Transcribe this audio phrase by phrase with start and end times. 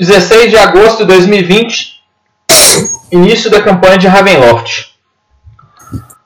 [0.00, 2.02] 16 de agosto de 2020,
[3.12, 4.94] início da campanha de Ravenloft.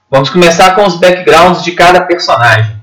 [0.08, 2.80] Vamos começar com os backgrounds de cada personagem.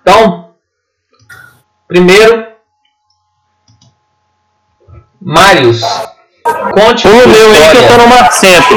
[0.00, 0.54] Então,
[1.88, 2.52] primeiro,
[5.20, 5.80] Marius,
[6.72, 7.98] conte O sua meu aí que eu tô história.
[7.98, 8.74] no Marcento.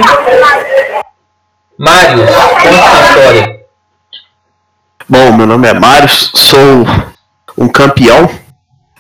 [1.78, 3.66] Marius, conte sua história.
[5.08, 6.88] Bom, meu nome é Mário, sou
[7.56, 8.45] um campeão.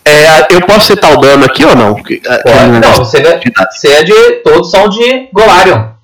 [0.08, 1.96] É, eu posso citar o dano aqui ou não?
[1.96, 3.42] Que- aquele Pode, não, negócio você é,
[3.72, 4.14] você é de.
[4.44, 5.96] Todos são de Golarion.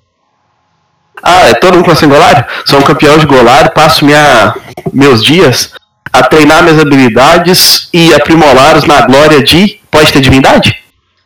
[1.22, 2.44] Ah, é todo mundo conhece Golário?
[2.64, 4.54] Sou um campeão de Golário, passo minha,
[4.92, 5.72] meus dias
[6.12, 9.80] a treinar minhas habilidades e aprimorá-los na glória de.
[9.88, 10.82] Pode ter divindade?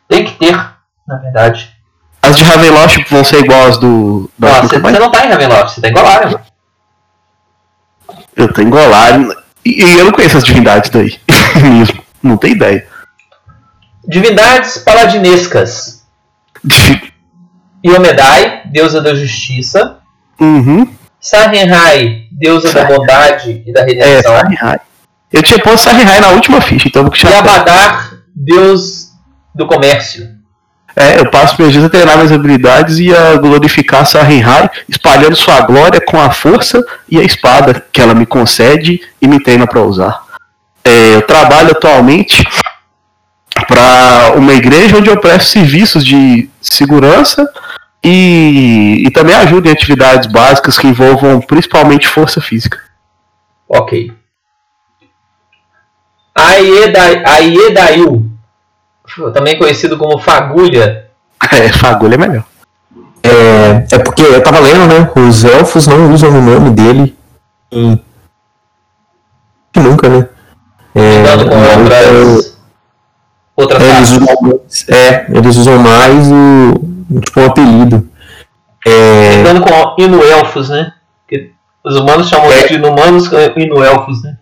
[0.07, 0.53] Tem que ter,
[1.07, 1.69] na verdade.
[2.21, 4.29] As de Ravenloft vão ser igual as do.
[4.37, 6.37] Não, você, você não tá em Ravenloft, você tá em Golarion.
[8.35, 9.35] Eu tenho Golário.
[9.65, 11.19] E, e eu não conheço as divindades daí.
[11.61, 12.03] Mesmo.
[12.27, 12.87] Não tenho ideia.
[14.07, 16.05] Divindades paladinescas.
[17.85, 19.97] Iomedai, deusa da justiça.
[20.39, 20.87] uhum.
[21.19, 24.35] Sarenhai, deusa da bondade e da É, redenção.
[24.35, 24.79] Sarihai.
[25.33, 27.39] Eu tinha posto Sarihai na última ficha, então eu vou e tirar.
[27.39, 29.09] Abadar, deus
[29.53, 30.27] do comércio.
[30.95, 35.61] É, eu passo meus dias a treinar minhas habilidades e a glorificar Sarihai, espalhando sua
[35.61, 39.81] glória com a força e a espada que ela me concede e me treina para
[39.81, 40.23] usar.
[40.87, 42.47] É, eu trabalho atualmente
[43.67, 47.45] para uma igreja onde eu presto serviços de segurança
[48.01, 52.79] e, e também ajudo em atividades básicas que envolvam principalmente força física.
[53.67, 54.13] Ok.
[56.33, 58.23] Aiedail,
[59.33, 61.09] também conhecido como Fagulha.
[61.51, 62.45] É, fagulha é melhor.
[63.23, 65.11] É, é porque eu tava lendo, né?
[65.15, 67.17] Os elfos não usam o nome dele
[67.71, 68.01] em.
[69.75, 70.29] Nunca, né?
[70.97, 72.57] É, Ligando com outras,
[73.55, 77.21] outras é, eles usam mais, é, eles usam mais o.
[77.21, 78.09] Tipo, um apelido.
[78.85, 80.93] É, Ligando com Inuelfos, né?
[81.27, 81.51] Que
[81.83, 82.67] os humanos chamam É.
[82.67, 84.37] de inumanos Inuelfos, né?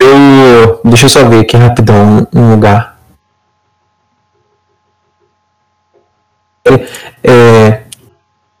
[0.00, 0.80] eu.
[0.84, 2.98] Deixa eu só ver aqui rapidão um, um lugar.
[6.64, 7.30] É.
[7.30, 7.82] é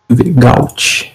[0.08, 1.09] Gaut.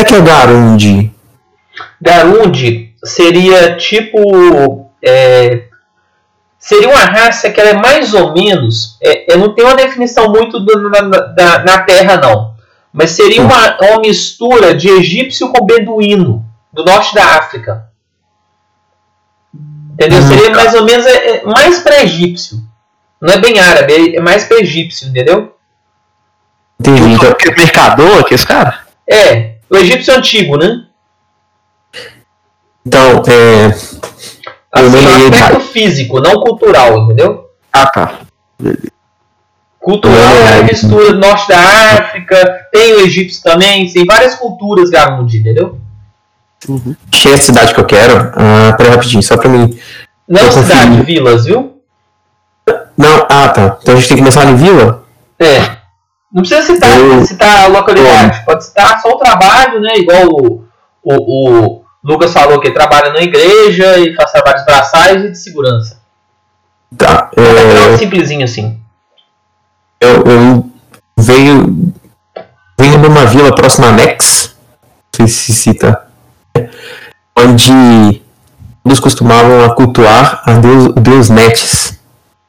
[0.00, 1.12] É que é o Garundi.
[2.00, 4.90] Garundi seria tipo.
[5.04, 5.64] é,
[6.58, 8.96] seria uma raça que ela é mais ou menos.
[9.02, 12.54] É, eu não tenho uma definição muito do- na, na- na Terra, não.
[12.92, 17.86] Mas seria uma, uma mistura de egípcio com beduíno, do norte da África.
[19.92, 20.18] Entendeu?
[20.18, 20.56] Hum, Seria tá.
[20.56, 22.58] mais ou menos é, é mais para egípcio.
[23.20, 25.54] Não é bem árabe, é- é mais para egípcio, entendeu?
[26.80, 27.12] Entendi.
[27.12, 28.74] Então, Aquele mercador, aqueles caras?
[29.08, 30.84] É, o egípcio antigo, né?
[32.86, 33.66] então é.
[34.72, 37.46] Assim, um aspecto físico, não cultural, entendeu?
[37.72, 38.20] Ah, tá.
[39.80, 40.62] Cultural é a É.
[40.62, 45.78] mistura do norte da África, tem o egípcio também, tem várias culturas Garundi, entendeu?
[47.12, 48.32] Achei a cidade que eu quero.
[48.34, 49.78] Ah, peraí rapidinho, só pra mim.
[50.28, 51.04] Não Eu cidade, confio.
[51.04, 51.80] vilas, viu?
[52.96, 53.78] Não, ah tá.
[53.80, 55.04] Então a gente tem que começar em vila?
[55.38, 55.79] É.
[56.32, 59.96] Não precisa citar, Eu- citar a localidade, pode citar só o trabalho, né?
[59.96, 60.64] Igual o,
[61.02, 61.14] o,
[61.80, 65.98] o Lucas falou que trabalha na igreja e faz trabalhos braçais e de segurança.
[66.96, 67.30] Tá.
[67.36, 68.78] É É, um simplesinho assim.
[70.00, 70.70] eu, eu
[71.16, 71.92] venho.
[72.78, 74.54] Venho numa vila próxima a Nex.
[75.18, 76.06] Não sei se cita.
[77.36, 78.22] Onde
[78.84, 81.98] eles costumavam cultuar a deus, o deus Netes,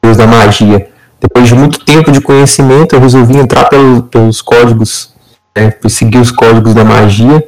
[0.02, 0.90] deus da magia.
[1.22, 5.10] Depois de muito tempo de conhecimento, eu resolvi entrar pelo- pelos códigos,
[5.56, 7.46] né, seguir os códigos da magia.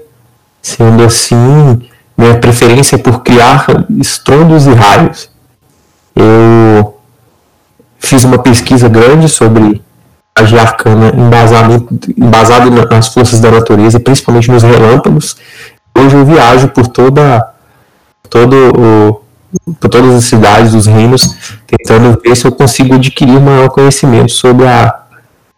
[0.63, 1.83] Sendo assim,
[2.17, 3.67] minha preferência é por criar
[4.01, 5.29] estrondos e raios.
[6.15, 6.97] Eu
[7.99, 9.83] fiz uma pesquisa grande sobre
[10.39, 11.13] magia arcana
[12.17, 15.37] embasado na- nas forças da natureza, principalmente nos relâmpagos.
[15.97, 17.45] Hoje eu viajo por toda
[18.31, 19.21] todo o,
[19.81, 24.33] por todas as cidades dos reinos, tentando ver se eu consigo adquirir um maior conhecimento
[24.33, 25.03] sobre a,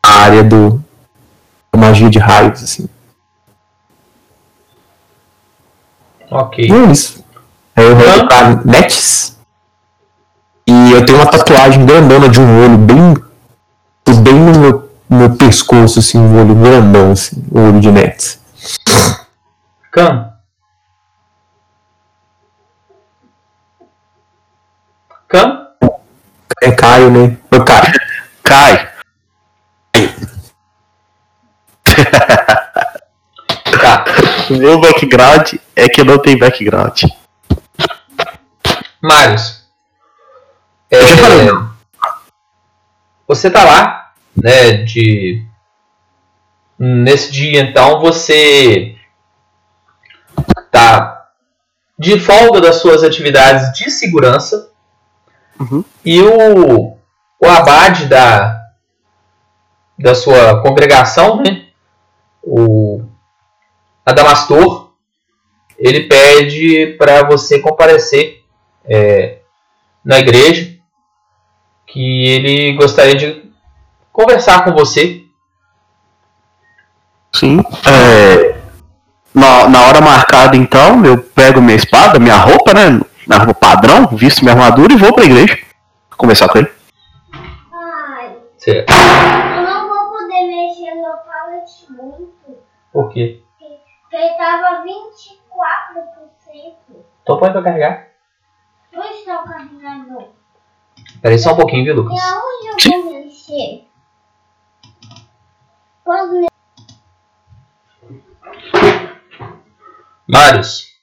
[0.04, 0.82] a área do
[1.72, 2.88] da magia de raios, assim.
[6.30, 6.70] Ok.
[6.70, 7.24] É isso.
[7.74, 9.36] Aí eu vou pra Nets.
[10.66, 13.14] E eu tenho uma tatuagem grandona de um olho bem.
[14.22, 18.40] bem no meu, meu pescoço, assim, um olho grandão, assim, o olho de Nets.
[19.92, 20.35] Cam.
[25.28, 25.66] Cam?
[26.62, 27.36] É Caio, né?
[27.52, 27.92] Ô, Caio.
[28.42, 28.92] Cai.
[33.80, 34.04] Tá.
[34.50, 37.02] O meu background é que não tem background.
[39.02, 39.64] Marius.
[40.90, 41.48] É, Eu já falei.
[43.28, 44.72] você tá lá, né?
[44.84, 45.46] De
[46.78, 48.96] nesse dia, então você
[50.70, 51.28] tá
[51.98, 54.70] de folga das suas atividades de segurança
[55.58, 55.84] Uhum.
[56.04, 56.98] e o,
[57.40, 58.56] o abade da
[59.98, 61.66] da sua congregação, né?
[62.42, 63.02] O
[64.04, 64.92] Adamastor,
[65.78, 68.44] ele pede para você comparecer
[68.84, 69.38] é,
[70.04, 70.76] na igreja,
[71.86, 73.50] que ele gostaria de
[74.12, 75.24] conversar com você.
[77.32, 77.58] Sim.
[77.86, 78.56] É,
[79.34, 83.00] na, na hora marcada, então, eu pego minha espada, minha roupa, né?
[83.26, 85.58] Minha roupa padrão, visto minha armadura e vou pra igreja.
[86.16, 86.72] Conversar com ele.
[87.72, 88.90] Ai, Certo.
[88.90, 92.58] eu não vou poder mexer no pallet muito.
[92.92, 93.42] Por quê?
[93.58, 94.86] Porque ele tava 24%.
[97.22, 98.08] Então põe pra carregar.
[98.94, 100.28] Onde está o carregador?
[101.20, 102.16] Peraí só um pouquinho, viu, Lucas?
[102.16, 103.02] E aonde eu Sim.
[103.02, 103.88] vou mexer?
[106.04, 106.46] Quando.
[110.28, 110.95] Marius,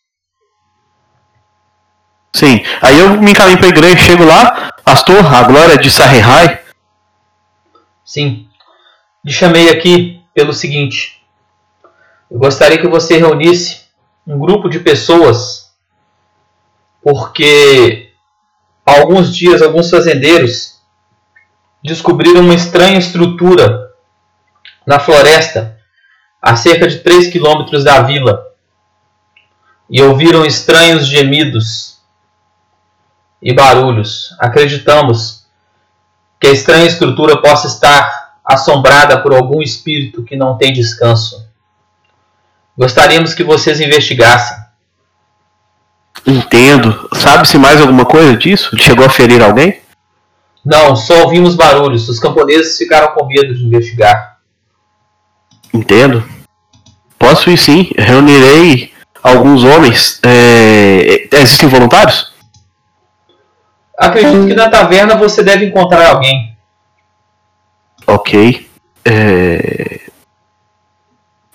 [2.35, 2.63] Sim.
[2.81, 6.61] Aí eu me encaminho pra igreja, chego lá, pastor, a glória de Sarrehai.
[8.03, 8.47] sim.
[9.25, 11.23] Te chamei aqui pelo seguinte.
[12.29, 13.83] Eu gostaria que você reunisse
[14.27, 15.71] um grupo de pessoas,
[17.01, 18.11] porque
[18.85, 20.81] há alguns dias alguns fazendeiros
[21.83, 23.91] descobriram uma estranha estrutura
[24.85, 25.79] na floresta,
[26.41, 28.45] a cerca de 3 quilômetros da vila,
[29.89, 31.92] e ouviram estranhos gemidos
[33.43, 34.35] e barulhos.
[34.39, 35.43] Acreditamos
[36.39, 41.45] que a estranha estrutura possa estar assombrada por algum espírito que não tem descanso.
[42.77, 44.57] Gostaríamos que vocês investigassem.
[46.25, 47.09] Entendo.
[47.13, 48.75] Sabe-se mais alguma coisa disso?
[48.77, 49.81] Chegou a ferir alguém?
[50.65, 52.07] Não, só ouvimos barulhos.
[52.07, 54.37] Os camponeses ficaram com medo de investigar.
[55.73, 56.23] Entendo.
[57.19, 57.91] Posso ir sim.
[57.97, 60.19] Reunirei alguns homens.
[60.23, 61.27] É...
[61.31, 62.32] Existem voluntários?
[63.97, 66.57] Acredito que na taverna você deve encontrar alguém.
[68.07, 68.69] Ok.
[69.05, 70.01] É...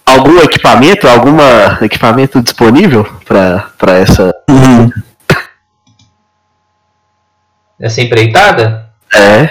[0.07, 4.35] Algum equipamento, alguma equipamento disponível para essa.
[4.49, 4.91] Uhum.
[7.79, 8.93] Essa empreitada?
[9.15, 9.51] É.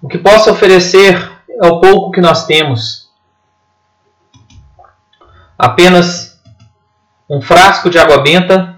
[0.00, 1.30] O que posso oferecer
[1.62, 3.10] é o pouco que nós temos.
[5.58, 6.40] Apenas
[7.28, 8.75] um frasco de água benta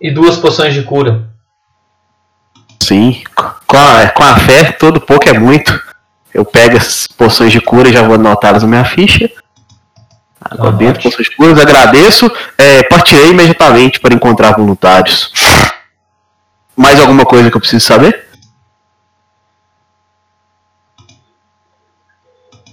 [0.00, 1.28] e duas poções de cura.
[2.82, 3.22] Sim.
[3.66, 5.78] Com a, com a fé, todo pouco é muito.
[6.32, 9.30] Eu pego as poções de cura e já vou anotá-las na minha ficha.
[10.40, 10.84] Água Anote.
[10.84, 12.30] benta, poções de cura, agradeço.
[12.56, 15.32] É, partirei imediatamente para encontrar voluntários.
[16.76, 18.26] Mais alguma coisa que eu preciso saber?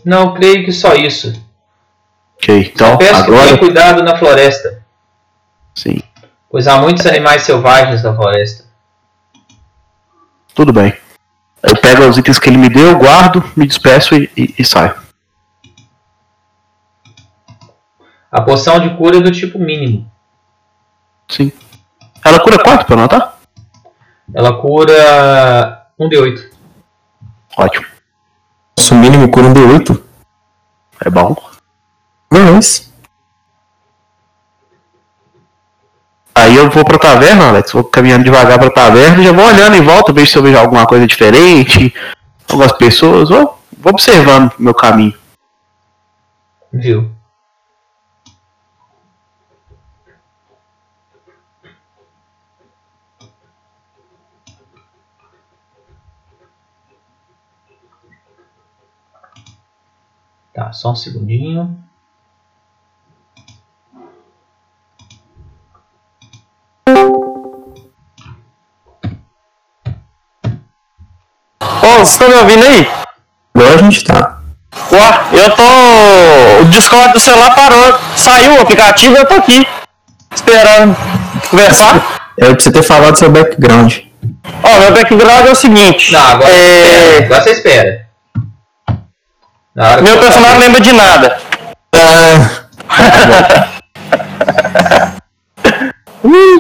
[0.06, 1.34] Não, creio que só isso.
[2.38, 3.46] Ok, então Peço que agora.
[3.48, 4.84] tenha cuidado na floresta,
[5.74, 6.00] Sim,
[6.56, 8.64] pois há muitos animais selvagens na floresta.
[10.54, 10.96] tudo bem.
[11.62, 14.96] Eu pego os itens que ele me deu, guardo, me despeço e, e- e saio.
[18.32, 20.10] A poção de cura é do tipo mínimo.
[21.30, 21.52] Sim.
[22.24, 23.38] Ela cura quanto pra anotar?
[24.34, 26.52] Ela cura 1d8.
[27.58, 27.86] Ótimo.
[28.80, 30.02] Nosso mínimo cura um D8.
[31.06, 31.36] É bom.
[32.32, 32.90] Mas.
[36.56, 37.74] Eu vou pra taverna, Alex.
[37.74, 40.86] Vou caminhando devagar pra taverna já vou olhando em volta, vejo se eu vejo alguma
[40.86, 41.94] coisa diferente,
[42.50, 43.28] algumas pessoas.
[43.28, 45.14] Vou, vou observando meu caminho.
[46.72, 47.12] Viu?
[60.54, 61.85] Tá, só um segundinho.
[72.06, 72.88] Vocês estão me ouvindo aí?
[73.56, 74.38] Agora a gente tá.
[74.92, 75.64] Ué, eu tô.
[76.62, 78.00] O Discord do celular parou.
[78.16, 79.68] Saiu o aplicativo eu tô aqui.
[80.34, 80.96] Esperando
[81.50, 82.22] conversar.
[82.38, 83.98] É pra você ter falado seu background.
[84.64, 86.12] Ó, meu background é o seguinte.
[86.12, 87.18] Não, agora, é...
[87.26, 88.06] agora você espera.
[89.76, 91.38] Meu eu personagem não lembra de nada.
[91.94, 92.66] Ah,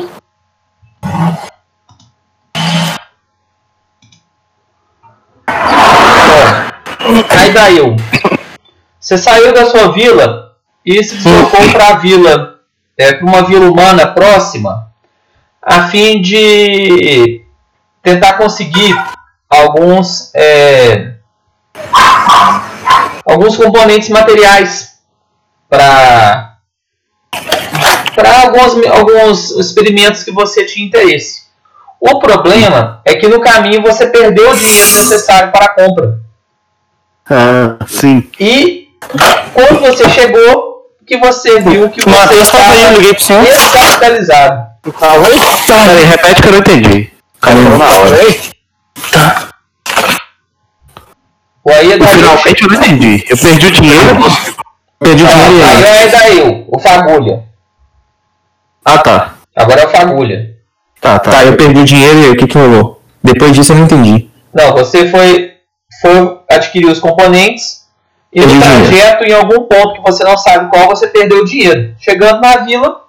[7.72, 7.96] Eu.
[9.00, 10.54] Você saiu da sua vila
[10.86, 12.60] e se deslocou para a vila,
[12.98, 14.92] é, para uma vila humana próxima,
[15.62, 17.44] a fim de
[18.02, 18.96] tentar conseguir
[19.50, 21.16] alguns é,
[23.26, 25.00] alguns componentes materiais
[25.70, 26.58] para
[28.16, 31.46] para alguns, alguns experimentos que você tinha interesse.
[32.00, 36.25] O problema é que no caminho você perdeu o dinheiro necessário para a compra.
[37.30, 38.30] Ah, sim.
[38.40, 38.88] E
[39.54, 43.44] quando você chegou, que você viu que você Matheus, estava liguei pro senhor.
[43.44, 44.66] descapitalizado.
[45.66, 47.12] Peraí, repete que eu não entendi.
[47.42, 48.18] Cara, na hora.
[51.64, 53.26] O aí é finalmente eu não entendi.
[53.28, 54.16] Eu perdi o dinheiro.
[55.00, 56.04] Perdi o dinheiro e Aí aí.
[56.04, 57.44] é Dail, o Fagulha.
[58.84, 59.34] Ah, tá.
[59.56, 60.56] Agora é o Fagulha.
[61.02, 61.32] Tá, tá.
[61.32, 63.02] Tá, eu perdi dinheiro e o que que rolou?
[63.24, 64.30] Depois disso eu não entendi.
[64.54, 65.54] Não, você foi,
[66.02, 67.86] foi adquirir os componentes
[68.32, 71.96] e no trajeto, em algum ponto que você não sabe qual, você perdeu o dinheiro.
[71.98, 73.02] Chegando na vila,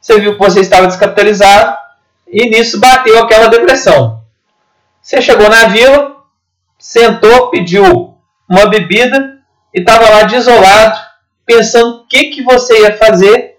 [0.00, 1.76] você viu que você estava descapitalizado
[2.26, 4.22] e nisso bateu aquela depressão.
[5.02, 6.16] Você chegou na vila,
[6.78, 8.14] sentou, pediu
[8.48, 9.38] uma bebida
[9.74, 10.98] e estava lá desolado,
[11.44, 13.56] pensando o que, que você ia fazer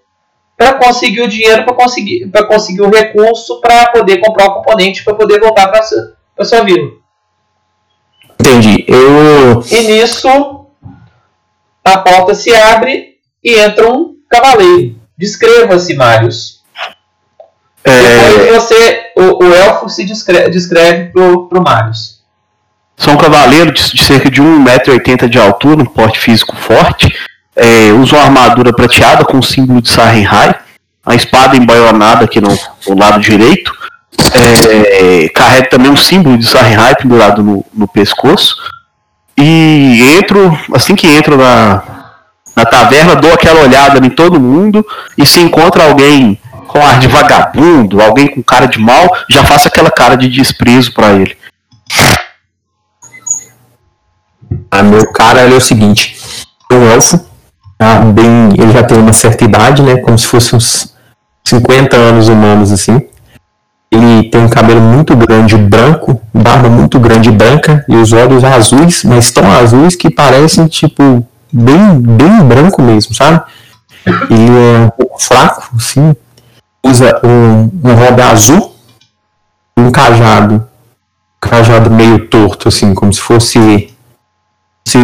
[0.56, 5.04] para conseguir o dinheiro, para conseguir, pra conseguir o recurso para poder comprar o componente,
[5.04, 6.97] para poder voltar para sua, pra sua vila.
[8.48, 8.84] Entendi.
[8.88, 9.62] Eu.
[9.70, 10.28] E nisso
[11.84, 14.96] a porta se abre e entra um cavaleiro.
[15.16, 16.58] Descreva-se, Marius.
[17.84, 22.20] É, Depois você, o, o elfo se descreve, descreve pro, pro Marius.
[22.96, 27.14] sou um cavaleiro de, de cerca de 1,80m de altura, um porte físico forte.
[27.56, 30.54] É, uso uma armadura prateada com o símbolo de Sarenhai.
[31.04, 33.72] A espada embaionada aqui no, no lado direito.
[34.34, 38.56] É, carrego também um símbolo de Sarenhai pendurado no, no pescoço.
[39.36, 41.82] E entro, assim que entro na,
[42.56, 44.84] na taverna, dou aquela olhada em todo mundo.
[45.16, 49.68] E se encontra alguém com ar de vagabundo, alguém com cara de mal, já faço
[49.68, 51.36] aquela cara de desprezo pra ele.
[54.70, 56.16] Ah, meu cara ele é o seguinte:
[56.70, 57.24] é um elfo,
[57.76, 59.96] tá bem, ele já tem uma certa idade, né?
[59.96, 60.94] Como se fosse uns
[61.46, 63.08] 50 anos humanos assim.
[63.90, 69.02] Ele tem um cabelo muito grande branco, barba muito grande branca e os olhos azuis,
[69.04, 73.42] mas tão azuis que parecem tipo bem, bem branco mesmo, sabe?
[74.30, 76.14] Ele é um pouco fraco, assim,
[76.84, 78.76] usa um, um robe azul,
[79.76, 83.90] um cajado, um cajado meio torto, assim, como se fosse
[84.86, 84.98] se-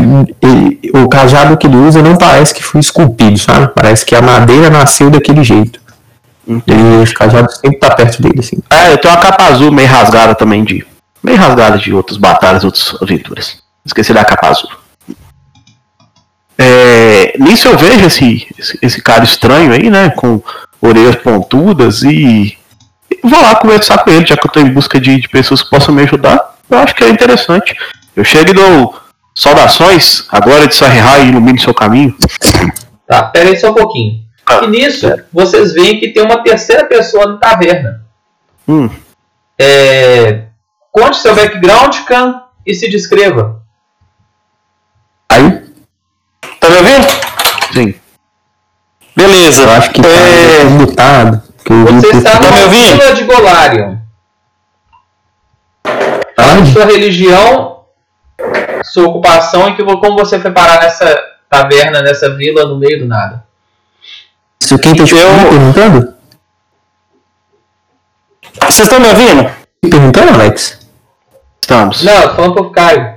[0.94, 3.72] o cajado que ele usa não parece que foi esculpido, sabe?
[3.74, 5.80] Parece que a madeira nasceu daquele jeito.
[6.46, 8.58] Ele, esse cajado sempre tá perto dele, assim.
[8.70, 10.86] É, eu tenho uma capa azul meio rasgada também de.
[11.22, 13.62] Meio rasgada de outras batalhas, outras aventuras.
[13.84, 14.70] Esqueci da capa azul.
[16.58, 20.10] É, nisso eu vejo esse, esse, esse cara estranho aí, né?
[20.10, 20.42] Com
[20.80, 22.56] orelhas pontudas e.
[23.10, 25.62] e Vou lá conversar com ele, já que eu tô em busca de, de pessoas
[25.62, 26.54] que possam me ajudar.
[26.68, 27.74] Eu acho que é interessante.
[28.14, 28.94] Eu chego e dou
[29.34, 32.14] saudações, agora de Sarrihai ilumine seu caminho.
[33.06, 34.23] Tá, pera aí só um pouquinho.
[34.46, 38.02] Ah, e nisso, vocês veem que tem uma terceira pessoa na taverna.
[38.68, 38.88] Hum,
[39.58, 40.44] É,
[40.92, 43.62] conte seu background, Khan, e se descreva.
[45.30, 45.62] Aí,
[46.60, 47.06] Tá me ouvindo?
[47.72, 47.94] sim.
[49.16, 49.62] Beleza.
[49.62, 51.42] eu acho que tá É, mutado.
[51.64, 53.96] que eu vi Você está Tá na vila de Golarion.
[56.38, 56.72] Onde?
[56.72, 57.84] Sua religião,
[58.84, 61.16] sua ocupação e que, como você foi parar nessa
[61.48, 63.44] taverna, nessa vila, no meio do nada.
[64.64, 66.14] Isso quem tá te Eu- perguntando?
[68.62, 69.50] Vocês estão me ouvindo?
[69.82, 70.78] Perguntando, Alex?
[71.60, 72.02] Estamos.
[72.02, 73.14] Não, eu tô falando pro Caio.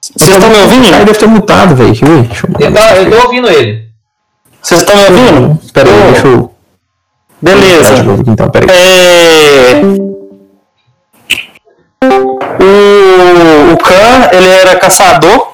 [0.00, 0.90] Vocês estão me ouvindo?
[1.04, 1.88] deve ter mutado, velho.
[1.92, 3.90] Deixa eu eu Eu tô, ouvindo ele.
[4.62, 5.60] Vocês estão me ouvindo?
[5.72, 6.54] Pera aí, deixa eu.
[7.42, 7.94] Beleza.
[8.26, 8.78] Então, pera aí.
[8.78, 10.06] É...
[12.62, 15.50] O, o Khan, ele era caçador.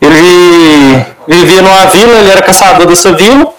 [0.00, 3.52] Ele vivia numa vila, ele era caçador dessa vila.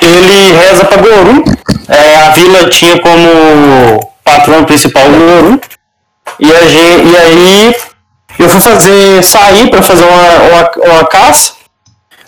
[0.00, 1.44] Ele reza para Goru.
[1.88, 5.60] É, a vila tinha como patrão principal o Goru.
[6.40, 7.76] E, a gen- e aí
[8.38, 10.32] eu fui fazer sair para fazer uma,
[10.86, 11.52] uma, uma caça.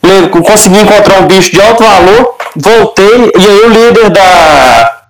[0.02, 5.02] Le- Consegui encontrar um bicho de alto valor, voltei e aí o líder da,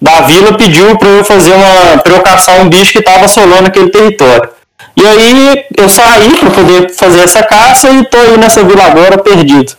[0.00, 3.68] da vila pediu para eu fazer uma pra eu caçar um bicho que estava assolando
[3.68, 4.50] aquele território.
[4.96, 9.22] E aí eu saí para poder fazer essa caça e tô aí nessa vila agora
[9.22, 9.76] perdido.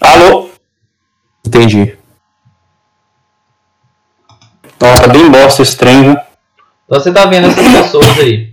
[0.00, 0.50] Alô?
[1.46, 1.96] Entendi.
[4.80, 6.12] Nossa, bem bosta esse trem, viu?
[6.12, 8.52] Então você tá vendo essas pessoas aí.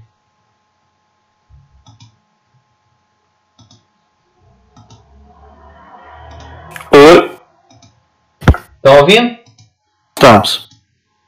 [6.92, 7.39] Oi.
[8.75, 9.38] Estão ouvindo?
[10.20, 10.68] Estamos.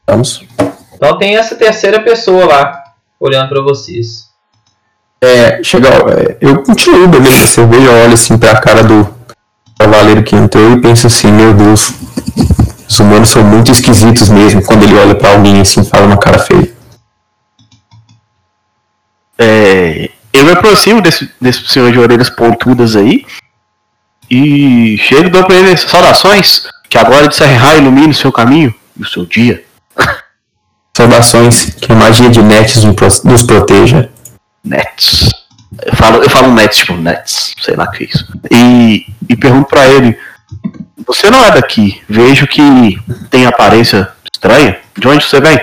[0.05, 0.43] Vamos.
[0.93, 2.83] Então tem essa terceira pessoa lá,
[3.17, 4.29] olhando pra vocês.
[5.23, 9.07] É, chega, é, eu continuo bebendo a cerveja, olho assim pra cara do
[9.79, 11.93] cavaleiro que entrou e penso assim, meu Deus,
[12.85, 16.17] os humanos são muito esquisitos mesmo quando ele olha pra alguém assim e fala uma
[16.17, 16.73] cara feia.
[19.39, 23.25] É, eu me aproximo desse, desse senhor de orelhas pontudas aí
[24.29, 28.75] e chego e dou pra ele saudações, que agora de Serra ilumine o seu caminho
[28.97, 29.63] e o seu dia.
[30.95, 34.09] Saudações, que a magia de Nets nos pro- nos proteja.
[34.63, 35.29] Nets.
[35.85, 38.27] Eu falo, eu falo Nets, tipo Nets, sei lá o que é isso.
[38.51, 40.17] E, e pergunto pra ele:
[41.07, 42.01] Você não é daqui?
[42.09, 44.77] Vejo que tem aparência estranha.
[44.97, 45.59] De onde você vem?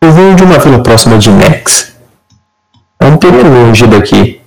[0.00, 1.94] Eu venho de uma vila próxima de Nex.
[3.00, 4.40] É um pouco longe daqui.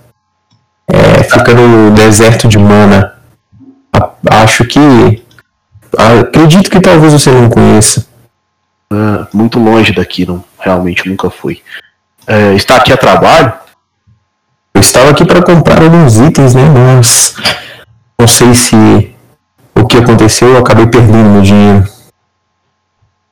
[0.87, 3.15] É, fica no deserto de Mana.
[4.29, 5.23] Acho que.
[5.97, 8.05] A- Acredito que talvez você não conheça.
[8.91, 10.43] Ah, muito longe daqui, não.
[10.59, 11.61] Realmente nunca fui.
[12.27, 13.53] É, está aqui a trabalho?
[14.73, 16.63] Eu estava aqui para comprar alguns itens, né?
[16.69, 17.35] Mas
[18.19, 18.75] não sei se
[19.73, 21.87] o que aconteceu, eu acabei perdendo meu dinheiro.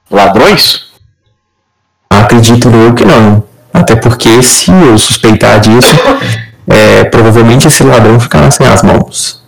[0.09, 0.91] Ladrões?
[2.09, 3.43] Acredito eu que não.
[3.73, 5.95] Até porque se eu suspeitar disso,
[6.67, 9.43] é, provavelmente esse ladrão ficará sem as mãos.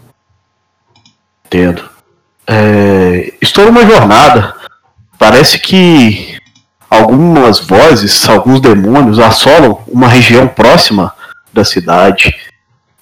[1.45, 1.94] Entendo.
[2.47, 4.53] É, estou numa jornada.
[5.17, 6.37] Parece que
[6.89, 11.13] algumas vozes, alguns demônios assolam uma região próxima
[11.53, 12.35] da cidade.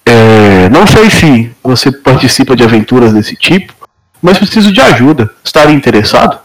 [0.05, 3.73] É, não sei se você participa de aventuras desse tipo,
[4.21, 5.29] mas preciso de ajuda.
[5.43, 6.39] Estaria interessado?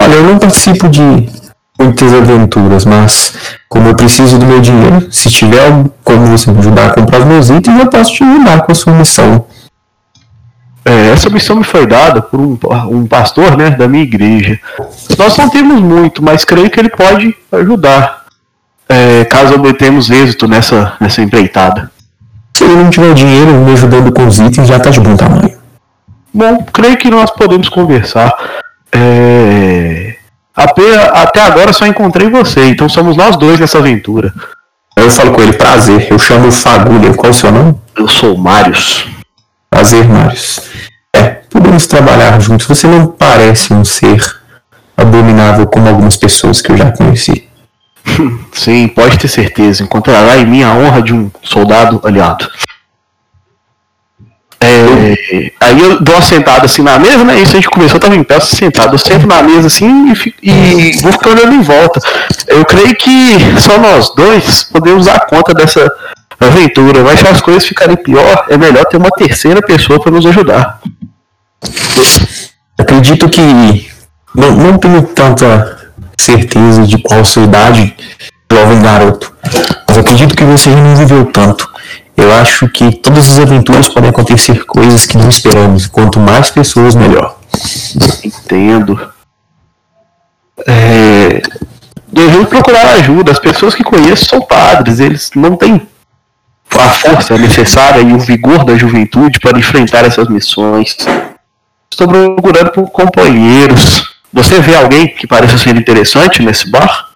[0.00, 1.00] Olha, eu não participo de
[1.78, 3.34] muitas aventuras, mas
[3.68, 5.70] como eu preciso do meu dinheiro, se tiver
[6.04, 8.74] como você me ajudar a comprar os meus itens, eu posso te ajudar com a
[8.74, 9.46] sua missão.
[10.84, 12.58] É, essa missão me foi dada por um,
[12.90, 14.60] um pastor né, da minha igreja.
[15.18, 18.24] Nós não temos muito, mas creio que ele pode ajudar.
[18.86, 21.90] É, caso obtenhamos êxito nessa, nessa empreitada.
[22.52, 25.56] Se ele não tiver dinheiro me ajudando com os itens, já tá de bom tamanho.
[26.32, 28.32] Bom, creio que nós podemos conversar.
[28.92, 30.16] É,
[30.54, 34.32] até agora só encontrei você, então somos nós dois nessa aventura.
[34.96, 37.74] Eu falo com ele, prazer, eu chamo Fagulha, qual é o seu nome?
[37.96, 39.06] Eu sou o Marius.
[39.68, 40.73] Prazer, Marius.
[41.54, 42.66] Podemos trabalhar juntos.
[42.66, 44.20] Você não parece um ser
[44.96, 47.48] abominável como algumas pessoas que eu já conheci.
[48.52, 49.84] Sim, pode ter certeza.
[49.84, 52.48] Encontrará em mim a honra de um soldado aliado.
[54.60, 57.38] É, aí eu dou uma sentada assim na mesa, né?
[57.40, 58.94] Isso a gente começou, eu tava em pé, sentado.
[58.94, 62.00] Eu sento na mesa assim e, fi- e vou ficar olhando em volta.
[62.48, 65.86] Eu creio que só nós dois podemos dar conta dessa
[66.40, 67.02] aventura.
[67.04, 70.80] Mas se as coisas ficarem pior, é melhor ter uma terceira pessoa para nos ajudar.
[72.78, 73.90] Acredito que
[74.34, 77.94] não, não tenho tanta certeza de qual sua idade,
[78.50, 79.32] jovem garoto,
[79.88, 81.72] mas acredito que você já não viveu tanto.
[82.16, 86.94] Eu acho que todas as aventuras podem acontecer coisas que não esperamos, quanto mais pessoas,
[86.94, 87.36] melhor.
[88.24, 88.98] Entendo.
[90.66, 91.42] É,
[92.12, 93.32] devemos procurar ajuda.
[93.32, 95.86] As pessoas que conheço são padres, eles não têm
[96.70, 100.96] a força necessária e o vigor da juventude para enfrentar essas missões.
[101.90, 104.14] Estou procurando por companheiros.
[104.32, 107.10] Você vê alguém que pareça ser interessante nesse bar?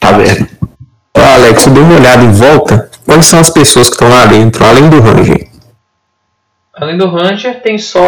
[0.00, 0.48] Tá vendo?
[1.16, 2.90] Ó, Alex, dê uma olhada em volta.
[3.04, 5.48] Quais são as pessoas que estão lá dentro, além do Ranger?
[6.74, 8.00] Além do Ranger, tem só.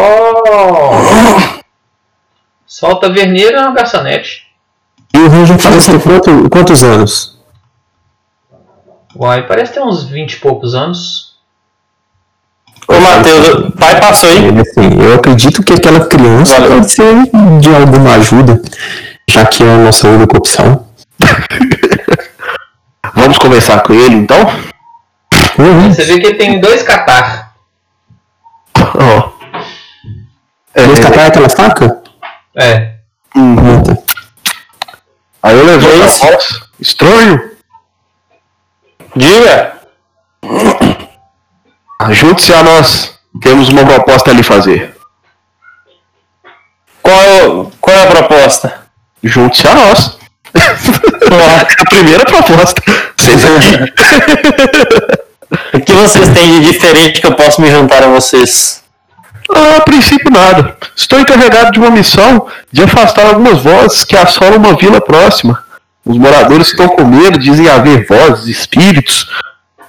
[2.65, 4.45] Só o Taverneiro e uma garçonete.
[5.13, 7.39] E o Ranger ter quanto- quantos anos?
[9.15, 11.26] Uai, parece ter uns 20 e poucos anos.
[12.87, 14.47] Ô, Matheus, pai passou aí.
[14.59, 16.71] Assim, eu acredito que aquela criança Valeu.
[16.71, 17.13] pode ser
[17.59, 18.61] de alguma ajuda,
[19.29, 20.87] já que é a nossa única opção.
[23.13, 24.39] Vamos conversar com ele então?
[25.57, 25.93] Uhum.
[25.93, 27.53] Você vê que ele tem dois catar.
[28.75, 29.31] Ó.
[30.75, 32.01] Dois catar aquela faca?
[32.55, 32.93] É.
[33.35, 33.83] Uhum.
[35.43, 36.61] Aí eu levanto Que a voz.
[36.79, 37.51] Estranho.
[39.15, 39.76] Diga.
[42.11, 43.17] Junte-se a nós.
[43.41, 44.95] Temos uma proposta a lhe fazer.
[47.01, 47.39] Qual é,
[47.79, 48.73] qual é a proposta?
[49.23, 50.17] Junte-se a nós.
[51.79, 52.81] a primeira proposta.
[53.15, 53.93] Vocês aqui.
[55.73, 58.83] O que vocês têm de diferente que eu posso me juntar a vocês?
[59.53, 60.75] Ah, a princípio nada.
[60.95, 65.63] Estou encarregado de uma missão de afastar algumas vozes que assolam uma vila próxima.
[66.05, 69.27] Os moradores estão com medo, dizem haver vozes, espíritos.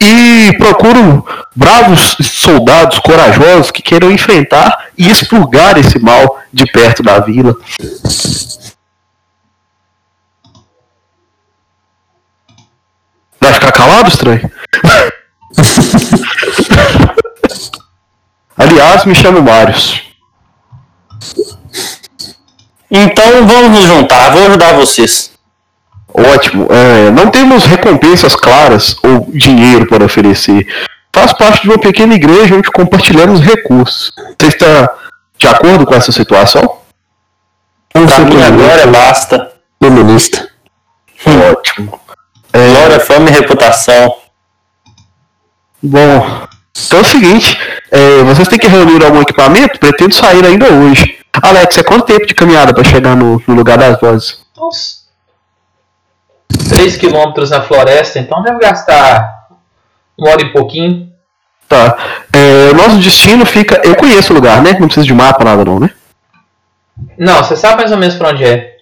[0.00, 7.20] E procuro bravos soldados corajosos que queiram enfrentar e expurgar esse mal de perto da
[7.20, 7.54] vila.
[13.40, 14.50] Vai ficar calado, estranho?
[18.56, 20.02] Aliás, me chamo Marius.
[22.90, 25.37] Então vamos nos juntar, vou ajudar vocês.
[26.12, 26.66] Ótimo.
[26.70, 30.66] É, não temos recompensas claras ou dinheiro para oferecer.
[31.12, 34.12] Faz parte de uma pequena igreja onde compartilhamos recursos.
[34.40, 34.92] Você está
[35.38, 36.78] de acordo com essa situação?
[37.92, 39.52] Pra mim agora basta.
[39.80, 40.48] Comunista.
[41.50, 42.00] Ótimo.
[42.52, 44.14] É, Glória, fama e reputação.
[45.82, 46.46] Bom,
[46.86, 47.58] então é o seguinte:
[47.90, 49.78] é, vocês têm que reunir algum equipamento?
[49.78, 51.18] Pretendo sair ainda hoje.
[51.40, 54.40] Alex, é quanto tempo de caminhada para chegar no, no lugar das vozes?
[54.56, 54.97] Uns
[56.68, 59.48] 3 quilômetros na floresta, então deve gastar
[60.16, 61.10] uma hora e pouquinho.
[61.68, 61.96] Tá.
[62.32, 63.80] É, nosso destino fica.
[63.84, 64.76] Eu conheço o lugar, né?
[64.80, 65.90] Não precisa de mapa, nada, não, né?
[67.18, 68.76] Não, você sabe mais ou menos pra onde é.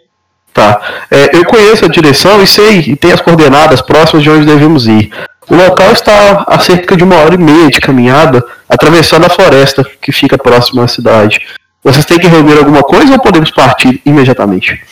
[0.54, 0.80] Tá.
[1.10, 4.86] É, eu conheço a direção e sei, e tem as coordenadas próximas de onde devemos
[4.86, 5.12] ir.
[5.48, 9.84] O local está a cerca de uma hora e meia de caminhada, atravessando a floresta
[10.00, 11.40] que fica próxima à cidade.
[11.84, 14.82] Vocês têm que reunir alguma coisa ou podemos partir imediatamente?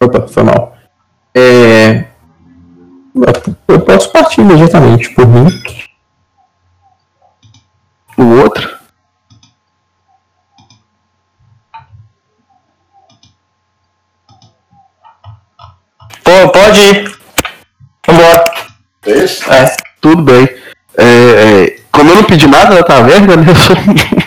[0.00, 0.76] Opa, foi mal.
[1.34, 2.04] É...
[3.68, 5.48] Eu posso partir imediatamente, por mim.
[8.16, 8.74] O outro?
[16.22, 17.18] Pô, pode ir.
[18.06, 18.44] Vambora.
[19.06, 19.76] É.
[20.00, 20.48] Tudo bem.
[20.96, 23.46] É, é, como eu não pedi nada na taverna, né?
[23.50, 23.76] Eu sou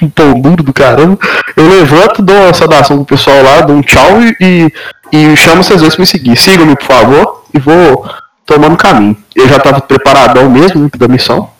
[0.02, 1.17] um pão duro do caramba.
[1.56, 4.74] Eu levanto, dou uma saudação pro pessoal lá, dou um tchau e, e,
[5.12, 6.38] e chamo vocês dois pra me seguir.
[6.38, 8.10] Sigam-me, por favor, e vou
[8.46, 9.17] tomando caminho.
[9.36, 11.52] Eu já tava preparadão mesmo né, da missão.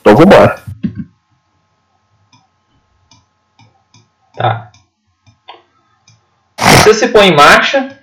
[0.00, 0.62] Então vambora.
[4.36, 4.70] Tá.
[6.58, 7.96] Você se põe em marcha.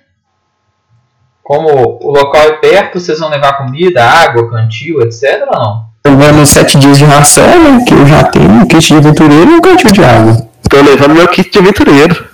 [1.42, 1.68] Como
[2.02, 5.46] o local é perto, vocês vão levar comida, água, cantil, etc.
[5.46, 5.86] ou não?
[6.04, 7.84] Levando sete dias de ração, né?
[7.84, 10.48] Que eu já tenho um kit de aventureiro e um cantil de água.
[10.68, 12.28] Tô levando meu kit de aventureiro.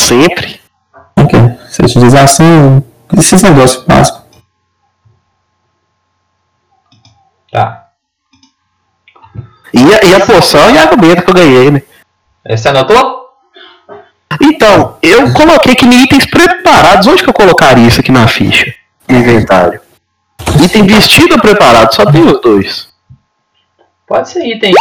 [0.00, 0.53] Sempre.
[2.12, 2.84] Ração,
[3.18, 4.22] esses negócios básicos.
[7.50, 7.88] Tá.
[9.72, 11.82] E a, e a poção e a benta que eu ganhei, né?
[12.48, 13.24] Você anotou?
[14.40, 17.06] Então, eu coloquei que itens preparados.
[17.06, 18.74] Onde que eu colocaria isso aqui na ficha?
[19.08, 19.80] No inventário.
[20.62, 21.94] Item vestido ou preparado?
[21.94, 22.88] Só tem os dois.
[24.06, 24.74] Pode ser item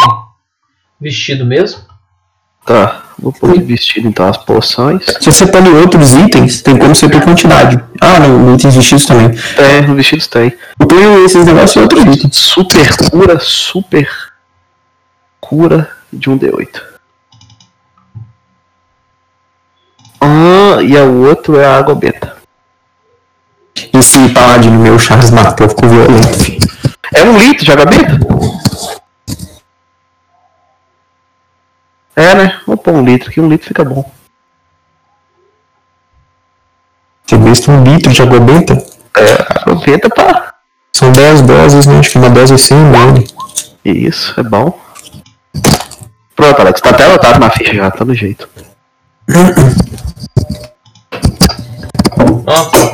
[0.99, 1.81] vestido mesmo.
[2.65, 5.03] Tá, vou pôr de vestido então as poções.
[5.19, 7.79] Se você põe outros itens, tem como ser por quantidade.
[8.01, 9.37] Ah, não, no itens vestidos também.
[9.57, 10.53] É, no vestidos tem.
[10.79, 12.35] Eu ponho esses negócios em outros itens.
[12.35, 14.09] Super cura, super
[15.39, 16.81] cura de um D8.
[20.21, 22.37] Ah, e o outro é a água beta.
[23.93, 26.27] Esse paladino meu, Charles Martel, ficou violento.
[27.13, 28.19] É um litro de água beta?
[32.15, 32.59] É, né?
[32.73, 34.03] Vou pôr um litro, que um litro fica bom.
[37.23, 38.73] Você vê um litro de água benta?
[39.15, 40.55] É, água beta pá.
[40.91, 41.99] São 10 doses, né?
[41.99, 43.27] Acho que uma dose é 100 ml.
[43.85, 44.75] Isso, é bom.
[46.35, 48.49] Pronto, Alex, tá até anotado na ficha já, tá no jeito.
[52.47, 52.92] Ó,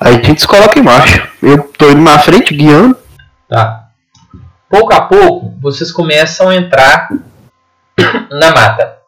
[0.00, 1.30] Aí a gente se coloca em marcha.
[1.42, 2.96] Eu tô indo na frente, guiando.
[3.46, 3.90] Tá.
[4.66, 7.10] Pouco a pouco, vocês começam a entrar
[8.30, 8.98] na mata.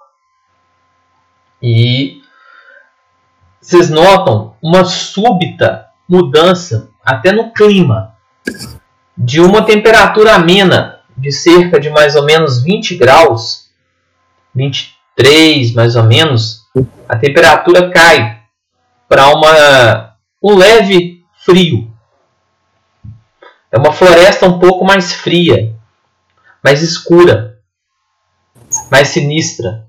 [1.62, 2.20] E
[3.58, 8.14] vocês notam uma súbita mudança até no clima.
[9.16, 13.70] De uma temperatura amena de cerca de mais ou menos 20 graus,
[14.54, 16.66] 23 mais ou menos,
[17.08, 18.40] a temperatura cai
[19.08, 20.11] para uma
[20.42, 21.90] um leve frio.
[23.70, 25.74] É uma floresta um pouco mais fria,
[26.62, 27.58] mais escura,
[28.90, 29.86] mais sinistra.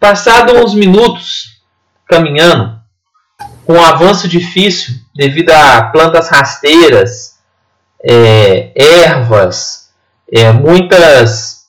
[0.00, 1.62] Passado uns minutos,
[2.06, 2.80] caminhando
[3.64, 7.38] com um avanço difícil devido a plantas rasteiras,
[8.02, 9.92] é, ervas,
[10.30, 11.66] é, muitas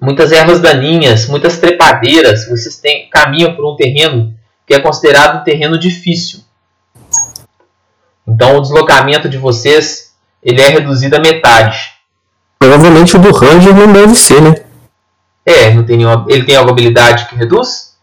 [0.00, 2.48] muitas ervas daninhas, muitas trepadeiras.
[2.48, 6.40] Vocês têm, caminham por um terreno que é considerado um terreno difícil.
[8.26, 11.92] Então o deslocamento de vocês ele é reduzido a metade.
[12.58, 14.54] Provavelmente o do Ranger não deve ser, né?
[15.44, 17.96] É, não tem nenhuma, ele tem alguma habilidade que reduz?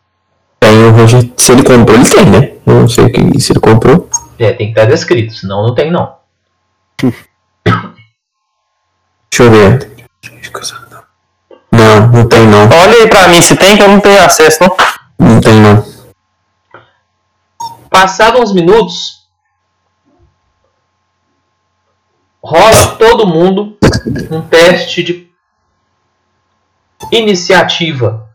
[0.59, 2.51] Tem o Ranger, se ele comprou, ele tem, né?
[2.65, 4.09] Eu não sei que, se ele comprou.
[4.37, 6.15] É, tem que estar descrito, senão não tem não.
[7.01, 7.83] Deixa
[9.43, 9.89] eu ver.
[11.71, 12.63] Não, não tem não.
[12.63, 14.75] Olha aí pra mim se tem, que eu não tenho acesso, não.
[15.17, 15.98] Não tem não.
[17.89, 19.27] Passados uns minutos,
[22.43, 23.77] rola todo mundo
[24.31, 25.29] um teste de
[27.11, 28.29] iniciativa.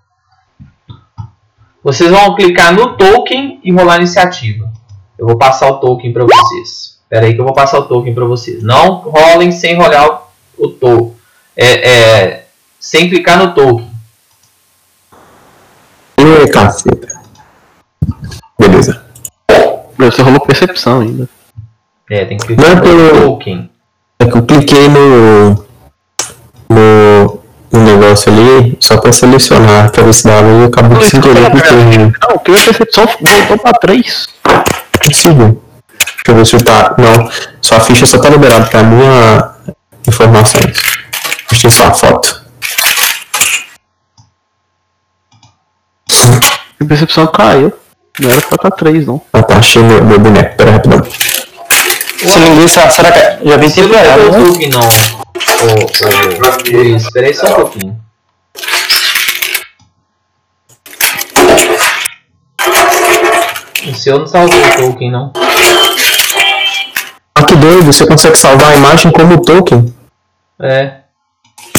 [1.83, 4.73] Vocês vão clicar no token e rolar iniciativa.
[5.19, 6.99] Eu vou passar o token para vocês.
[7.03, 8.63] Espera aí que eu vou passar o token para vocês.
[8.63, 10.23] Não rolem sem rolar
[10.59, 11.15] o, token.
[11.57, 12.47] É, é,
[12.81, 13.91] sem clicar no token.
[16.19, 17.23] Ih, caceta.
[18.59, 18.94] Beleza.
[19.99, 21.29] Você rolou percepção ainda.
[22.11, 23.71] É, tem que Não clicar é no pelo- token.
[24.19, 25.65] É que eu cliquei no.
[26.69, 27.41] no.
[27.73, 31.99] no negócio ali, só pra selecionar, pra ver se dava e acabou sem querer cliquei.
[32.23, 34.29] Não, que a percepção voltou pra 3.
[35.05, 35.63] Possível.
[35.99, 36.95] Deixa eu ver se tá.
[36.99, 37.31] Não,
[37.61, 39.55] sua ficha só tá liberada pra minha
[40.07, 40.81] informações.
[41.51, 42.45] Deixa eu só a foto.
[46.81, 47.73] A percepção caiu.
[48.21, 49.21] Não era pra estar 3, não.
[49.33, 51.03] Ah tá, achei meu, meu boneco, pera rapidão.
[52.23, 54.47] Linguiça, será que já vem Você não temperado, pegou o né?
[54.47, 54.81] token não.
[54.81, 58.01] Ô, ô, Luiz, espera aí só um pouquinho.
[63.87, 65.33] O seu não salvou o token não.
[67.35, 69.93] Ah, que doido, você consegue salvar a imagem como token?
[70.63, 70.99] É.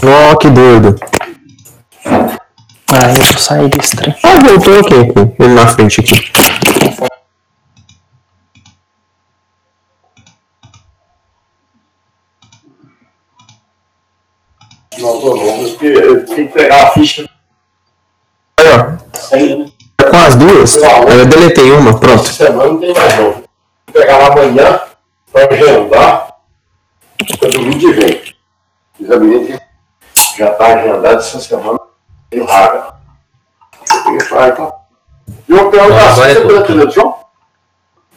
[0.04, 0.96] Ó, que doido.
[2.98, 4.16] Ah, eu vou sair desse trem.
[4.24, 6.32] Ah, voltou aqui, aqui, ele na frente aqui.
[14.98, 17.30] Não, tô não, porque eu tenho que pegar a ficha
[19.32, 20.10] Aí, ó.
[20.10, 22.22] Com as duas, aí eu deletei uma, pronto.
[22.22, 23.32] essa semana, não tem mais não.
[23.34, 23.44] Vou
[23.92, 24.82] pegar lá amanhã
[25.34, 26.38] pra agendar
[27.40, 27.92] pra domingo.
[28.98, 29.62] Diz a menina
[30.14, 31.80] que já tá agendado essa semana,
[32.36, 32.96] e tá.
[35.48, 37.16] E eu pergunto Não, agora é pela televisão?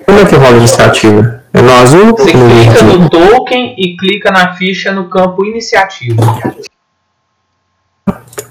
[0.04, 1.44] Como é que rola a iniciativa?
[1.52, 2.98] É no azul Você ou no clica verde?
[2.98, 6.22] no token e clica na ficha no campo iniciativa.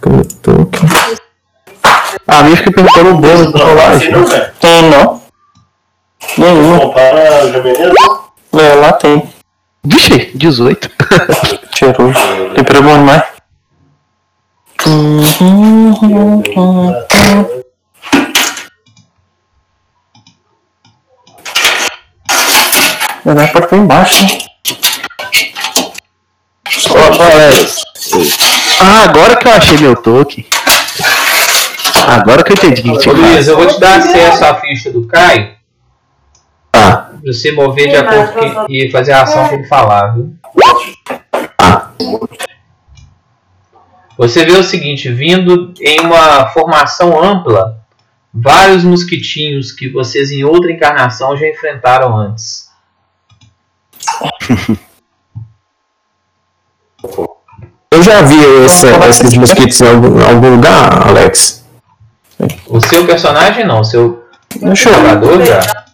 [0.06, 0.90] No token.
[2.28, 4.52] A minha fica perguntando o bônus do Não, assim velho.
[4.60, 5.22] Tem não.
[6.38, 6.80] Nenhuma.
[6.80, 8.62] Comprar a.
[8.62, 9.30] É, lá tem.
[9.84, 10.90] Vixe, 18.
[11.72, 12.14] Tirou.
[12.56, 13.37] Tem problema mais.
[23.26, 24.38] Mas é porque embaixo, né?
[26.90, 27.68] Ó, galera.
[28.80, 30.46] Ah, agora que eu achei meu token.
[32.08, 34.90] Agora que eu entendi o que tinha Luiz, eu vou te dar acesso à ficha
[34.90, 35.58] do Caio
[36.72, 40.16] Tá, pra você mover de acordo com que, e fazer a ação que ele falar,
[40.16, 40.34] viu?
[41.58, 41.92] tá.
[44.18, 47.86] Você vê o seguinte, vindo em uma formação ampla,
[48.34, 52.68] vários mosquitinhos que vocês em outra encarnação já enfrentaram antes.
[57.90, 61.66] Eu já vi essa, esses mosquitos em algum, em algum lugar, Alex.
[62.68, 65.86] O seu personagem não, o seu Deixa eu jogador já.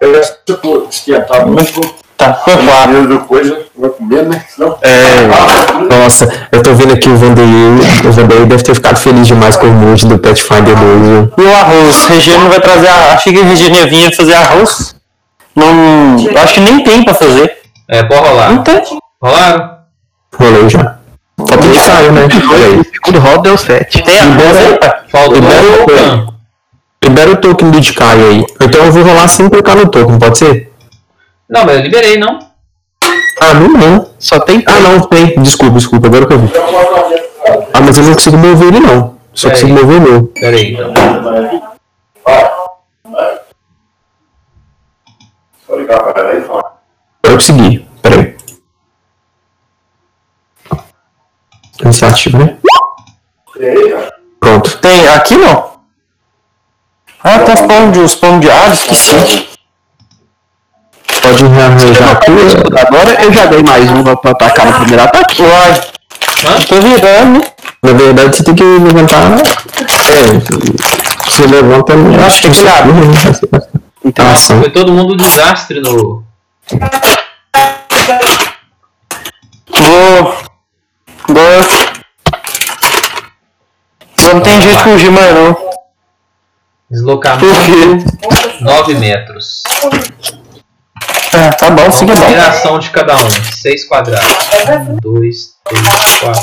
[0.00, 1.80] Eu já se for esquentar muito,
[2.22, 3.18] Tá, foi claro.
[3.26, 4.44] coisa, vai comer, né?
[4.48, 4.78] Senão...
[4.80, 5.96] É.
[6.04, 7.80] Nossa, eu tô vendo aqui o Vanderlei.
[8.04, 11.00] O Vanderlei deve ter ficado feliz demais com o mood do Pathfinder 2.
[11.00, 11.32] viu?
[11.36, 12.04] E o arroz?
[12.06, 13.14] Regina vai trazer a...
[13.14, 14.94] Achei que a Regina vinha fazer arroz.
[15.56, 16.16] Não...
[16.24, 17.56] eu Acho que nem tem pra fazer.
[17.88, 18.52] É, pode rolar.
[18.52, 18.82] Não tem.
[19.20, 19.70] Rolaram?
[20.38, 20.98] Rolei já.
[21.38, 22.28] Falta de cair, né?
[22.94, 24.02] Segundo round deu 7.
[24.02, 24.92] Tem arroz aí, pai?
[25.10, 25.34] Faltou
[27.04, 27.70] Libera o token.
[27.72, 28.46] Do de Caio aí.
[28.60, 30.71] Então eu vou rolar sem clicar no token, pode ser?
[31.52, 32.38] Não, mas eu liberei, não.
[33.42, 34.10] Ah, não, não.
[34.18, 35.34] Só tem Ah, não, tem.
[35.42, 36.50] Desculpa, desculpa, agora que eu vi.
[37.74, 39.18] Ah, mas eu não consigo mover ele, não.
[39.34, 39.60] Só Peraí.
[39.60, 40.26] consigo mover o meu.
[40.28, 40.94] Pera aí, então.
[45.66, 46.60] Só ligar pra ela falar.
[46.60, 46.78] Agora
[47.24, 47.86] eu consegui.
[48.00, 48.36] Pera aí.
[51.82, 52.56] Iniciativa, né?
[53.60, 53.94] Aí?
[54.40, 54.78] Pronto.
[54.78, 55.06] Tem.
[55.08, 55.72] Aqui não.
[57.22, 59.51] Ah, os pão de, os pão de alho, esqueci.
[61.22, 62.82] Pode rearranjar a cura.
[62.86, 65.40] Agora eu já dei mais uma pra atacar no primeiro ataque.
[65.40, 65.80] Uai,
[66.68, 67.52] tô virando, né?
[67.82, 69.38] Na verdade, você tem que levantar.
[69.38, 71.92] É, você levanta.
[71.92, 73.72] Eu acho que é né?
[74.04, 74.58] Então, A ação.
[74.60, 76.24] Foi todo mundo um desastre no.
[79.68, 80.36] Vou.
[81.28, 81.92] Vou.
[84.32, 85.56] Não tem jeito de fugir mais não.
[86.90, 88.60] Deslocamento Por quê?
[88.60, 89.62] 9 metros.
[91.34, 92.40] Ah, tá bom, siga fazer bom.
[92.42, 93.30] a ação de cada um.
[93.30, 94.28] 6 quadrados.
[94.90, 96.42] 1, 2, 3, 4,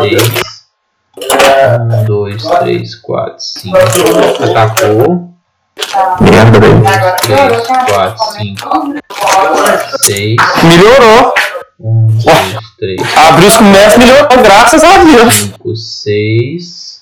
[0.00, 0.32] 6.
[2.00, 3.76] 1, 2, 3, 4, 5.
[4.44, 5.30] Atacou.
[6.20, 6.82] Merda, velho.
[7.22, 8.94] 3, 4, 5,
[10.04, 10.36] 6.
[10.64, 11.34] Melhorou.
[11.80, 12.24] 1, 2,
[12.78, 15.34] 3, Abriu os comércios, melhorou, graças a Deus.
[15.34, 16.94] 5, 6.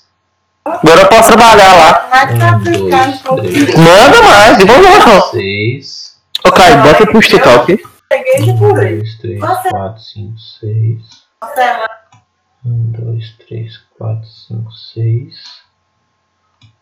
[0.65, 2.09] Agora eu posso trabalhar lá.
[2.31, 5.31] 1, 2, 3, Manda mais, de boa.
[5.33, 6.12] 6.
[6.44, 7.81] Ô, Caio, bota pro total, ok?
[8.40, 11.26] 1, 2, 3, 4, 5, 6.
[12.64, 15.62] 1, 2, 3, 4, 5, 6.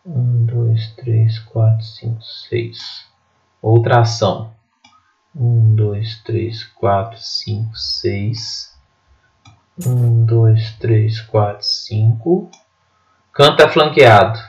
[0.05, 3.05] 1, 2, 3, 4, 5, 6.
[3.61, 4.51] Outra ação.
[5.35, 8.77] 1, 2, 3, 4, 5, 6.
[9.85, 12.51] 1, 2, 3, 4, 5.
[13.31, 14.39] Canta flanqueado.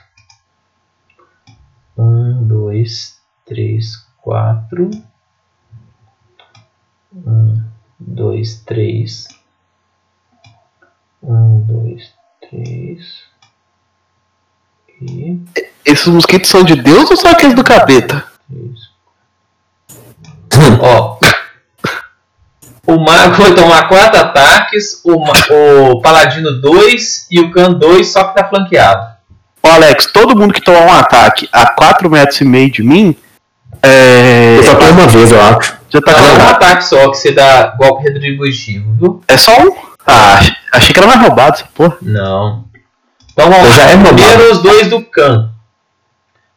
[1.99, 4.91] 1, 2, 3, 4.
[7.15, 7.63] 1,
[7.99, 9.29] 2, 3.
[11.23, 12.13] 1, 2,
[12.51, 13.23] 3.
[15.03, 15.41] E
[15.85, 18.25] Esses mosquitos são de Deus ou são aqueles do capeta?
[18.49, 18.93] 3.
[20.81, 21.19] Ó.
[22.87, 25.25] O mago vai tomar 4 ataques, o,
[25.93, 29.13] o paladino 2 e o can 2, só que tá flanqueado.
[29.63, 33.17] Ô, Alex, todo mundo que tomar um ataque a 4 metros e meio de mim,
[33.85, 34.59] é...
[34.59, 35.77] Eu só uma vez, eu acho.
[35.89, 39.23] já tá Não, é um ataque só que você dá golpe retributivo, viu?
[39.29, 39.75] É só um?
[40.07, 41.97] Ah, ach- achei que era mais roubado essa porra.
[42.03, 42.65] Não.
[43.33, 44.15] Então vamos Eu já é roubado.
[44.17, 45.51] Primeiro os dois do can.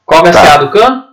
[0.06, 0.42] Qual vai Tá.
[0.42, 1.04] ser a do can?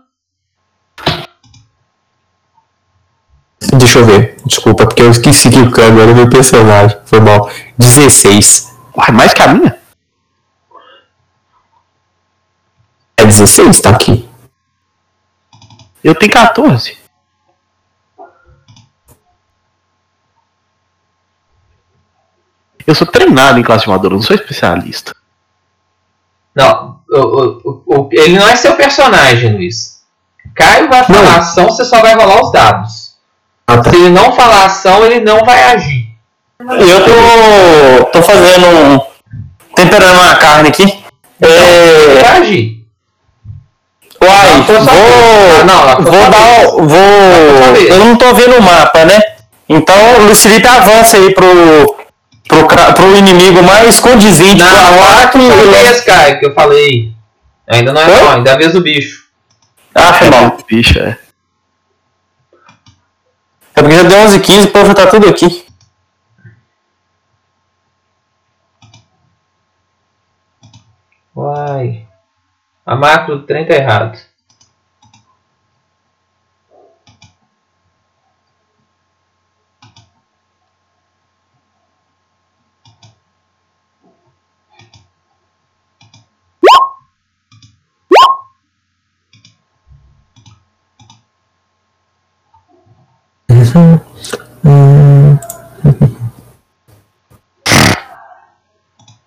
[3.75, 4.37] Deixa eu ver.
[4.45, 6.97] Desculpa, porque eu esqueci que o câmbio era o meu personagem.
[7.05, 7.49] Foi mal.
[7.79, 8.71] 16.
[8.97, 9.79] Uai, mais que a minha?
[13.17, 13.81] É 16?
[13.81, 14.29] Tá aqui.
[16.03, 16.99] Eu tenho 14.
[22.87, 25.15] Eu sou treinado em classe eu não sou especialista.
[26.55, 30.03] Não, o- o- o- ele não é seu personagem, Luiz.
[30.55, 31.37] Caio vai falar Não.
[31.39, 33.13] ação, você só vai rolar os dados.
[33.67, 33.91] Ah, tá.
[33.91, 36.09] Se ele não falar ação, ele não vai agir.
[36.61, 38.05] Eu tô.
[38.11, 39.13] tô fazendo um.
[39.75, 40.83] temperando uma carne aqui.
[41.41, 42.23] Ele É.
[42.23, 42.72] vai agir.
[44.23, 45.61] Uai, Não, vou.
[45.61, 46.75] Ah, não, vou dar.
[46.75, 47.77] um- Vou.
[47.89, 49.21] Eu não tô vendo o mapa, né?
[49.69, 51.97] Então o Luiz Felipe avança aí pro.
[52.49, 56.55] pro, pro inimigo mais escondizinho de Não, quatro foi e a vez, Caio, que eu
[56.55, 57.13] falei.
[57.69, 58.21] Ainda não é Oi?
[58.21, 59.23] não, ainda é a vez do bicho.
[59.95, 60.57] Ah, foi bom.
[60.69, 61.19] Bicho, é.
[63.75, 65.65] É porque já deu 11 h 15 o povo já tá tudo aqui.
[71.35, 72.07] Uai.
[72.85, 74.19] A macro trem tá errado.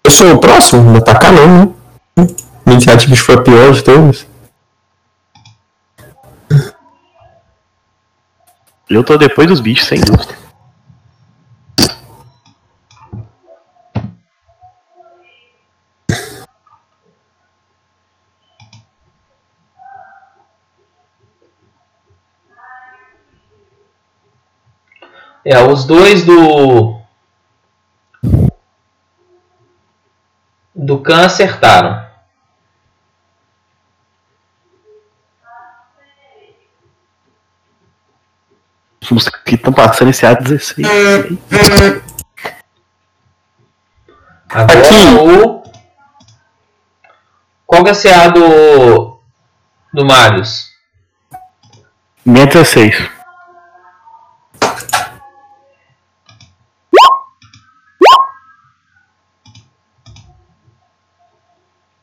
[0.03, 0.83] Eu sou o próximo?
[0.83, 1.75] Não atacar não,
[2.17, 2.44] né?
[2.65, 4.27] Minha iniciativa foi a pior de todas.
[8.89, 10.35] Eu tô depois dos bichos, sem dúvida.
[25.43, 26.99] É, os dois do.
[30.73, 32.14] Do Khan acertaram.
[39.05, 40.83] Os mosquitos estão passando esse A16.
[44.49, 45.05] Agora Aqui.
[45.15, 45.63] o.
[47.67, 49.19] Qual que é o CA do.
[49.93, 50.71] Do Marius?
[52.25, 53.09] 16.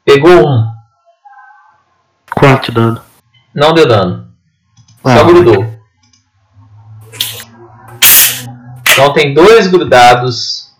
[0.04, 0.72] Pegou um.
[2.30, 3.02] Quanto de dano?
[3.54, 4.32] Não deu dano.
[5.02, 5.71] Só Ah, grudou.
[9.02, 10.70] Então tem dois grudados.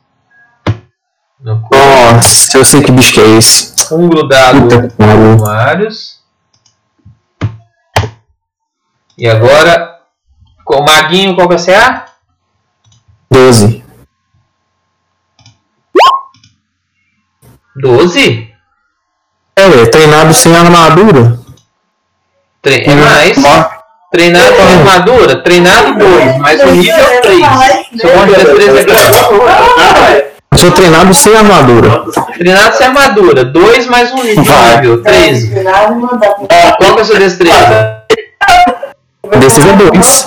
[1.40, 3.92] Nossa, eu sei que bicho que é esse.
[3.92, 4.60] Um grudado
[4.96, 6.22] no Marius.
[9.18, 10.02] E agora,
[10.64, 12.06] com o Maguinho, qual que é o CA?
[13.28, 13.84] 12.
[17.74, 18.54] 12?
[19.56, 21.40] É, treinado sem armadura.
[22.62, 23.36] Tre é mais.
[24.12, 25.36] Treinado com armadura?
[25.42, 27.46] Treinado 2, mas o nível 3.
[27.98, 29.18] Seu monte de destreza é grande.
[30.52, 32.04] Eu sou treinado sem armadura.
[32.36, 33.42] Treinado sem armadura.
[33.46, 35.02] 2 mais um nível.
[35.02, 35.54] 13.
[36.76, 38.02] Qual que é a sua destreza?
[39.38, 40.26] Desses é 2.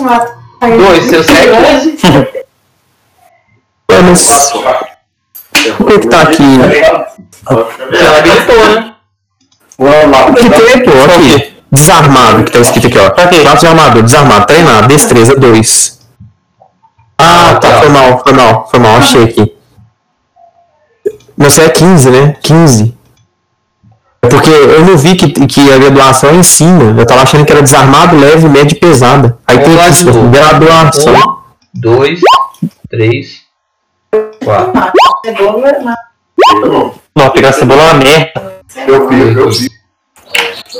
[0.78, 1.04] 2.
[1.04, 1.98] Seu CA é 15.
[3.88, 4.52] É, mas.
[5.78, 6.58] Por que que tá aqui?
[7.48, 8.96] Você não habilitou, né?
[9.78, 10.34] Vamos lá.
[10.34, 11.55] Que tem, pô, aqui.
[11.76, 13.10] Desarmado, que tá escrito aqui, ó.
[13.10, 16.00] Classe de armadura, desarmado, treinado, destreza 2.
[17.18, 19.54] Ah, tá, foi mal, foi mal, foi mal, achei aqui.
[21.38, 22.36] Você é 15, né?
[22.42, 22.96] 15.
[24.22, 27.00] É Porque eu não vi que, que a graduação é em cima.
[27.00, 29.38] Eu tava achando que era desarmado, leve, médio e pesada.
[29.46, 30.30] Aí tem Vamos lá aqui, de novo.
[30.30, 31.14] graduação.
[31.14, 31.36] Um,
[31.74, 32.20] dois,
[32.90, 33.42] três,
[34.44, 34.74] quatro.
[37.16, 38.56] Não, pegar cebola é uma merda.
[38.88, 39.75] Eu vi, eu vi.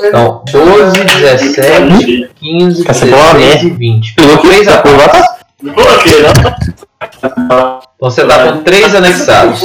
[0.04, 4.14] Então, 12, 17, 15, Essa bola 16 é e 20.
[4.14, 5.32] Pegou Três ataques.
[5.32, 6.56] né?
[7.96, 9.60] Então você dá com três anexados.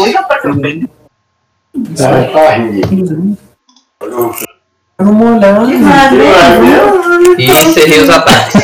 [1.97, 2.57] Tá.
[7.37, 8.63] E encerrei os ataques.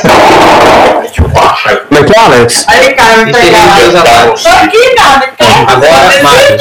[1.88, 2.64] Como é que é, Alex?
[2.68, 4.42] Aí, cara, me Encerrei os ataques.
[4.42, 5.34] Tô aqui, cara.
[5.66, 6.58] Agora, Mário.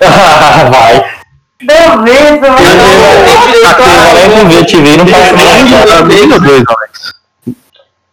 [0.70, 1.17] Vai.
[1.60, 5.32] Deu vez, Tem direito Vai com a- ver, te vi, não faz
[5.70, 6.04] nada.
[6.04, 7.12] Menos dois, Alex.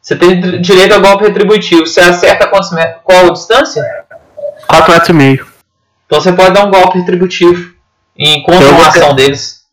[0.01, 1.85] Você tem direito a golpe retributivo.
[1.85, 3.01] Você acerta quantos metros?
[3.03, 3.83] Qual a distância?
[4.67, 5.47] 4 metros e meio.
[6.07, 7.73] Então você pode dar um golpe retributivo
[8.17, 9.63] em Eu continuação deles.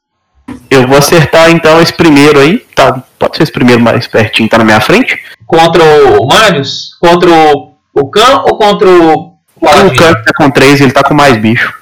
[0.71, 2.59] Eu vou acertar então esse primeiro aí.
[2.75, 5.19] Tá, pode ser esse primeiro mais pertinho, tá na minha frente.
[5.47, 5.83] Contra
[6.19, 6.95] o Marius?
[7.01, 11.15] Contra o, o Khan ou contra o O canto tá com 3 ele tá com
[11.15, 11.73] mais bicho.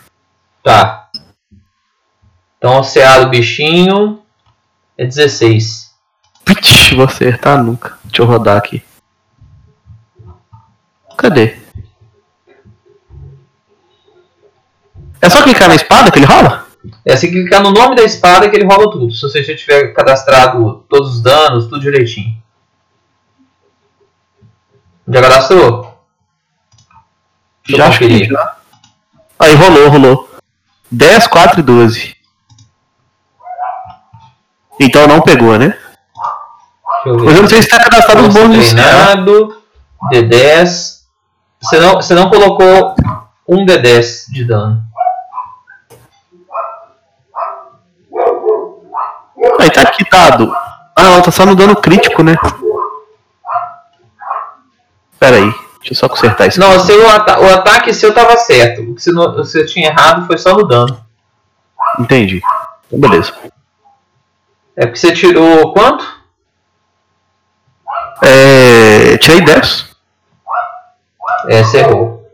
[0.64, 0.99] Tá.
[2.60, 4.20] Então o CA do bichinho
[4.98, 5.94] é 16.
[6.44, 7.98] Pitch, vou acertar nunca.
[8.04, 8.84] Deixa eu rodar aqui.
[11.16, 11.56] Cadê?
[15.22, 16.66] É só clicar na espada que ele rola?
[17.02, 19.10] É se clicar no nome da espada que ele rola tudo.
[19.14, 22.36] Se você já tiver cadastrado todos os danos, tudo direitinho.
[25.08, 25.98] Já cadastrou?
[27.66, 28.56] Deixa Já acho que já.
[29.38, 30.30] Aí rolou, rolou.
[30.90, 32.19] 10, 4 e 12.
[34.80, 35.76] Então não pegou, né?
[37.04, 37.16] Eu.
[37.24, 39.62] Mas eu não sei se tá cadastrado os bônus de treinado,
[40.12, 41.00] D10.
[41.62, 42.94] Você não, você não colocou
[43.46, 44.82] um D10 de dano.
[49.60, 50.52] Aí tá quitado.
[50.96, 52.36] Ah, não, tá só no dano crítico, né?
[55.18, 56.58] Pera aí, deixa eu só consertar isso.
[56.60, 58.82] Não, o, seu ata- o ataque seu tava certo.
[58.82, 60.98] O que você, não- você tinha errado foi só no dano.
[61.98, 62.40] Entendi.
[62.86, 63.32] Então, beleza.
[64.80, 66.08] É porque você tirou quanto?
[68.22, 69.18] É.
[69.18, 69.84] Tirei 10.
[71.48, 72.26] É, você errou.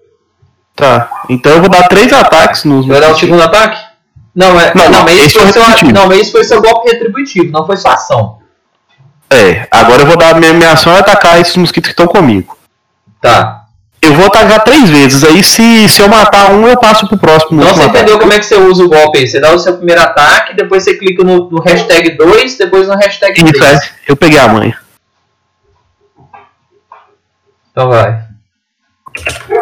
[0.77, 1.25] Tá.
[1.29, 2.87] Então eu vou dar 3 ataques nos.
[2.87, 3.85] Vai dar o segundo ataque?
[4.33, 7.51] Não, é, Não, não, mas esse foi seu, não, mas esse foi seu golpe retributivo,
[7.51, 8.39] não foi sua ação.
[9.29, 10.37] É, agora eu vou dar.
[10.37, 12.57] Minha, minha ação é atacar esses mosquitos que estão comigo.
[13.21, 13.66] Tá.
[14.07, 15.25] Eu vou atacar três vezes.
[15.25, 17.61] Aí se, se eu matar um, eu passo pro próximo.
[17.61, 17.97] Último você ataque.
[17.99, 19.27] entendeu como é que você usa o golpe aí.
[19.27, 22.95] Você dá o seu primeiro ataque, depois você clica no, no hashtag 2, depois no
[22.95, 23.63] hashtag Isso, 3.
[23.63, 23.81] é.
[24.07, 24.79] Eu peguei a manha.
[27.73, 28.25] Então vai.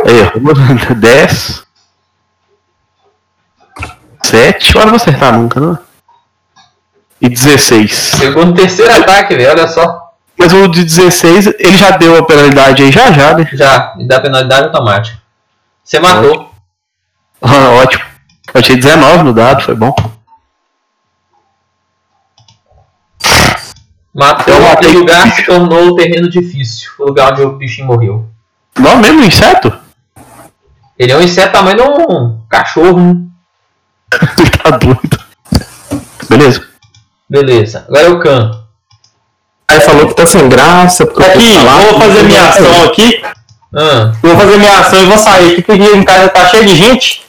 [0.06, 0.92] Aí, ó.
[0.94, 1.64] 10.
[4.24, 4.70] 7.
[4.70, 5.78] Agora eu vou acertar nunca, não?
[7.20, 8.16] E 16.
[8.18, 10.03] Chegou no terceiro ataque, velho, olha só.
[10.36, 13.48] Mas o de 16, ele já deu a penalidade aí, já já, né?
[13.52, 15.18] Já, me dá penalidade automática.
[15.82, 16.50] Você matou.
[17.40, 18.04] Ah, ótimo.
[18.52, 19.94] Eu achei 19 no dado, foi bom.
[24.14, 26.90] Matou, o lugar se tornou o terreno difícil.
[27.00, 28.28] O lugar onde o bichinho morreu.
[28.78, 29.72] Não, mesmo inseto?
[30.98, 33.16] Ele é um inseto tamanho de um cachorro, né?
[34.38, 35.24] Ele tá doido.
[36.28, 36.68] Beleza.
[37.28, 37.84] Beleza.
[37.88, 38.63] Agora é o Khan.
[39.68, 41.06] Aí falou que tá sem graça.
[41.06, 41.72] porque Aqui, lá.
[41.78, 43.22] vou fazer minha ação aqui.
[43.76, 46.64] Ah, Vou fazer minha ação e vou sair aqui, porque aqui em casa tá cheio
[46.64, 47.24] de gente.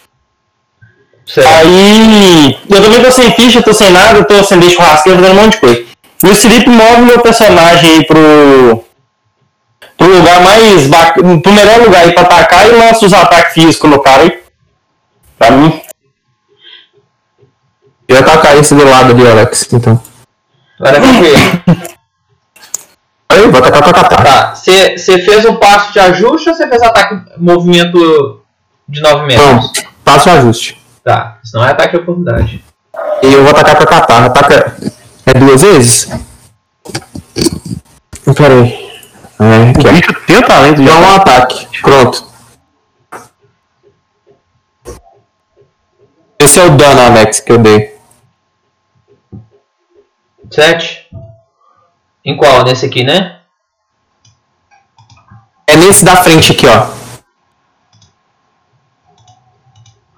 [1.25, 1.49] certo.
[1.49, 5.43] Aí, eu também tô sem ficha, tô sem nada, tô sem deixa churrasqueiro, fazendo um
[5.43, 5.85] monte de coisa.
[6.23, 8.83] Luiz Felipe move meu personagem aí pro.
[9.97, 11.39] pro lugar mais bacana.
[11.41, 14.39] pro melhor lugar aí pra atacar e lança os ataques físicos no cara aí.
[15.39, 15.81] Pra mim.
[18.07, 19.67] Eu atacar esse do lado ali, Alex.
[19.73, 19.99] Então.
[20.79, 21.94] Agora vamos ver.
[23.35, 24.23] Aí, vou atacar pra catar.
[24.23, 28.41] Tá, você fez um passo de ajuste ou você fez ataque movimento
[28.87, 29.25] de 9 Não,
[29.61, 29.83] metros?
[30.03, 30.81] faça o ajuste.
[31.03, 32.63] Tá, isso não é ataque de oportunidade.
[33.21, 34.25] E eu vou atacar pra catar.
[34.25, 34.75] Ataca.
[35.25, 36.09] É duas vezes?
[38.35, 38.85] Pera aí.
[39.39, 41.67] É, O bicho tem o talento de Dá um ataque.
[41.81, 42.25] Pronto.
[46.39, 47.95] Esse é o dano, Alex, que eu dei.
[50.51, 51.07] 7?
[52.25, 52.63] Em qual?
[52.63, 53.39] Nesse aqui, né?
[55.67, 56.87] É nesse da frente aqui, ó.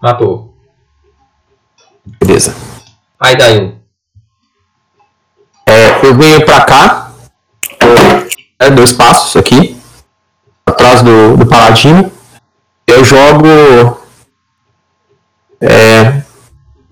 [0.01, 0.55] Matou.
[2.05, 2.55] Beleza.
[3.19, 3.75] Aí daí.
[5.67, 7.11] É, eu venho pra cá.
[8.57, 9.77] É, dois passos aqui.
[10.65, 12.09] Atrás do, do paladino.
[12.85, 13.99] Eu jogo.
[15.59, 16.23] É,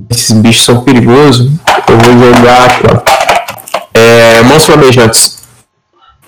[0.10, 1.52] esses bichos são perigosos.
[1.88, 3.25] Eu vou jogar aqui, ó.
[3.96, 5.46] É, monstros flamejantes.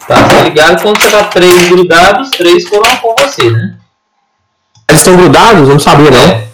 [0.07, 0.81] Tá, tá ligado?
[0.81, 3.77] Quando você dá 3 grudados, 3 foram com você, né?
[4.89, 5.67] Eles estão grudados?
[5.67, 6.17] Não sabia, não.
[6.17, 6.47] É.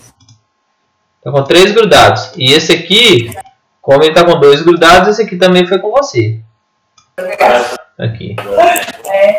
[1.24, 2.32] Tá com 3 grudados.
[2.36, 3.32] E esse aqui,
[3.80, 6.40] como ele tá com 2 grudados, esse aqui também foi com você.
[8.00, 8.36] Aqui.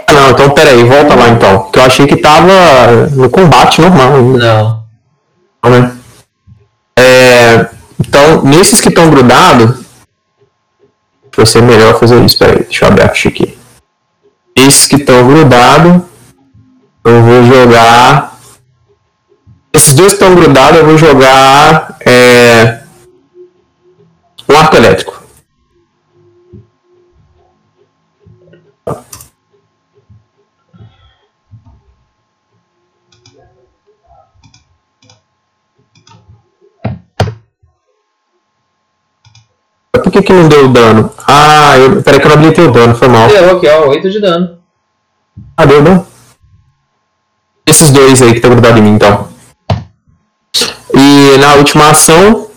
[0.07, 1.71] Ah, não, então pera aí, volta lá então.
[1.73, 4.39] Que eu achei que tava no combate normal ainda.
[4.39, 4.85] Não.
[5.65, 5.97] Não, né?
[6.97, 7.69] É,
[7.99, 9.84] então, nesses que estão grudados,
[11.37, 12.39] vai ser melhor fazer isso.
[12.39, 13.59] Pera aí, deixa eu abrir a ficha aqui.
[14.55, 16.03] Esses que estão grudados,
[17.05, 18.39] eu vou jogar.
[19.73, 21.99] Esses dois que estão grudados, eu vou jogar.
[22.07, 22.81] É,
[24.49, 25.15] um arco elétrico.
[39.93, 41.13] Por que, que não deu dano?
[41.27, 43.27] Ah, eu, peraí que eu não habilitei o dano, foi mal.
[43.27, 44.59] Deu aqui, ó, 8 de dano.
[45.57, 46.07] Ah, deu, deu.
[47.67, 49.29] Esses dois aí que estão grudados em mim, então.
[50.95, 52.49] E na última ação,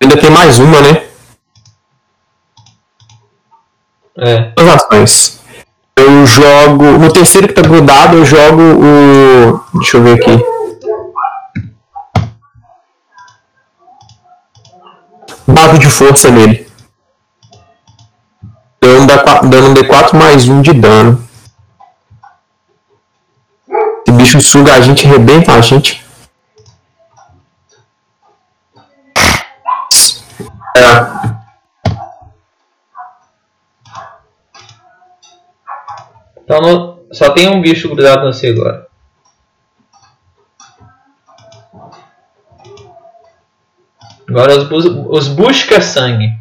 [0.00, 1.04] ainda tem mais uma, né?
[4.16, 4.52] É.
[4.56, 5.40] Duas ações.
[5.96, 6.84] Eu jogo.
[6.98, 9.78] No terceiro que tá grudado, eu jogo o.
[9.78, 10.44] Deixa eu ver aqui.
[15.46, 16.64] Dado de força nele.
[19.22, 21.22] Da- dando um D4 mais um de dano.
[24.06, 26.04] Esse bicho suga a gente, arrebenta a gente.
[30.76, 31.34] É.
[36.42, 38.86] Então no- só tem um bicho grudado no você agora.
[44.28, 46.32] Agora os, bus os busca sangue.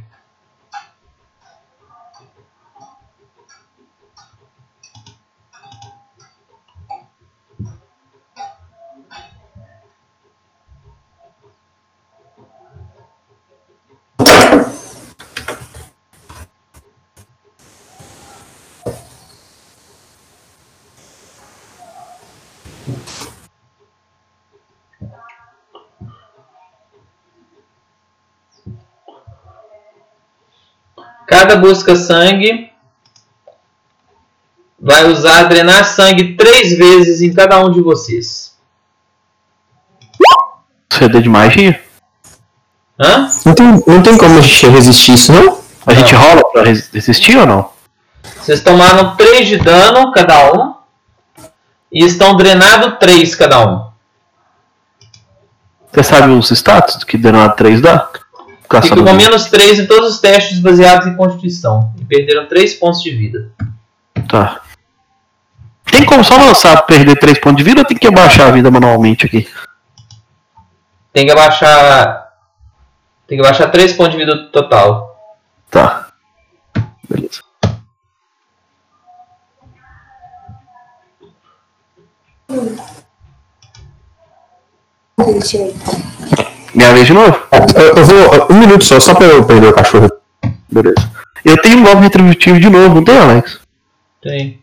[31.64, 32.70] Busca sangue
[34.78, 38.58] vai usar drenar sangue três vezes em cada um de vocês.
[40.92, 41.82] CD de magia?
[43.00, 43.30] Hã?
[43.46, 45.58] Não tem, não tem como a gente resistir isso, não?
[45.88, 47.70] A gente rola pra res- resistir ou não?
[48.42, 50.74] Vocês tomaram 3 de dano cada um.
[51.92, 53.90] E estão drenado 3 cada um.
[55.94, 58.10] Você sabe os status que deram 3 dá?
[58.82, 59.06] Caçador.
[59.06, 61.94] com menos 3 em todos os testes baseados em Constituição.
[62.00, 63.52] E perderam 3 pontos de vida.
[64.28, 64.62] Tá.
[65.86, 68.72] Tem como só lançar perder 3 pontos de vida ou tem que abaixar a vida
[68.72, 69.48] manualmente aqui?
[71.12, 72.34] Tem que abaixar.
[73.28, 75.20] Tem que abaixar 3 pontos de vida total.
[75.70, 76.08] Tá.
[77.08, 77.44] Beleza.
[86.74, 87.38] Minha vez de novo?
[87.76, 88.48] Eu, eu vou.
[88.52, 90.10] Um minuto só, só pra eu perder o cachorro.
[90.72, 91.12] Beleza.
[91.46, 93.60] Eu tenho um golpe retributivo de novo, não tem, Alex?
[94.22, 94.60] Tem.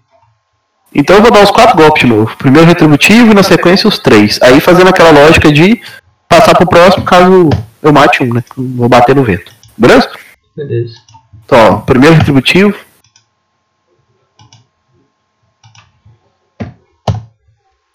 [0.95, 2.37] Então eu vou dar os quatro golpes de novo.
[2.37, 4.41] Primeiro retributivo e na sequência os três.
[4.43, 5.81] Aí fazendo aquela lógica de
[6.29, 7.51] passar pro próximo caso
[7.83, 8.43] eu mate um, né?
[8.57, 9.53] Vou bater no vento.
[9.77, 10.11] Beleza?
[10.57, 10.95] Beleza.
[11.45, 12.75] Então, ó, primeiro retributivo.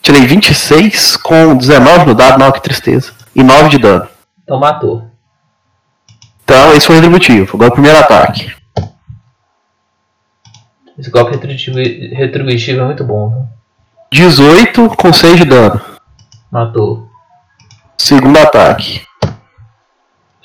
[0.01, 3.11] Tirei 26 com 19 no dado, não, que tristeza.
[3.35, 4.07] E 9 de dano.
[4.43, 5.09] Então matou.
[6.43, 7.55] Então, esse foi o retributivo.
[7.55, 8.55] Agora o primeiro ataque.
[10.97, 11.77] Esse golpe retributivo,
[12.15, 13.29] retributivo é muito bom.
[13.29, 13.45] viu?
[14.11, 15.81] 18 com 6 de dano.
[16.49, 17.09] Matou.
[17.97, 19.01] Segundo ataque.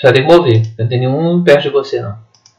[0.03, 0.63] Já tem que mover.
[0.79, 2.19] Não tem nenhum perto de você, não.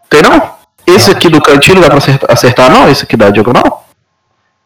[0.09, 0.55] Tem não?
[0.85, 2.87] Esse aqui do cantinho não dá pra acertar, acertar não?
[2.87, 3.87] Esse aqui da diagonal?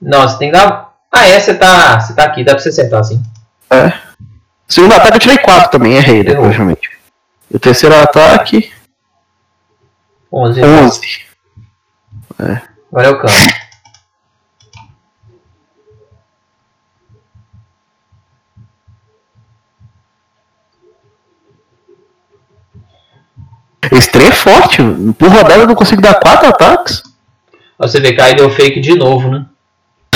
[0.02, 0.94] Não, você tem que dar.
[1.12, 2.00] Ah, é, você tá.
[2.00, 3.24] Você tá aqui, dá pra você acertar assim.
[3.70, 4.05] É.
[4.68, 6.90] Segundo ataque eu tirei 4 também, errei, provavelmente.
[7.52, 8.72] E o terceiro ataque,
[10.32, 10.62] 11.
[10.64, 11.26] 11.
[12.92, 13.34] Agora é o cano.
[23.92, 24.82] Esse trem é forte.
[25.18, 27.04] Por rodada eu não consigo dar 4 ataques.
[27.78, 29.46] Você vê que aí deu fake de novo, né?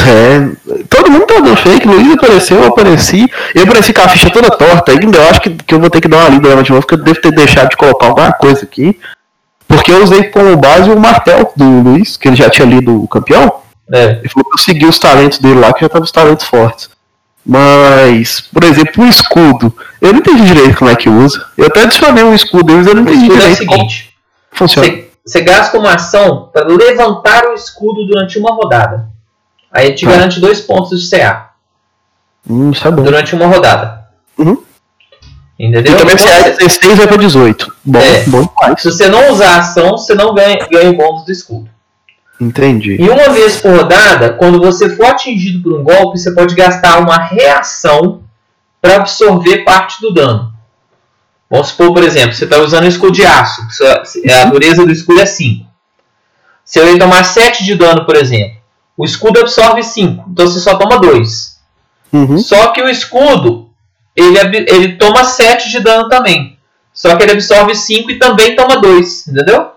[0.07, 3.29] É, todo mundo tá dando fake, Luiz apareceu, eu apareci.
[3.53, 5.17] Eu apareci com a ficha toda torta ainda.
[5.17, 7.03] Eu acho que, que eu vou ter que dar uma lida de novo, porque eu
[7.03, 8.99] devo ter deixado de colocar alguma coisa aqui.
[9.67, 13.07] Porque eu usei como base o martel do Luiz, que ele já tinha lido o
[13.07, 13.53] campeão.
[13.91, 14.19] É.
[14.19, 16.89] Ele falou que eu segui os talentos dele lá, que já estavam os talentos fortes.
[17.45, 19.73] Mas, por exemplo, o escudo.
[20.01, 21.45] Eu não entendi direito como é que usa.
[21.57, 24.13] Eu até adicionei um escudo, mas eu não entendi escudo é o direito seguinte:
[24.51, 24.87] funciona.
[24.87, 29.08] você, você gasta uma ação para levantar o escudo durante uma rodada.
[29.71, 30.11] Aí ele te Tá.
[30.11, 31.49] garante dois pontos de CA
[32.49, 33.03] Hum, isso é bom.
[33.03, 34.05] durante uma rodada.
[34.37, 34.57] Uhum.
[35.59, 35.93] Entendeu?
[35.93, 37.73] E também se é você- 16 vai pra 18.
[37.83, 38.23] Bom, É.
[38.27, 38.81] bom demais.
[38.81, 41.69] se você não usar a ação, você não ganha, ganha o bônus do escudo.
[42.39, 42.95] Entendi.
[42.99, 46.97] E uma vez por rodada, quando você for atingido por um golpe, você pode gastar
[46.99, 48.23] uma reação
[48.81, 50.53] para absorver parte do dano.
[51.51, 53.61] Vamos supor, por exemplo, você está usando um escudo de aço.
[54.41, 55.65] A dureza do escudo é 5.
[56.63, 58.55] Se eu ia tomar 7 de dano, por exemplo,
[58.99, 60.25] o escudo absorve 5.
[60.31, 61.57] Então você só toma 2.
[62.11, 62.37] Uhum.
[62.37, 63.69] Só que o escudo,
[64.13, 64.37] ele,
[64.67, 66.57] ele toma 7 de dano também.
[66.93, 69.27] Só que ele absorve 5 e também toma 2.
[69.29, 69.71] Entendeu?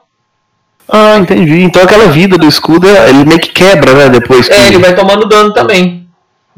[0.88, 1.60] Ah, entendi.
[1.62, 4.08] Então aquela vida do escudo, é- ele meio que quebra, né?
[4.08, 4.52] Depois que.
[4.54, 6.08] É, ele vai tomando dano também.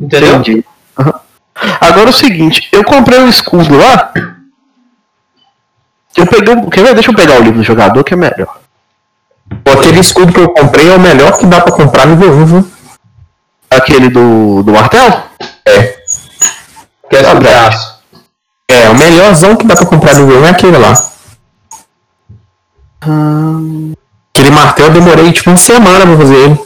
[0.00, 0.36] Entendeu?
[0.36, 0.64] Entendi.
[0.98, 1.20] Aham.
[1.80, 4.10] Agora é o seguinte, eu comprei um escudo lá.
[6.16, 6.54] Eu peguei.
[6.54, 6.94] um- Quer ver?
[6.94, 8.60] Deixa eu pegar o livro do jogador que é melhor.
[9.64, 12.70] Aquele escudo que eu comprei é o melhor que dá pra comprar nível 1, viu?
[13.70, 15.22] Aquele do, do martelo?
[15.64, 15.82] É.
[17.10, 18.02] Que é braço.
[18.68, 20.92] É, o melhorzão que dá pra comprar nível 1 é aquele lá.
[24.32, 26.64] Aquele martelo eu demorei tipo uma semana pra fazer ele.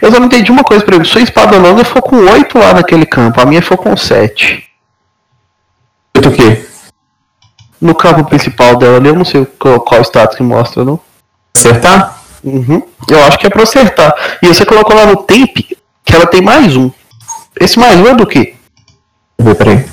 [0.00, 2.74] Eu só não entendi uma coisa, por exemplo, sua espada longa ficou com 8 lá
[2.74, 4.71] naquele campo, a minha ficou com 7.
[6.22, 6.66] Feito o quê?
[7.80, 11.00] No campo principal dela ali, eu não sei qual, qual status que mostra, não.
[11.54, 12.22] Acertar?
[12.44, 12.82] Uhum.
[13.08, 14.14] Eu acho que é pra acertar.
[14.40, 15.56] E você colocou lá no temp
[16.04, 16.90] que ela tem mais um.
[17.60, 18.54] Esse mais um é do quê?
[19.36, 19.84] Deixa eu ver, peraí.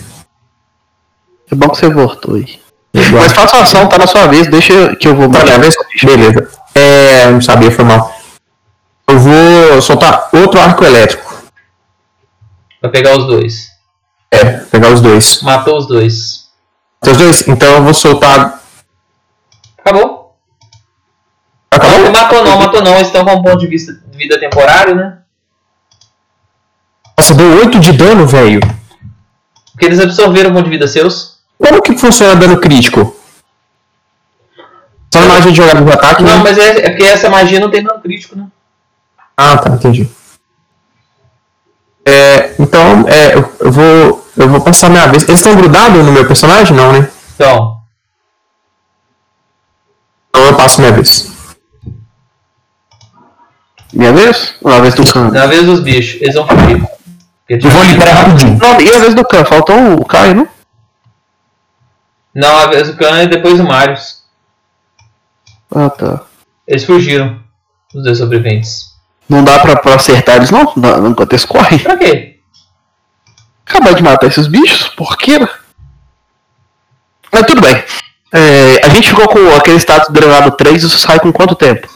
[1.51, 2.59] É bom que você voltou aí.
[2.93, 3.23] Igual.
[3.23, 5.75] Mas faça a ação, tá na sua vez, deixa que eu vou Tá, minha vez?
[6.03, 6.49] Beleza.
[6.75, 8.15] É, não sabia, foi mal.
[9.07, 11.43] Eu vou soltar outro arco elétrico.
[12.79, 13.68] Pra pegar os dois.
[14.31, 15.41] É, pegar os dois.
[15.41, 16.49] Matou os dois.
[17.01, 17.47] Tem os dois?
[17.47, 18.61] Então eu vou soltar.
[19.77, 20.37] Acabou?
[21.71, 21.99] Acabou?
[21.99, 22.95] Não, matou não, matou não.
[22.95, 25.19] Eles estão com um ponto de vista de vida temporário, né?
[27.17, 28.59] Nossa, deu 8 de dano, velho.
[29.71, 31.39] Porque eles absorveram o ponto de vida seus.
[31.57, 33.15] Como que funciona dano crítico?
[35.13, 36.43] Só na magia de jogada de ataque, Não, né?
[36.43, 38.47] mas é, é porque essa magia não tem dano crítico, né?
[39.35, 40.09] Ah, tá, entendi.
[42.09, 44.25] É, então, é, eu, eu vou.
[44.35, 45.23] Eu vou passar minha vez.
[45.27, 46.75] Eles estão grudados no meu personagem?
[46.75, 47.09] Não, né?
[47.35, 47.81] Então,
[50.29, 51.29] Então eu passo minha vez.
[53.91, 54.55] Minha vez?
[54.61, 55.29] Ou a vez do Khan?
[55.31, 56.81] na vez dos bichos, eles vão fugir.
[57.47, 58.57] Porque Eu vou liberar rapidinho.
[58.57, 59.43] Não, e a vez do Khan?
[59.43, 60.47] Faltou o Caio, não?
[62.33, 64.23] Não, a vez do Khan e depois o Marius.
[65.75, 66.21] Ah, tá.
[66.67, 67.39] Eles fugiram.
[67.93, 68.88] Os dois sobreviventes.
[69.29, 70.73] Não dá pra, pra acertar eles, não?
[70.75, 71.77] não enquanto eles correm.
[71.77, 72.39] Pra quê?
[73.65, 74.87] Acabar de matar esses bichos?
[74.89, 75.37] Por quê?
[75.37, 75.47] né?
[77.31, 77.83] Mas tudo bem.
[78.33, 81.87] É, a gente ficou com aquele status drenado 3 isso sai com quanto tempo?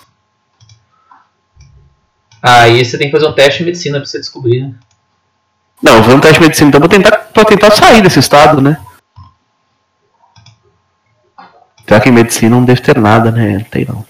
[2.42, 4.76] Aí você tem que fazer um teste de medicina pra você descobrir, né?
[5.82, 8.78] Não, vou um teste de medicina então pra tentar, pra tentar sair desse estado, né?
[11.88, 13.58] Será que em medicina não deve ter nada, né?
[13.58, 14.06] Não tem não.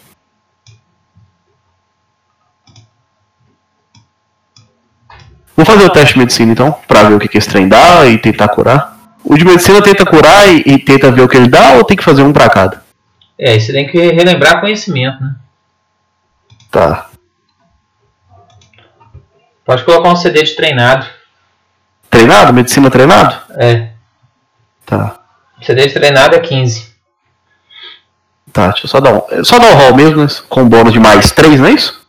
[5.56, 8.06] Vou fazer o teste de medicina então, pra ver o que, que esse trem dá
[8.08, 8.98] e tentar curar.
[9.24, 11.96] O de medicina tenta curar e, e tenta ver o que ele dá ou tem
[11.96, 12.84] que fazer um pra cada?
[13.38, 15.36] É, você tem que relembrar conhecimento, né?
[16.72, 17.10] Tá.
[19.66, 21.06] Pode colocar um CD de treinado.
[22.10, 22.54] Treinado?
[22.54, 23.36] Medicina treinado?
[23.58, 23.90] É.
[24.86, 25.20] Tá.
[25.62, 26.94] CD de treinado é 15.
[28.52, 29.44] Tá, deixa eu só dar um.
[29.44, 30.28] Só dar um roll mesmo, né?
[30.50, 32.03] Com bônus de mais 3, não é isso?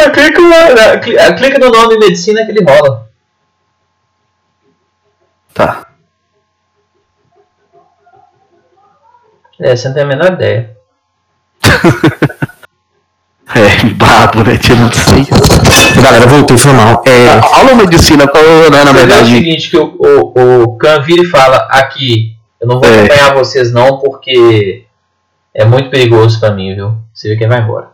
[0.00, 3.08] É, clica, na- cli- ah, clica no nome medicina que ele rola.
[5.54, 5.86] Tá.
[9.60, 10.76] É, você não tem a menor ideia.
[13.54, 14.52] É, brabo, né?
[14.78, 15.24] Não sei.
[16.02, 17.02] Galera, voltei, foi mal.
[17.06, 19.30] É, A aula medicina, qual, né, na Você vê o verdade.
[19.34, 22.98] seguinte, que o, o, o Khan vira e fala aqui, eu não vou É.
[22.98, 24.84] acompanhar vocês não, porque
[25.54, 26.94] é muito perigoso pra mim, viu?
[27.12, 27.88] Você vê quem vai embora.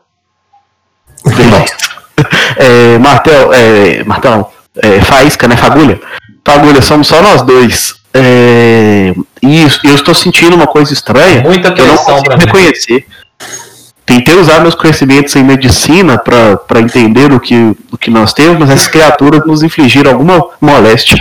[2.57, 5.57] É, Martel, é, Martel, é, Faísca, né?
[5.57, 6.00] Fagulha.
[6.44, 7.96] Fagulha, somos só nós dois.
[8.12, 13.07] É, e eu estou sentindo uma coisa estranha Muita que eu não consigo reconhecer.
[14.07, 18.70] Tentei usar meus conhecimentos em medicina para entender o que, o que nós temos, mas
[18.70, 21.16] essas criaturas nos infligiram alguma moléstia.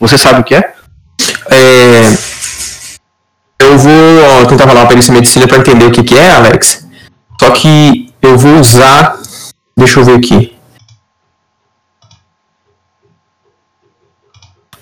[0.00, 0.72] Você sabe o que é?
[1.50, 2.16] é,
[3.60, 3.92] eu vou
[4.42, 6.86] ó, tentar falar uma perícia em medicina pra entender o que, que é, Alex.
[7.40, 9.16] Só que eu vou usar.
[9.76, 10.51] Deixa eu ver aqui.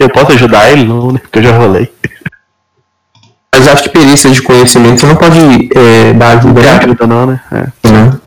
[0.01, 0.85] Eu posso ajudar ele?
[0.85, 1.19] Não, né?
[1.19, 1.93] Porque eu já rolei.
[3.55, 6.79] Mas acho que perícia de conhecimento não pode é, dar ajuda, Não né?
[6.79, 7.41] ajuda não, né?
[7.53, 7.89] É.
[7.91, 8.21] Não.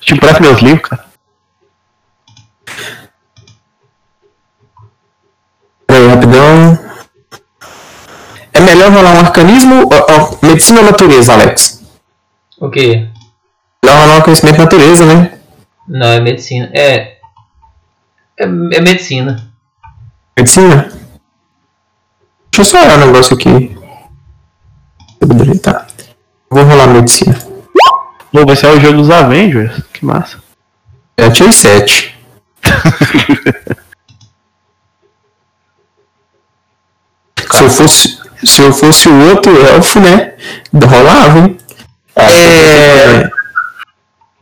[0.00, 1.04] Te empresta meus livros, cara.
[5.86, 6.78] Peraí, rapidão.
[8.52, 11.82] É melhor rolar um arcanismo ó, ó, medicina ou natureza, Alex?
[12.58, 13.08] O quê?
[13.84, 15.38] Melhor rolar um conhecimento de natureza, né?
[15.86, 16.68] Não, é medicina.
[16.74, 17.18] É.
[18.36, 19.53] É, é medicina.
[20.36, 20.92] Medicina?
[22.50, 23.76] Deixa eu só olhar um negócio aqui.
[25.62, 25.86] Tá.
[26.50, 27.36] Vou rolar medicina.
[28.32, 29.82] Pô, vai ser o jogo dos Avengers.
[29.92, 30.38] Que massa.
[31.16, 32.14] Eu tirei 7.
[37.52, 38.24] se eu fosse.
[38.44, 40.34] Se eu fosse o outro elfo, né?
[40.72, 41.56] Rolava, hein?
[42.16, 43.30] É.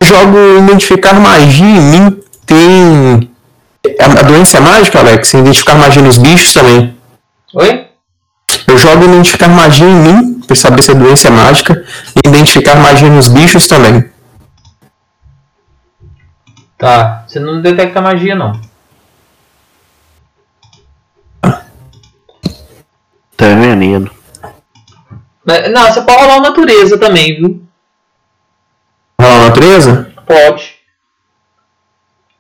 [0.03, 3.32] Jogo identificar magia em mim tem.
[3.85, 5.35] A a doença é mágica, Alex?
[5.35, 6.97] Identificar magia nos bichos também.
[7.55, 7.89] Oi?
[8.69, 11.85] Eu jogo identificar magia em mim, pra saber se a doença é mágica,
[12.17, 14.11] e identificar magia nos bichos também.
[16.79, 17.25] Tá.
[17.27, 18.61] Você não detecta magia, não.
[23.37, 24.11] Tá veneno.
[25.45, 27.63] Não, você pode rolar natureza também, viu?
[29.21, 30.13] Rolar natureza?
[30.25, 30.72] Pode.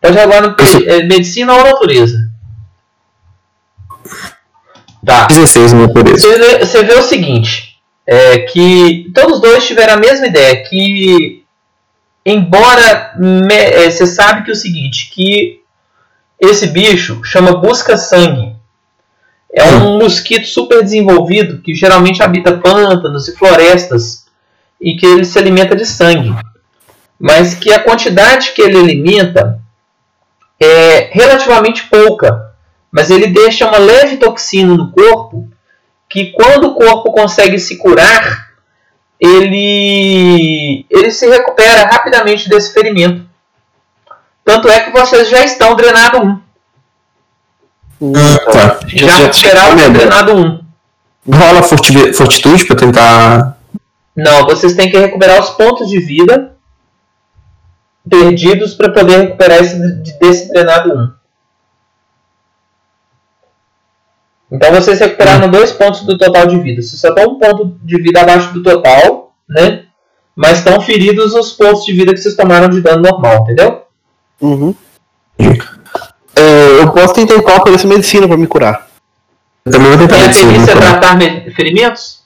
[0.03, 0.57] Pode rolar no,
[0.88, 2.28] é, medicina ou natureza.
[5.07, 5.26] Tá.
[5.26, 6.18] 16 natureza.
[6.18, 11.44] Você vê, você vê o seguinte, é que todos dois tiveram a mesma ideia, que
[12.26, 13.14] embora
[13.53, 15.61] é, você sabe que é o seguinte, que
[16.40, 18.57] esse bicho chama busca sangue.
[19.55, 24.26] É um mosquito super desenvolvido que geralmente habita pântanos e florestas
[24.80, 26.34] e que ele se alimenta de sangue.
[27.20, 29.61] Mas que a quantidade que ele alimenta
[30.64, 32.52] é relativamente pouca
[32.92, 35.48] mas ele deixa uma leve toxina no corpo
[36.10, 38.50] que quando o corpo consegue se curar,
[39.18, 43.24] ele, ele se recupera rapidamente desse ferimento.
[44.44, 46.42] Tanto é que vocês já estão drenado
[48.00, 48.12] 1.
[48.52, 48.80] Tá.
[48.88, 50.64] Já, recuperaram o drenado 1.
[51.34, 53.58] Rola forti- fortitude pra tentar.
[54.14, 56.51] Não, vocês têm que recuperar os pontos de vida
[58.09, 59.76] perdidos para poder recuperar esse,
[60.18, 61.12] desse drenado 1.
[64.50, 66.82] Então vocês recuperaram dois pontos do total de vida.
[66.82, 69.84] Vocês só estão um ponto de vida abaixo do total, né?
[70.36, 73.82] Mas estão feridos os pontos de vida que vocês tomaram de dano normal, entendeu?
[74.40, 74.74] Uhum.
[76.36, 78.88] É, eu posso tentar qual por essa medicina pra me curar.
[79.64, 82.22] Eu também vou tentar Tem a medicina, perícia tratar me- ferimentos?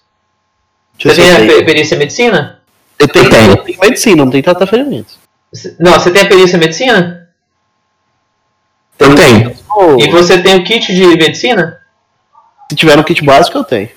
[1.02, 2.60] Deixa Você tem a perícia medicina?
[2.98, 3.50] Eu tenho, Eu tenho.
[3.52, 5.18] eu tenho medicina, não tem tratar ferimentos.
[5.78, 7.28] Não, você tem a perícia medicina?
[8.98, 9.54] Eu tenho.
[9.76, 11.80] Oh, E você tem o kit de medicina?
[12.70, 13.88] se tiver no kit básico, eu tenho.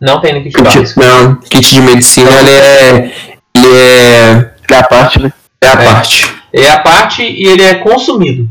[0.00, 1.00] Não tem no kit Kit, básico.
[1.00, 3.12] não, kit de medicina ele é.
[3.56, 4.54] Ele é.
[4.70, 5.32] É a parte, né?
[5.62, 5.84] É a É.
[5.92, 6.34] parte.
[6.52, 8.48] É a parte e ele é consumido.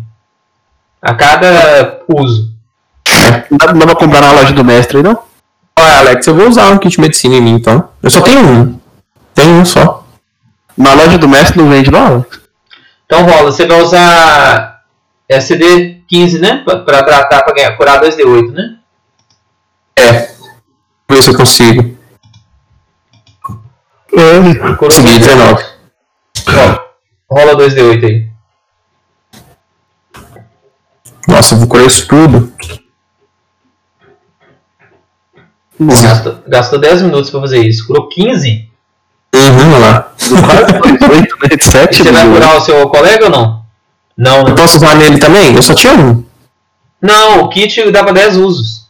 [1.01, 2.51] A cada uso.
[3.49, 5.19] Não dá, não dá pra comprar na loja do mestre aí, não?
[5.77, 7.89] Olha, Alex, eu vou usar um kit de medicina em mim, então.
[8.01, 8.79] Eu só tenho um.
[9.33, 10.02] Tenho um só.
[10.77, 12.25] Na loja do mestre não vende, não?
[13.05, 14.83] Então rola, você vai usar
[15.29, 16.63] é, CD 15, né?
[16.63, 18.77] Pra, pra tratar, pra ganhar, curar 2D8, né?
[19.97, 20.27] É.
[21.07, 21.97] Vou ver se eu consigo.
[24.09, 25.63] Curou Consegui, 19.
[26.47, 28.33] Ó, rola 2d8 aí.
[31.27, 32.53] Nossa, eu vou curar isso tudo.
[35.79, 37.87] Gastou, gastou 10 minutos pra fazer isso.
[37.87, 38.72] Curou 15?
[39.33, 40.13] Uhum, olha lá.
[40.17, 41.55] Quase 8, né?
[41.57, 43.63] De 7 Você vai curar o seu colega ou não?
[44.15, 44.55] Não, Eu né?
[44.55, 45.55] posso usar nele também?
[45.55, 46.23] Eu só tinha um.
[47.01, 48.83] Não, o kit pra 10 usos.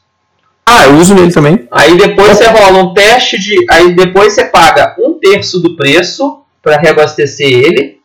[0.66, 1.68] Ah, eu uso nele também.
[1.72, 3.66] Aí depois você rola um teste de.
[3.70, 8.00] Aí depois você paga um terço do preço pra reabastecer ele.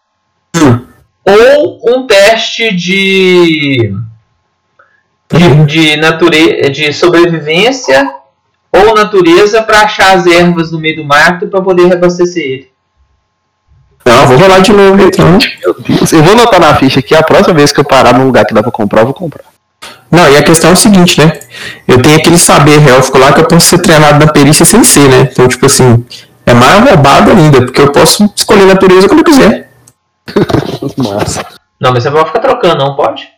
[0.57, 0.87] Hum.
[1.25, 3.95] Ou um teste de.
[5.33, 8.18] de, de, nature, de sobrevivência
[8.87, 12.71] ou natureza pra achar as ervas no meio do mato pra poder reabastecer ele.
[14.05, 15.39] Não, vou rolar de novo então.
[15.63, 16.13] Meu Deus.
[16.13, 18.55] Eu vou anotar na ficha aqui, a próxima vez que eu parar num lugar que
[18.55, 19.45] dá pra comprar, eu vou comprar.
[20.11, 21.39] Não, e a questão é o seguinte, né?
[21.87, 25.09] Eu tenho aquele saber élfico lá que eu posso ser treinado na perícia sem ser,
[25.09, 25.29] né?
[25.31, 26.05] Então, tipo assim,
[26.47, 29.71] é mais roubado ainda, porque eu posso escolher a natureza quando eu quiser.
[30.97, 31.45] Massa.
[31.81, 33.29] Não, mas você pode ficar trocando, não pode?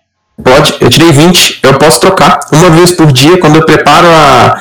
[0.42, 4.60] Pode, eu tirei 20, eu posso trocar uma vez por dia, quando eu preparo a-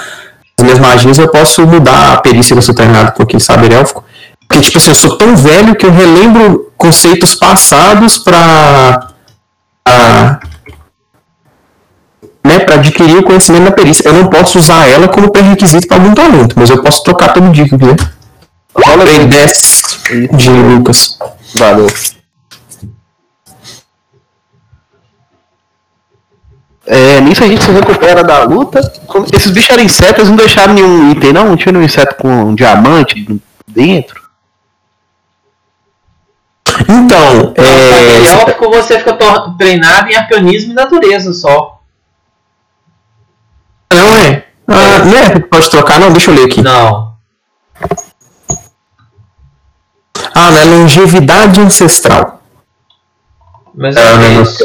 [0.60, 3.72] as minhas magias, eu posso mudar a perícia que eu sou treinado com aquele saber
[3.72, 4.04] élfico.
[4.48, 9.10] Porque, tipo assim, eu sou tão velho que eu relembro conceitos passados pra.
[9.84, 10.40] pra
[12.44, 14.08] né, pra adquirir o conhecimento da perícia.
[14.08, 17.52] Eu não posso usar ela como pré-requisito para algum talento, mas eu posso trocar todo
[17.52, 17.96] dia que eu quiser.
[18.74, 19.28] Rola Tem bem.
[19.28, 20.00] 10
[20.34, 21.18] de Lucas.
[21.56, 21.88] Valeu.
[26.92, 28.82] É, nisso a gente se recupera da luta.
[29.06, 31.46] Como- Esses bichos eram insetos, eles não deixaram nenhum item, não?
[31.50, 34.28] Não tinha nenhum inseto com um diamante dentro?
[36.90, 37.62] Então, é.
[37.62, 39.16] É élfico você fica
[39.58, 41.80] treinado em arcanismo e natureza só.
[43.94, 44.46] Não é.
[44.68, 46.12] Ah, não é pode trocar, não?
[46.12, 46.62] Deixa eu ler aqui.
[46.62, 47.14] Não.
[50.34, 52.42] Ah, na longevidade ancestral.
[53.76, 54.64] Mas é não, isso.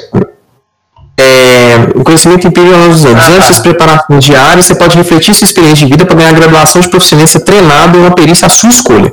[1.74, 3.24] É, o conhecimento imperial dos anos.
[3.24, 3.48] Ah, Antes tá.
[3.48, 7.40] das preparações diárias, você pode refletir sua experiência de vida para ganhar graduação de proficiência
[7.40, 9.12] treinado em uma perícia à sua escolha.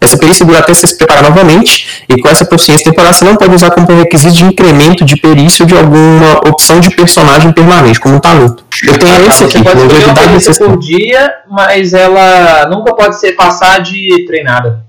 [0.00, 3.36] Essa perícia dura até você se preparar novamente, e com essa proficiência temporária você não
[3.36, 8.00] pode usar como requisito de incremento de perícia ou de alguma opção de personagem permanente,
[8.00, 8.64] como um talento.
[8.82, 12.66] Eu tenho Ah, tá, esse você aqui, pode escolher uma perícia por dia, mas ela
[12.70, 14.86] nunca pode ser passar de treinada.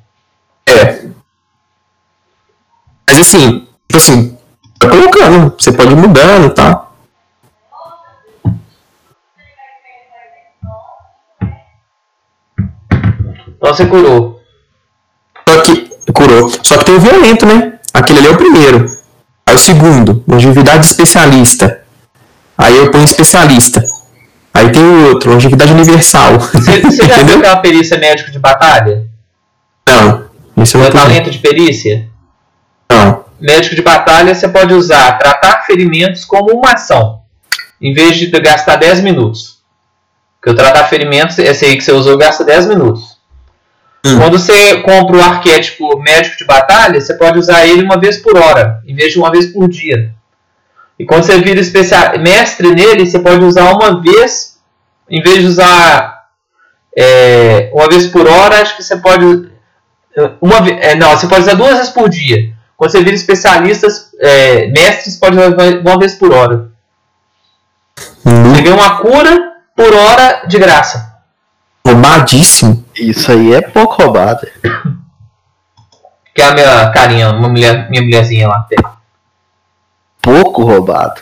[0.65, 1.01] É.
[3.09, 4.37] Mas assim, tipo assim,
[4.79, 6.90] tá colocando, você pode ir mudando e tal.
[13.61, 14.41] Então você curou.
[15.47, 15.91] Só que.
[16.11, 16.49] Curou.
[16.63, 17.73] Só que tem o violento, né?
[17.93, 18.97] Aquele ali é o primeiro.
[19.45, 21.83] Aí o segundo, longevidade especialista.
[22.57, 23.83] Aí eu ponho especialista.
[24.53, 26.39] Aí tem o outro, longevidade universal.
[26.39, 29.05] Você, você já viu aquela perícia médico de batalha?
[29.87, 30.25] Não.
[30.57, 31.03] Esse eu O não tenho.
[31.03, 32.09] talento de perícia?
[32.91, 33.25] Não.
[33.39, 37.21] Médico de batalha você pode usar tratar ferimentos como uma ação,
[37.79, 39.59] em vez de gastar 10 minutos.
[40.39, 43.10] Porque o tratar ferimentos, esse aí que você usou, gasta 10 minutos.
[44.05, 44.17] Hum.
[44.17, 48.35] Quando você compra o arquétipo médico de batalha, você pode usar ele uma vez por
[48.37, 50.11] hora, em vez de uma vez por dia.
[50.97, 54.57] E quando você vira especial, mestre nele, você pode usar uma vez,
[55.09, 56.25] em vez de usar
[56.97, 59.49] é, uma vez por hora, acho que você pode.
[60.41, 62.53] Uma, ve- é, não, você pode usar duas vezes por dia.
[62.75, 65.49] Quando você vira especialistas, é, mestres, pode usar
[65.83, 66.69] uma vez por hora.
[68.25, 71.11] Hum, Você ganha uma cura por hora de graça.
[71.87, 72.83] roubadíssimo.
[73.01, 74.47] Isso aí é pouco roubado.
[76.33, 78.65] Que é a minha carinha, uma mulher, minha mulherzinha lá.
[80.21, 81.21] Pouco roubado.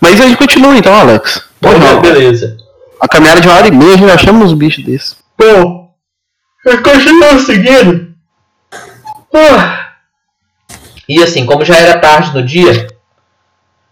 [0.00, 1.48] Mas a gente continua então, Alex.
[1.60, 2.00] Pode não.
[2.00, 2.56] beleza.
[3.00, 5.16] A caminhada de uma hora e meia, já achamos uns bichos desses.
[5.38, 5.94] Bom,
[6.66, 8.12] eu continuo seguindo.
[9.32, 9.90] Ah.
[11.08, 12.88] E assim, como já era tarde no dia,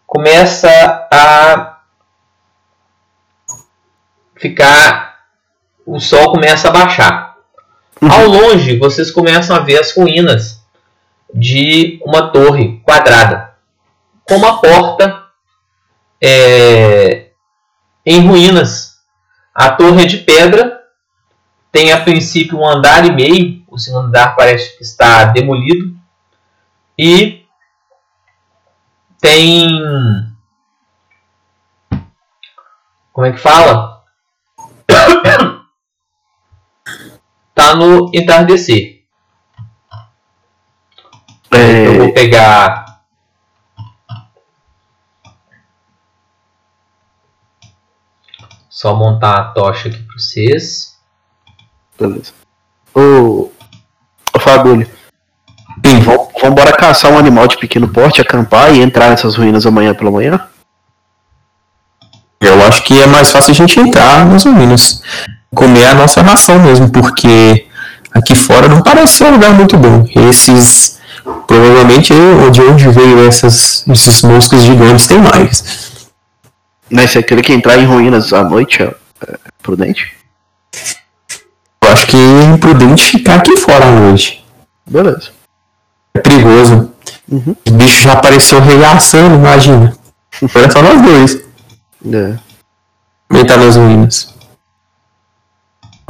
[0.07, 0.69] começa
[1.13, 1.79] a
[4.37, 5.08] ficar.
[5.91, 7.39] O sol começa a baixar.
[7.99, 10.63] Ao longe, vocês começam a ver as ruínas
[11.33, 13.55] de uma torre quadrada,
[14.23, 15.29] com uma porta
[16.23, 17.31] é,
[18.05, 18.99] em ruínas.
[19.55, 20.79] A torre é de pedra,
[21.73, 25.97] tem a princípio um andar e meio, o segundo andar parece que está demolido,
[26.99, 27.47] e
[29.23, 29.67] tem.
[33.11, 34.05] Como é que fala?
[37.69, 39.03] tá no entardecer.
[41.51, 43.01] Eu É, vou pegar.
[48.71, 50.97] Só montar a tocha aqui pra vocês.
[51.99, 52.33] Beleza.
[52.95, 53.51] Ô.
[54.35, 54.89] Ô Fagulho.
[55.85, 56.01] Sim.
[56.01, 59.95] Vamos vamos embora caçar um animal de pequeno porte, acampar e entrar nessas ruínas amanhã
[59.95, 60.49] pela manhã?
[62.41, 65.03] Eu acho que é mais fácil a gente entrar nas ruínas.
[65.55, 67.67] Comer a nossa ração mesmo, porque
[68.13, 70.07] aqui fora não parece ser um lugar muito bom.
[70.29, 70.99] Esses.
[71.47, 72.13] Provavelmente
[72.53, 76.03] de onde veio essas, esses moscas gigantes tem mais.
[76.91, 78.95] Né, você querer que entrar em ruínas à noite é,
[79.27, 80.15] é prudente?
[81.83, 84.45] Eu acho que é imprudente ficar aqui fora à noite.
[84.87, 85.31] Beleza.
[86.15, 86.93] É perigoso.
[87.31, 87.55] Uhum.
[87.67, 89.97] O bicho já apareceu regaçando, imagina.
[90.55, 91.43] Olha só nós dois.
[92.13, 93.45] É.
[93.45, 94.35] Tá nas ruínas.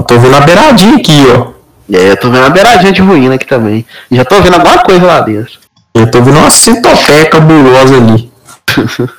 [0.09, 1.53] Tô vendo a beiradinha aqui, ó.
[1.95, 3.85] Aí eu tô vendo a beiradinha de ruína aqui também.
[4.11, 5.61] Já tô vendo alguma coisa lá dentro.
[5.95, 8.33] Eu tô vendo uma centopeia cabulosa ali.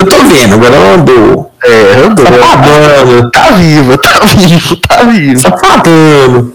[0.00, 1.52] Eu tô vendo, agora ela andou.
[1.62, 2.26] É, andou.
[2.26, 5.40] Safadano, Tá vivo, tá vivo, tá vivo.
[5.40, 6.52] safadano.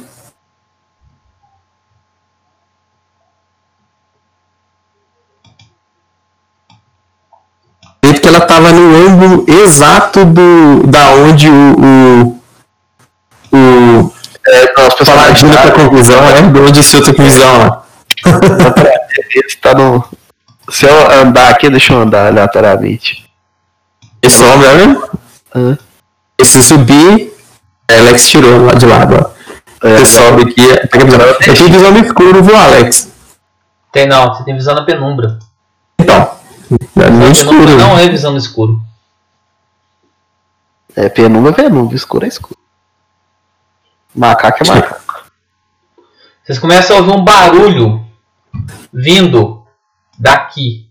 [8.02, 12.39] Porque ela tava no ângulo exato do da onde o o,
[13.52, 14.14] o
[14.48, 16.42] É, nós Paladino tá com visão, né?
[16.42, 17.86] De onde esse outro com visão lá.
[19.36, 20.04] Esse tá no.
[20.70, 23.30] Se eu andar aqui, deixa eu andar aleatoriamente.
[24.22, 25.10] Esse homem, tá vendo?
[25.56, 25.78] Hã?
[26.38, 27.34] Esse subir,
[27.88, 29.40] é, Alex tirou lá de lado, ó.
[29.88, 31.22] É, Você sobe aqui, é, pega a visão.
[31.22, 33.10] Eu tenho visão no escuro, viu, Alex?
[33.92, 35.40] Tem não, você tem visão na penumbra.
[35.98, 36.30] Então,
[36.98, 37.78] é no escuro.
[37.78, 38.82] não é visão no escuro.
[40.96, 42.60] É penumbra, é penumbra, escuro é escuro.
[44.16, 45.26] Macaco é macaco.
[46.44, 48.06] Vocês começam a ouvir um barulho
[48.92, 49.64] vindo
[50.18, 50.90] daqui.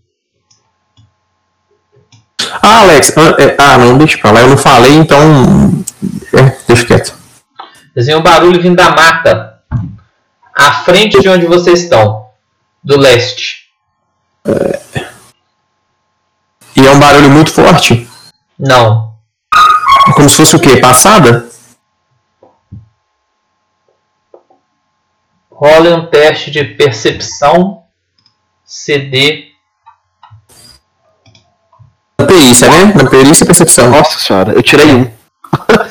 [2.61, 5.21] Ah, Alex, ah, é, ah, não, deixa pra lá, eu não falei, então.
[6.33, 7.13] É, deixa quieto.
[7.93, 9.59] Vocês veem um barulho vindo da mata.
[10.55, 12.27] À frente de onde vocês estão.
[12.83, 13.69] Do leste.
[16.75, 18.09] E é um barulho muito forte.
[18.57, 19.13] Não.
[20.15, 20.77] Como se fosse o quê?
[20.77, 21.49] Passada?
[25.61, 27.83] Role um teste de percepção
[28.63, 29.49] CD.
[32.17, 32.93] Na perícia, né?
[32.95, 33.89] Na perícia e percepção.
[33.89, 35.11] Nossa senhora, eu tirei um.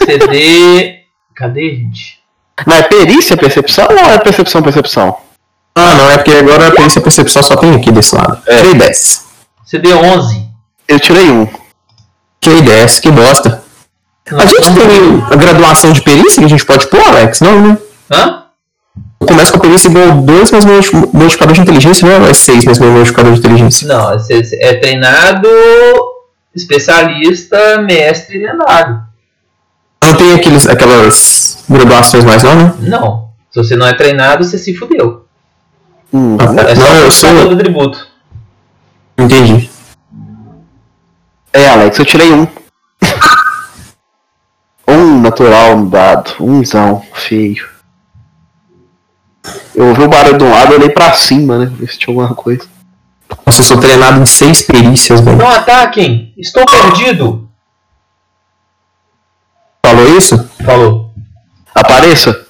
[0.06, 1.00] CD.
[1.34, 2.18] Cadê, gente?
[2.66, 5.18] Não é perícia, percepção ou é percepção, percepção?
[5.74, 8.40] Ah, não, é porque agora a perícia percepção só tem aqui desse lado.
[8.46, 8.56] É.
[8.56, 9.26] Tirei 10.
[9.66, 10.48] CD 11.
[10.88, 11.46] Eu tirei um.
[12.40, 13.62] Tirei 10, que bosta.
[14.32, 17.40] A gente tem a graduação de perícia que a gente pode pôr, Alex?
[17.42, 17.78] Não, né?
[18.10, 18.47] Hã?
[19.18, 20.80] Começa com a perícia igual 2 mais meu
[21.12, 23.86] modificador de inteligência, não é 6 mais meu modificador de inteligência.
[23.88, 25.48] Não, é treinado
[26.54, 29.02] especialista, mestre lendário.
[30.04, 32.74] Não tem aqueles, aquelas graduações mais não, né?
[32.80, 33.28] Não.
[33.50, 35.24] Se você não é treinado, você se fudeu.
[36.12, 38.06] Hum, É só Não, eu sou- do tributo.
[39.18, 39.68] Entendi.
[41.52, 42.46] É, Alex, eu tirei um.
[44.90, 46.32] Um natural no dado.
[46.40, 47.68] Umzão, feio.
[49.78, 51.66] Eu ouvi o barulho de um lado, olhei pra cima, né?
[51.66, 52.66] Ver se tinha alguma coisa.
[53.46, 55.36] Nossa, eu sou treinado em 6 perícias, velho.
[55.38, 56.34] Não ataquem!
[56.36, 57.48] Estou perdido!
[59.86, 60.50] Falou isso?
[60.64, 61.12] Falou.
[61.72, 62.44] Apareça!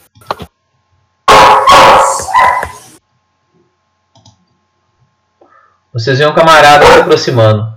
[5.92, 7.72] Vocês veem um camarada se aproximando.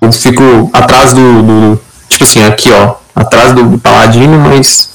[0.00, 0.42] Eu fico
[0.72, 2.96] atrás do, do- Tipo assim, aqui ó.
[3.14, 4.91] Atrás do paladino, mas.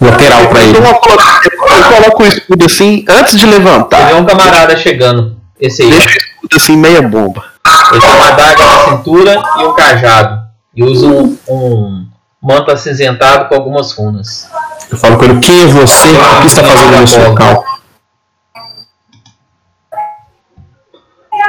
[0.00, 0.78] Lateral pra ele.
[0.78, 4.06] Eu coloco, eu coloco o escudo assim antes de levantar.
[4.08, 5.36] vê um camarada chegando.
[5.60, 5.90] Esse aí.
[5.90, 7.44] Deixa o escudo assim, meia bomba.
[7.92, 10.40] Ele tem uma adaga na cintura e um cajado.
[10.74, 12.06] E usa um, um
[12.42, 14.48] manto acinzentado com algumas runas.
[14.90, 16.08] Eu falo com ele, quem é você?
[16.08, 17.64] O que está fazendo nesse local?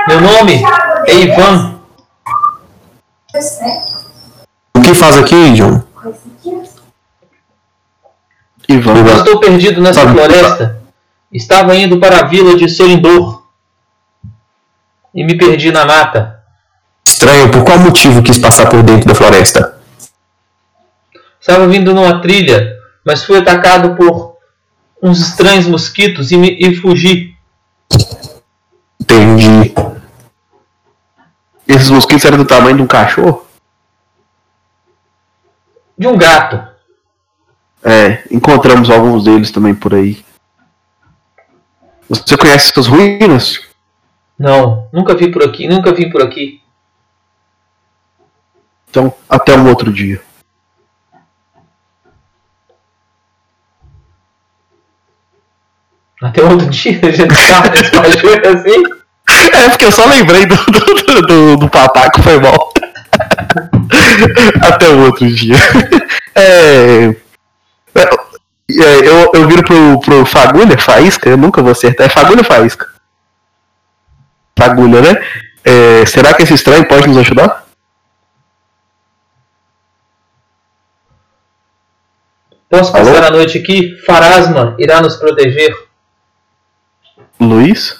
[0.08, 0.64] Meu nome
[1.08, 1.80] é Ivan.
[4.76, 5.82] O que faz aqui, John?
[8.72, 10.82] E Eu estou perdido nessa floresta.
[11.32, 13.44] Estava indo para a vila de Sorindor.
[15.14, 16.42] E me perdi na mata.
[17.06, 19.78] Estranho, por qual motivo quis passar por dentro da floresta?
[21.40, 24.38] Estava vindo numa trilha, mas fui atacado por
[25.02, 27.36] uns estranhos mosquitos e, me, e fugi.
[29.02, 29.74] Entendi.
[31.68, 33.46] Esses mosquitos eram do tamanho de um cachorro?
[35.98, 36.71] De um gato.
[37.84, 40.24] É, encontramos alguns deles também por aí.
[42.08, 43.62] Você conhece essas ruínas?
[44.38, 46.62] Não, nunca vi por aqui, nunca vim por aqui.
[48.90, 50.22] Então, até um outro dia.
[56.22, 58.84] Até outro dia a gente tá bagulho assim.
[59.54, 62.74] É, porque eu só lembrei do, do, do, do pataco, foi mal.
[64.62, 65.56] Até o outro dia.
[66.36, 67.16] É,
[67.96, 72.06] é, eu, eu viro pro, pro Fagulha, Faísca, eu nunca vou acertar.
[72.06, 72.88] É Fagulha ou Faísca?
[74.58, 75.22] Fagulha, né?
[75.64, 77.66] É, será que esse estranho pode nos ajudar?
[82.70, 83.06] Posso Alô?
[83.06, 83.98] passar a noite aqui?
[84.06, 85.76] Farasma irá nos proteger.
[87.40, 88.00] Luiz?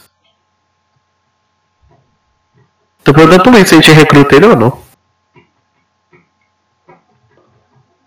[3.04, 4.82] Tô perguntando pro Luiz se a gente recruta ele ou não.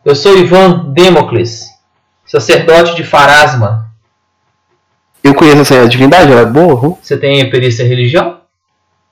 [0.05, 1.74] Eu sou Ivan Democles,
[2.27, 3.91] sacerdote de Farasma.
[5.23, 6.99] Eu conheço essa divindade, ela é boa?
[7.01, 8.41] Você tem perícia em religião?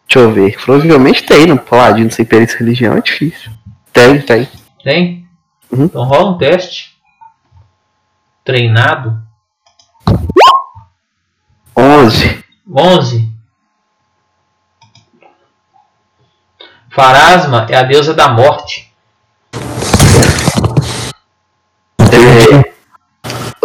[0.07, 0.57] Deixa eu ver.
[0.63, 3.51] Provavelmente tem, no Paladino sem perícia em religião é difícil.
[3.93, 4.49] Tem, tem.
[4.85, 5.27] Tem?
[5.71, 5.85] Uhum.
[5.85, 6.93] Então rola um teste.
[8.45, 9.23] Treinado.
[11.77, 12.45] 11.
[12.71, 13.33] 11.
[16.91, 18.93] Farasma é a deusa da morte.
[21.99, 22.62] É...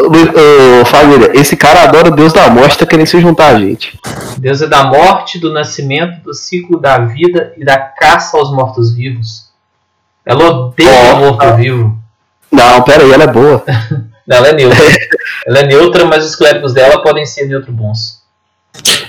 [0.08, 3.99] Ô, esse cara adora o Deus da morte, tá querendo se juntar a gente.
[4.38, 9.47] Deusa da morte, do nascimento, do ciclo da vida e da caça aos mortos-vivos.
[10.26, 11.97] Ela odeia o morto-vivo.
[12.51, 13.64] Não, pera aí, ela é boa.
[14.30, 14.84] Ela é neutra.
[15.47, 18.22] Ela é neutra, mas os clérigos dela podem ser neutro bons.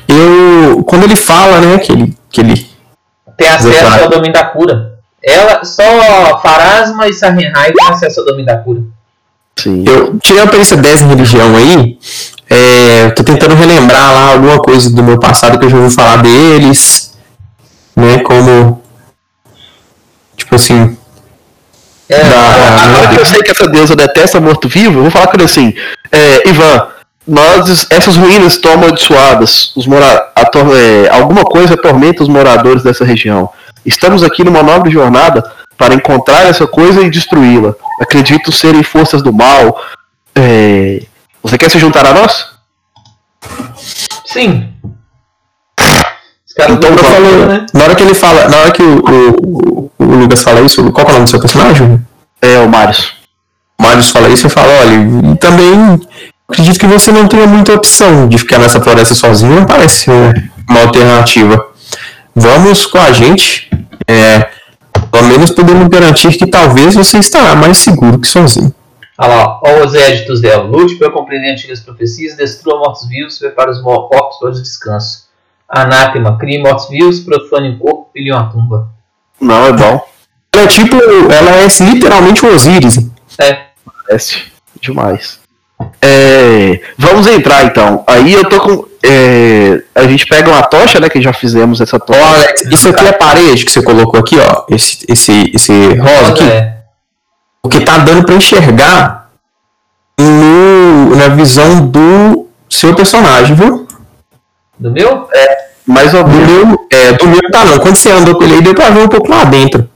[0.07, 0.85] Eu.
[0.85, 2.17] Quando ele fala, né, que ele.
[2.31, 2.71] Que ele
[3.37, 5.01] Tem acesso ao domínio da cura.
[5.21, 5.83] Ela, só
[6.41, 8.83] Farasma e Sarenhai têm acesso ao domínio da cura.
[9.63, 9.85] Sim.
[9.87, 11.99] Eu tirei a perícia 10 em religião aí.
[12.51, 16.19] É, tô tentando relembrar lá alguma coisa do meu passado que eu já ouvi falar
[16.23, 17.13] deles.
[17.97, 18.83] Né, como.
[20.37, 20.97] Tipo assim.
[22.09, 25.37] É, Da- Agora que eu sei que essa deusa detesta morto-vivo, eu vou falar com
[25.37, 25.75] ele assim:
[26.11, 26.87] é, Ivan,
[27.27, 29.73] nós, essas ruínas estão amaldiçoadas.
[29.77, 33.51] Os mora ator- é, alguma coisa atormenta os moradores dessa região.
[33.85, 35.45] Estamos aqui numa nobre jornada
[35.79, 37.75] para encontrar essa coisa e destruí-la.
[38.03, 39.81] Acredito serem forças do mal.
[40.35, 41.01] É,
[41.43, 42.49] Você quer se juntar a nós?
[44.27, 44.69] Sim.
[46.61, 47.67] Então, falam, falei, né?
[47.73, 51.07] na hora que ele fala, na hora que o, o, o Lucas fala isso, qual
[51.07, 52.05] que é o nome do seu personagem?
[52.43, 53.13] É, o Marius.
[53.79, 56.01] O Marius fala isso, eu falo, olha, e também
[56.49, 60.11] acredito que você não tenha muita opção de ficar nessa floresta sozinho, não parece
[60.69, 61.65] uma alternativa.
[62.35, 63.71] Vamos com a gente,
[64.09, 64.49] é,
[65.11, 68.73] pelo menos podemos garantir que talvez você estará mais seguro que sozinho.
[69.21, 70.63] Olha lá, olha os éditos dela.
[70.65, 75.27] Lute para compreender antigas profecias, destrua mortos-vivos, prepara os mor- corpos para o descanso.
[75.69, 78.89] Anátema, crie mortos-vivos, profane o corpo, pilhe uma tumba.
[79.41, 80.01] Não, é bom.
[80.55, 82.99] Ela é tipo, ela é literalmente o Osiris.
[83.39, 83.67] É,
[84.07, 84.45] Parece
[84.81, 85.39] demais.
[86.01, 88.03] É, vamos entrar então.
[88.07, 88.88] Aí eu tô com.
[89.05, 91.09] É, a gente pega uma tocha, né?
[91.09, 92.21] Que já fizemos essa tocha.
[92.21, 94.65] Olha, isso aqui é a parede que você colocou aqui, ó.
[94.69, 96.43] Esse, esse, esse rosa aqui.
[96.45, 96.75] é.
[97.63, 99.29] Porque tá dando pra enxergar
[100.19, 103.87] no, na visão do seu personagem, viu?
[104.79, 105.29] Do meu?
[105.87, 106.49] Mais ou Do menos.
[106.69, 107.79] meu, é, do meu tá não.
[107.79, 109.89] Quando você andou com ele aí, deu pra ver um pouco lá dentro.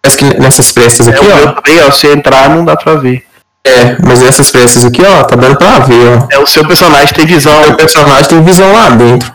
[0.00, 1.52] Parece que nessas frestas É, aqui, o meu ó.
[1.52, 3.24] também, ó, se entrar não dá pra ver.
[3.64, 6.26] É, mas nessas frestas aqui, ó, tá dando pra ver, ó.
[6.30, 9.32] É o seu personagem tem visão O personagem tem visão lá dentro.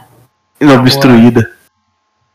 [0.61, 1.49] obstruída.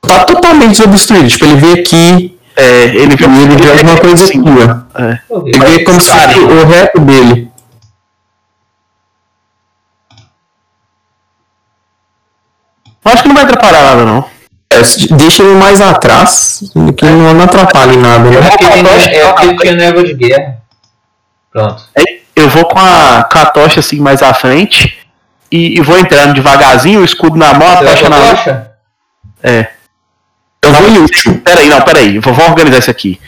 [0.00, 1.28] Tá totalmente desobstruído.
[1.28, 5.00] Tipo, ele vê aqui É, ele viu ele vê alguma coisa aqui, ó.
[5.02, 5.20] É.
[5.46, 7.50] Ele vê como se fosse o reto dele.
[13.04, 14.24] Acho que não vai atrapalhar nada, não.
[14.72, 14.80] É,
[15.16, 16.62] deixa ele mais atrás,
[16.96, 18.48] que não, não atrapalha em nada, É né?
[18.50, 19.32] porque, tem, tocha, é ó.
[19.34, 20.61] porque tinha névoa de guerra.
[21.52, 21.82] Pronto.
[22.34, 24.98] Eu vou com a, com a tocha assim mais à frente
[25.50, 28.28] e, e vou entrando devagarzinho, o escudo na mão, a Você tocha na mão.
[28.30, 28.70] tocha?
[29.42, 29.66] É.
[30.62, 31.38] Eu vou em último.
[31.40, 32.18] Peraí, não, peraí.
[32.18, 33.20] Vou, vou organizar isso aqui.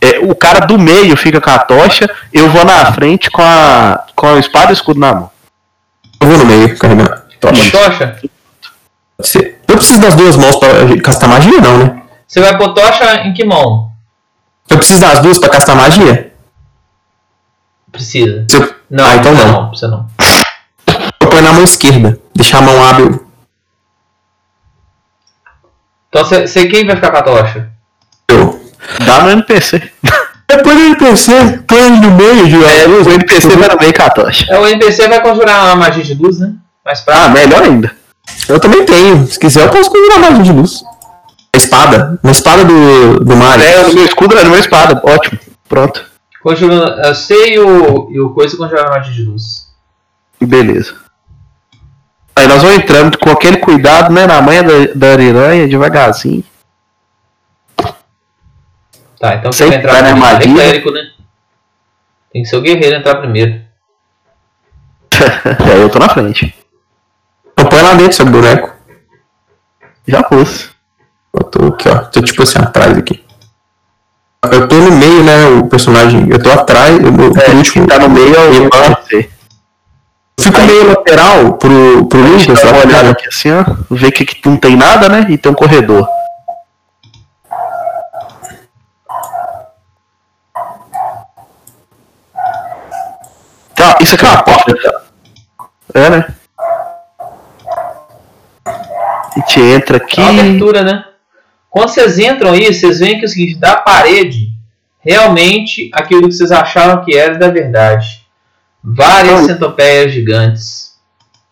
[0.00, 4.04] É, o cara do meio fica com a tocha, eu vou na frente com a,
[4.14, 5.30] com a espada e o escudo na mão.
[6.20, 7.10] Eu vou no meio, carregando.
[7.10, 7.70] Uma Tocha.
[7.70, 8.16] tocha?
[9.68, 10.68] Eu preciso das duas mãos pra
[11.02, 12.02] castar magia, não, né?
[12.26, 13.90] Você vai pôr tocha em que mão?
[14.68, 16.29] Eu preciso das duas pra castar magia?
[17.92, 18.46] Precisa.
[18.52, 18.74] Eu...
[18.90, 19.52] Não, ah, então não.
[19.52, 19.68] não.
[19.68, 20.06] Precisa não.
[21.20, 22.18] Eu ponho na mão esquerda.
[22.34, 23.26] Deixar a mão hábil.
[26.08, 27.70] Então você, quem vai ficar com a tocha?
[28.28, 28.60] Eu.
[29.06, 29.90] Dá no NPC.
[30.48, 34.02] Depois do NPC, põe ele no meio de É, o NPC vai no meio com
[34.02, 34.46] a tocha.
[34.52, 36.54] É, o NPC vai conjurar uma magia de luz, né?
[36.84, 37.30] Mais Ah, prático.
[37.34, 37.92] melhor ainda.
[38.48, 39.26] Eu também tenho.
[39.28, 40.82] Se quiser, eu posso conjurar magia de luz.
[41.54, 42.18] A espada.
[42.22, 43.64] Uma espada do, do Mario.
[43.64, 45.00] É, no meu escudo no meu espada.
[45.04, 45.38] Ótimo.
[45.68, 46.09] Pronto.
[46.42, 47.02] Conjurando.
[47.02, 49.70] Eu sei o, e o coisa conjurar magia de luz.
[50.40, 50.94] Beleza.
[52.34, 54.26] Aí nós vamos entrando com aquele cuidado, né?
[54.26, 56.42] Na manha da, da ariranha, devagarzinho.
[59.18, 60.08] Tá, então Sei quem vai entrar na?
[60.08, 60.54] É armadilha.
[60.54, 61.10] clérigo, né?
[62.32, 63.60] Tem que ser o guerreiro entrar primeiro.
[65.70, 66.54] é, eu tô na frente.
[67.52, 68.74] Então põe lá dentro seu boneco.
[70.06, 70.70] Já pus.
[71.34, 71.98] Eu tô aqui, ó.
[72.04, 73.22] Tô tipo assim, atrás aqui.
[74.42, 75.46] Eu tô no meio, né?
[75.48, 76.26] O personagem.
[76.30, 76.98] Eu tô atrás.
[76.98, 77.86] Eu, É, por último.
[77.86, 78.64] tá no meio é o.
[78.64, 83.10] Eu fico meio lateral pro, pro Lucas, uma tá olhada ligado?
[83.10, 83.64] aqui assim, ó.
[83.90, 85.26] Ver que aqui não tem nada, né?
[85.28, 86.08] E tem um corredor.
[93.74, 95.02] Tá, isso aqui é uma porta.
[95.94, 96.26] É, né?
[98.66, 100.20] A gente entra aqui.
[100.20, 101.04] É uma abertura, né?
[101.70, 104.48] Quando vocês entram aí, vocês veem que é o seguinte, da parede,
[104.98, 108.26] realmente aquilo que vocês achavam que era da verdade.
[108.82, 110.94] Várias centopeias gigantes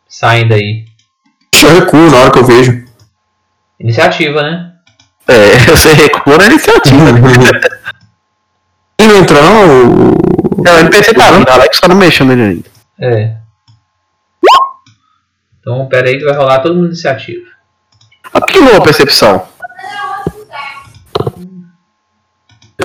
[0.09, 0.85] saem daí.
[1.63, 2.85] Eu recuo na hora que eu vejo.
[3.79, 4.73] Iniciativa, né?
[5.29, 7.13] É, você recua na iniciativa.
[7.13, 7.21] né?
[8.99, 10.13] Ele não entrou, não?
[10.13, 12.71] o- Não, o NPC tá vindo, Alex só não mexeu nele ainda.
[13.01, 13.37] É.
[15.61, 17.45] Então, pera aí que vai rolar todo mundo iniciativa.
[18.33, 19.47] Ah, por que não a percepção?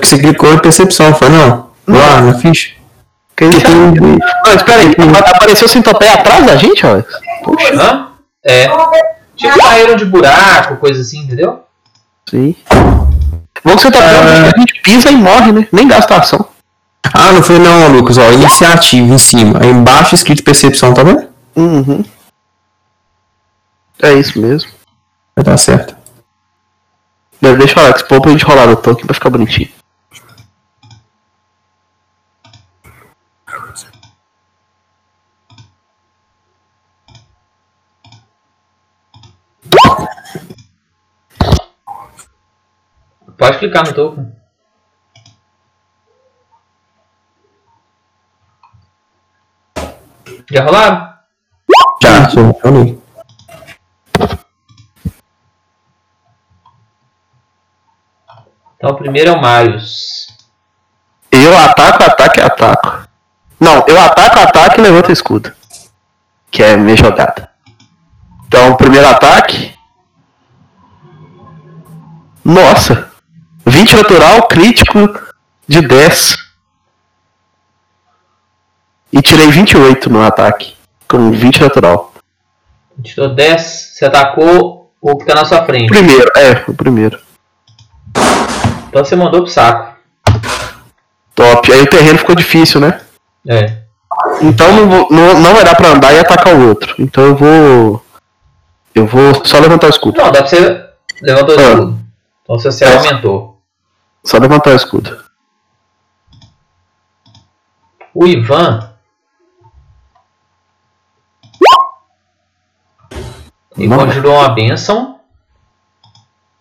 [0.04, 1.70] Porque você clicou em percepção, foi não?
[1.88, 2.74] Lá na ficha.
[3.34, 4.06] Que iniciativa?
[4.06, 4.94] Não, espera aí,
[5.34, 7.08] apareceu centopeia atrás da gente, Alex?
[7.42, 8.08] Poxa, Hã?
[8.44, 8.68] É.
[9.34, 11.60] Tipo saíram de buraco, coisa assim, entendeu?
[12.28, 12.54] sim.
[13.64, 15.66] Bom que você tá vendo, a gente pisa e morre, né?
[15.72, 16.46] Nem gasta ação.
[17.14, 18.18] Ah, não foi não, Lucas.
[18.18, 19.60] Ó, iniciativa em cima.
[19.62, 21.26] Aí embaixo escrito percepção, tá vendo?
[21.56, 22.04] Uhum.
[24.02, 24.70] É isso mesmo.
[25.34, 25.96] Vai dar certo.
[27.40, 29.68] Deve deixar o Alex pôr pra gente rolar no token pra ficar bonitinho.
[43.44, 44.32] Pode clicar no token.
[50.50, 51.14] Já rolaram?
[52.02, 53.02] Já, nem.
[58.78, 60.26] Então o primeiro é o Marius.
[61.30, 63.06] Eu ataco, ataque, ataco.
[63.60, 65.52] Não, eu ataco, ataque e levanto o escudo.
[66.50, 67.50] Que é minha jogada.
[68.46, 69.78] Então, primeiro ataque.
[72.42, 73.13] Nossa!
[73.74, 74.98] 20 natural, crítico
[75.66, 76.36] de 10.
[79.12, 80.76] E tirei 28 no ataque.
[81.08, 82.12] Com 20 natural.
[83.02, 85.88] Tirou 10, você atacou o que tá na sua frente.
[85.88, 87.18] Primeiro, é, o primeiro.
[88.88, 89.96] Então você mandou pro saco.
[91.34, 91.72] Top.
[91.72, 93.00] Aí o terreno ficou difícil, né?
[93.48, 93.78] É.
[94.40, 96.94] Então não, vou- não, não vai dar pra andar e atacar o outro.
[96.96, 98.04] Então eu vou.
[98.94, 100.18] Eu vou só levantar o escudo.
[100.18, 100.84] Não, dá pra você
[101.20, 101.62] levantar o Ah.
[101.62, 101.98] escudo.
[102.44, 102.96] Então você se É.
[102.96, 103.53] aumentou.
[104.24, 105.22] Só levantar o escudo.
[108.14, 108.90] O Ivan.
[113.76, 115.20] Ele conjurou uma bênção.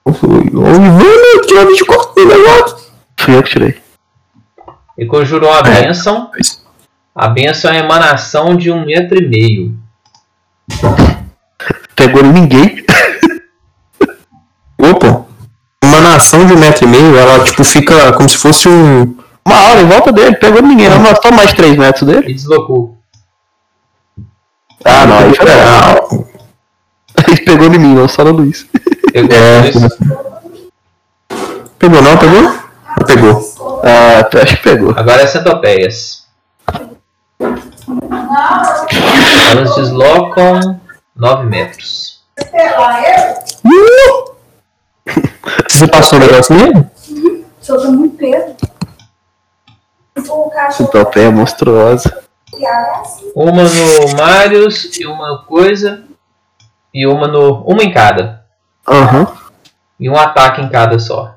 [0.05, 2.93] Ô, Ivan, tirou 24 do negócio.
[3.19, 3.81] Fui eu que tirei.
[4.97, 5.81] Ele conjurou uma É.
[5.83, 6.31] bênção.
[7.15, 9.77] A bênção é a emanação de um metro e meio.
[11.95, 12.83] Pegou ninguém.
[14.79, 15.25] Opa.
[16.23, 19.13] Uma nação de um metro e meio, ela tipo fica como se fosse um.
[19.45, 20.89] Uma hora em volta dele, pegou ninguém.
[20.89, 22.31] Não gastou mais 3 metros dele.
[22.31, 22.97] E deslocou.
[24.85, 26.33] Ah, não, aí foi É.
[27.27, 28.65] Ele pegou em mim, não, só no Luiz.
[29.11, 29.71] Pegou É.
[31.77, 32.41] Pegou não, pegou?
[32.41, 33.81] Não pegou.
[33.83, 34.93] Ah, acho que pegou.
[34.95, 36.23] Agora é centopeias.
[39.51, 40.79] Elas deslocam
[41.15, 42.23] 9 metros.
[45.67, 46.87] Você passou o negócio nele?
[47.61, 48.55] Solta muito peso.
[50.29, 52.23] O cachorro Então, é monstruosa.
[53.35, 56.03] Uma no Marius e uma no coisa.
[56.93, 57.63] E uma no.
[57.63, 58.45] Uma em cada.
[58.87, 59.35] Aham.
[59.99, 61.35] E um ataque em cada só.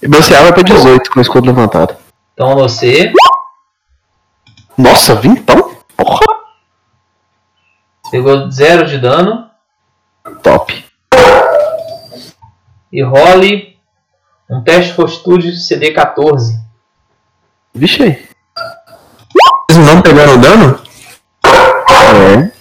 [0.00, 1.96] E meu CA vai pra 18 com o escudo levantado.
[2.34, 3.12] Então você
[4.76, 5.76] Nossa, vintão?
[5.96, 6.24] Porra.
[8.10, 9.48] pegou 0 de dano.
[10.42, 10.81] Top.
[12.92, 13.76] E role
[14.50, 16.60] um teste de fortitude CD 14.
[17.74, 18.28] Vixe aí.
[19.70, 20.78] Vocês não pegaram dano?
[21.44, 22.52] É.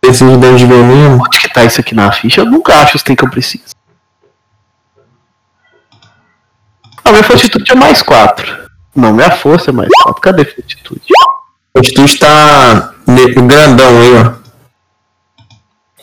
[0.00, 1.20] Preciso de dano de veneno.
[1.24, 2.40] Onde que tá isso aqui na ficha?
[2.40, 3.74] Eu nunca acho os tem que eu preciso.
[7.04, 8.66] A minha fortitude é mais 4.
[8.94, 10.20] Não, minha força é mais 4.
[10.20, 11.02] Cadê a fortitude?
[11.76, 12.92] A atitude tá
[13.46, 14.46] grandão aí, ó.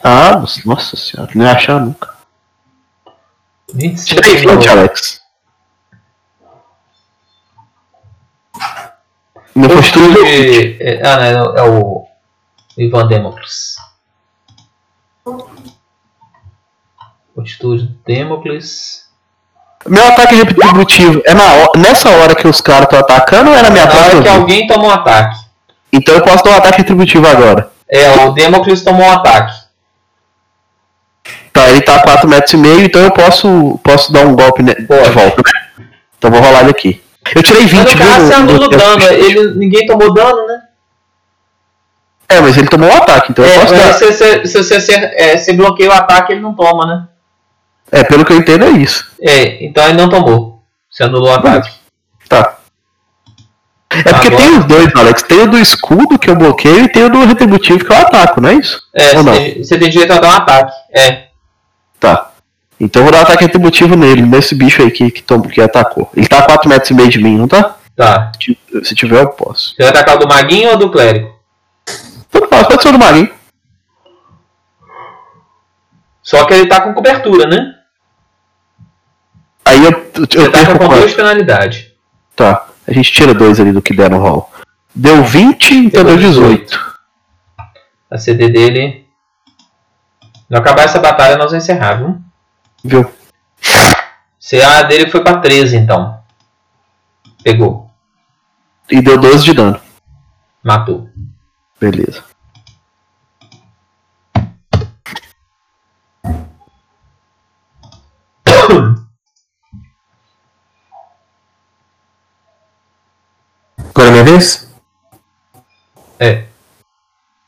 [0.01, 2.13] Ah, nossa- nossa senhora, não ia achar nunca.
[3.73, 5.21] 25 Tira aí 20, de Alex.
[9.55, 10.23] Minha fortitude é 20.
[10.23, 10.77] Fortitude.
[10.83, 12.07] é- Ah, não, é o
[12.77, 13.75] Ivan Democles.
[17.35, 19.03] Fortitude Democles.
[19.87, 23.61] Meu ataque retributivo é na hora, nessa hora que os caras estão atacando ou é
[23.61, 25.37] na minha Na hora próxima que alguém toma um ataque.
[25.91, 27.71] Então eu posso dar um ataque retributivo agora.
[27.89, 29.62] É, o Democles tomou um ataque.
[31.53, 34.63] Tá, ele tá a 4 metros e meio, então eu posso, posso dar um golpe
[34.63, 35.85] ne- de volta, né?
[36.17, 37.01] Então vou rolar ele aqui.
[37.35, 39.03] Eu tirei 20, Mas anula o no- dano.
[39.03, 40.61] Ele, ninguém tomou dano, né?
[42.27, 43.93] É, mas ele tomou um ataque, então eu É, posso mas dar.
[43.93, 47.07] se você se, você- se, é, se bloqueia o ataque, ele não toma, né?
[47.91, 49.11] É, pelo que eu entendo é isso.
[49.21, 50.63] É, então ele não tomou.
[50.89, 51.69] Você anulou o ataque.
[52.27, 52.57] Tá.
[53.91, 55.21] É porque Agora- tem os dois, Alex.
[55.21, 58.41] Tem o do escudo que eu bloqueio e tem o do retributivo que eu ataco,
[58.41, 58.81] não é isso?
[58.95, 60.73] É, tem, você tem direito a dar um ataque.
[60.91, 61.27] É.
[62.83, 66.11] Então eu vou dar um ataque retributivo nele, nesse bicho aí que, que, que atacou.
[66.15, 67.77] Ele tá a 4 metros e meio de mim, não tá?
[67.95, 68.31] Tá.
[68.83, 69.73] Se tiver, eu posso.
[69.73, 71.33] Você vai atacar o do maguinho ou do clérigo?
[72.29, 73.31] Tudo fácil, pode ser o do Maguinho.
[76.21, 77.75] Só que ele tá com cobertura, né?
[79.63, 81.91] Aí eu, eu, Você tá com duas penalidades.
[82.35, 82.65] Tá.
[82.85, 84.49] A gente tira dois ali do que der no roll.
[84.93, 86.95] Deu 20, então deu 18.
[88.09, 89.05] A CD dele.
[90.49, 92.19] Não acabar essa batalha, nós vamos encerrar, viu?
[92.83, 93.09] Viu?
[94.39, 96.21] CA dele foi pra 13, então.
[97.43, 97.89] Pegou.
[98.91, 99.79] E deu 12 de dano.
[100.61, 101.09] Matou.
[101.79, 102.23] Beleza.
[113.95, 114.67] Agora é minha vez?
[116.19, 116.45] É.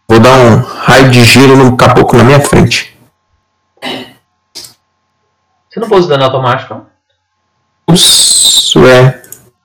[0.07, 2.95] Vou dar um raio de gelo no caboclo na minha frente.
[5.76, 6.85] Você não pôs o dano automático?
[7.91, 9.22] Isso é.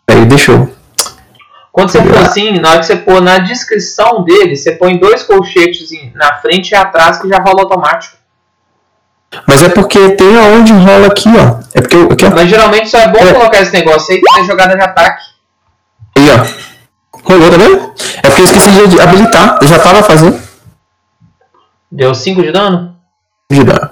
[0.08, 0.74] Aí, deixa eu.
[1.70, 5.22] Quando você for assim, na hora que você pôr na descrição dele, você põe dois
[5.22, 8.16] colchetes na frente e atrás que já rola automático.
[9.46, 11.60] Mas é porque tem aonde rola aqui, ó.
[11.74, 12.30] É porque aqui, ó.
[12.30, 13.32] Mas geralmente só é bom É.
[13.32, 15.22] colocar esse negócio aí que é jogada de ataque.
[16.18, 17.20] Aí, ó.
[17.22, 17.94] Rolou, tá vendo?
[18.16, 19.60] É porque eu esqueci de habilitar.
[19.62, 20.42] Eu já tava fazendo.
[21.88, 22.96] Deu 5 de dano?
[23.48, 23.89] De dar.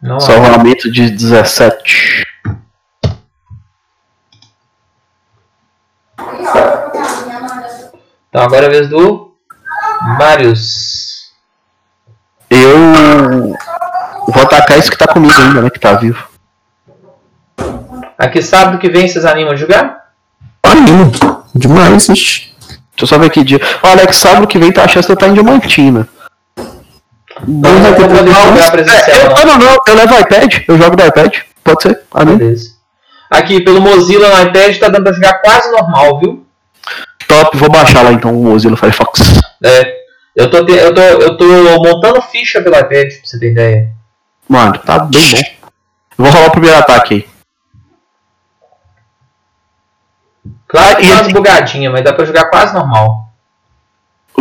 [0.00, 2.24] Não, Salvamento de 17.
[8.28, 9.34] Então agora é a vez do
[10.18, 11.32] Marius.
[12.48, 12.78] Eu
[14.28, 15.70] vou atacar esse que tá comigo ainda, né?
[15.70, 16.28] Que tá vivo.
[18.16, 20.12] Aqui sábado que vem vocês animam a jogar?
[20.62, 21.10] Animo.
[21.54, 22.54] Demais, ixi.
[22.58, 23.60] Deixa eu só ver que dia.
[23.82, 26.08] Ó, Alex, sábado que vem tá a chance de eu estar em Diamantina.
[27.46, 27.88] Não, não.
[27.88, 29.46] É, eu, não.
[29.46, 31.34] não, não, eu levo iPad, eu jogo do iPad.
[31.62, 32.00] Pode ser?
[32.12, 32.36] Ah, não?
[32.36, 32.70] Beleza.
[33.30, 36.46] Aqui, pelo Mozilla no iPad, tá dando pra jogar quase normal, viu?
[37.28, 39.20] Top, vou baixar lá então o Mozilla Firefox.
[39.62, 39.94] É,
[40.34, 41.44] eu, tô te- eu, tô, eu tô
[41.82, 43.90] montando ficha pelo iPad, pra você ter ideia.
[44.48, 45.40] Mano, tá bem bom.
[46.18, 47.28] Eu vou rolar o primeiro ataque aí.
[50.66, 53.27] Claro que E dá umas esse- bugadinhas, mas dá pra jogar quase normal.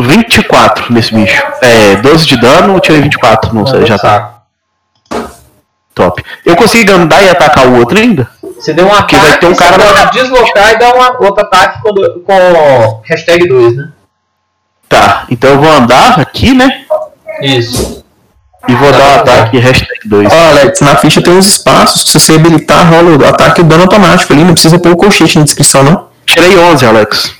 [0.01, 1.43] 24 nesse bicho.
[1.61, 3.53] É, 12 de dano, eu tirei 24.
[3.53, 4.33] Não sei, já tá
[5.93, 6.23] top.
[6.45, 8.29] Eu consegui andar e atacar o outro ainda?
[8.41, 10.05] Você deu um ataque, Porque vai ter um você cara pode lá.
[10.11, 13.89] deslocar e dar um outro ataque com, com hashtag 2, né?
[14.89, 16.85] Tá, então eu vou andar aqui, né?
[17.41, 18.03] Isso.
[18.67, 19.19] E vou Tá dar um bom.
[19.21, 20.31] ataque hashtag 2.
[20.31, 22.09] Ó, Alex, na ficha tem uns espaços.
[22.11, 24.43] Se você habilitar, rola o ataque e o dano automático ali.
[24.43, 26.07] Não precisa pôr o colchete na descrição, não.
[26.25, 27.31] Tirei 11, Alex.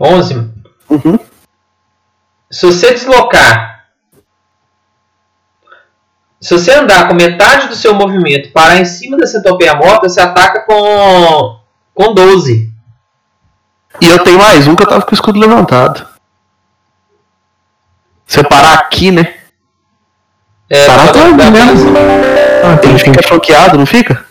[0.00, 0.50] 11.
[0.90, 1.18] Uhum.
[2.50, 3.86] Se você deslocar.
[6.40, 10.20] Se você andar com metade do seu movimento parar em cima da centopeia morta, você
[10.20, 11.58] ataca com.
[11.94, 12.70] com 12.
[14.00, 16.06] E eu tenho mais um que eu tava com o escudo levantado.
[18.26, 19.34] Se eu parar aqui, né?
[20.68, 21.50] É, Parar dar né?
[21.50, 21.80] mais-
[22.64, 23.04] Ah, Ele entendi.
[23.04, 24.24] fica flanqueado, não fica?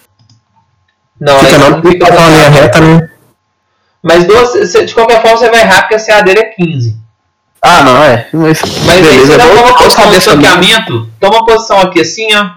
[1.19, 3.09] Não, Fica não, não fica tá uma linha reta, né?
[4.03, 6.97] Mas 12, você- de qualquer forma você vai errar porque a CA dele é 15.
[7.61, 8.27] Ah, não, é.
[8.33, 11.79] Mas, Mas aí beleza, você vou- uma eu vou posição de flanqueamento, toma uma posição
[11.79, 12.49] aqui assim, ó.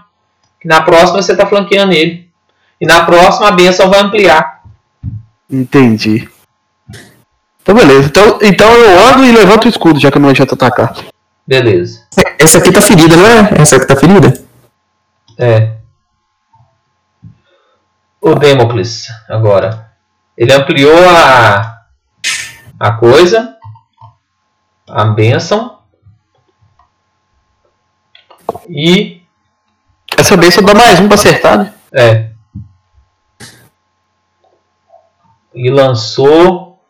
[0.60, 2.28] Que na próxima você tá flanqueando ele.
[2.80, 4.62] E na próxima a benção vai ampliar.
[5.48, 6.28] Entendi.
[7.62, 8.08] Então beleza.
[8.08, 10.92] Então, então eu ando e levanto o escudo, já que eu não adianta atacar.
[11.46, 12.00] Beleza.
[12.38, 13.62] Essa aqui tá ferida, não é?
[13.62, 14.42] Essa aqui tá ferida?
[15.38, 15.74] É.
[18.20, 19.85] O Democles, agora.
[20.36, 21.86] Ele ampliou a,
[22.78, 23.56] a coisa.
[24.86, 25.80] A benção.
[28.68, 29.22] E.
[30.18, 31.74] Essa bênção dá mais um pra acertar, né?
[31.92, 32.30] É.
[35.54, 36.84] E lançou.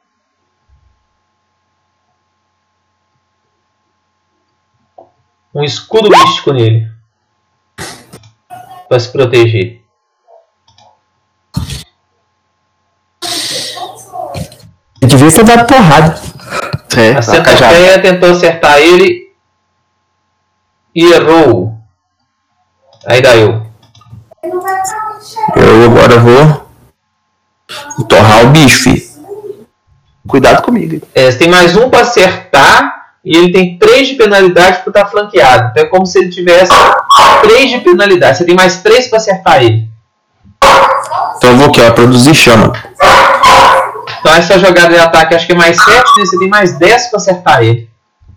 [5.54, 6.90] Um escudo místico nele.
[8.88, 9.85] Pra se proteger.
[15.00, 16.18] Devia ter dado porrada.
[16.96, 19.26] É, A centopeia tentou acertar ele
[20.94, 21.74] e errou.
[23.06, 23.66] Aí dá eu.
[25.54, 26.66] Eu agora vou
[28.08, 29.06] torrar o bicho, filho.
[30.26, 31.06] Cuidado comigo.
[31.14, 35.06] É, você tem mais um para acertar e ele tem 3 de penalidade por estar
[35.06, 35.70] flanqueado.
[35.70, 36.72] Então é como se ele tivesse
[37.42, 38.38] 3 de penalidade.
[38.38, 39.88] Você tem mais 3 para acertar ele.
[41.36, 42.72] Então eu vou aqui, ó, produzir chama.
[44.26, 46.02] Então essa jogada de ataque acho que é mais 7, né?
[46.18, 47.88] Você tem mais 10 para acertar ele.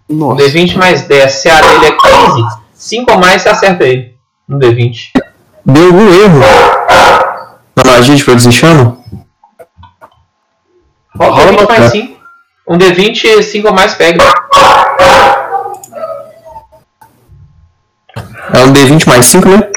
[0.08, 0.44] No Nossa.
[0.44, 1.32] D20 mais 10.
[1.32, 4.16] Se a dele é 15, 5 ou mais você acerta ele.
[4.48, 5.10] No D20.
[5.66, 6.40] Deu algum erro
[7.76, 9.00] na magia de produzir chama?
[11.18, 11.90] Qual Rola D20 uma mais cara.
[11.90, 12.20] 5?
[12.68, 14.24] Um D20, 5 ou mais pega.
[18.54, 19.72] É um D20 mais 5, né?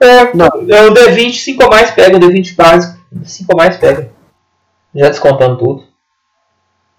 [0.00, 0.46] É, não.
[0.46, 2.16] é o D20, 5 ou mais pega.
[2.16, 4.16] O D20 básico, 5 ou mais pega.
[4.94, 5.84] Já descontando tudo.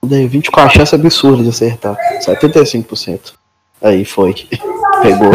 [0.03, 1.98] Dei 20 com a chance absurda de acertar.
[2.22, 3.34] 75%.
[3.82, 4.34] Aí foi.
[5.02, 5.32] Pegou.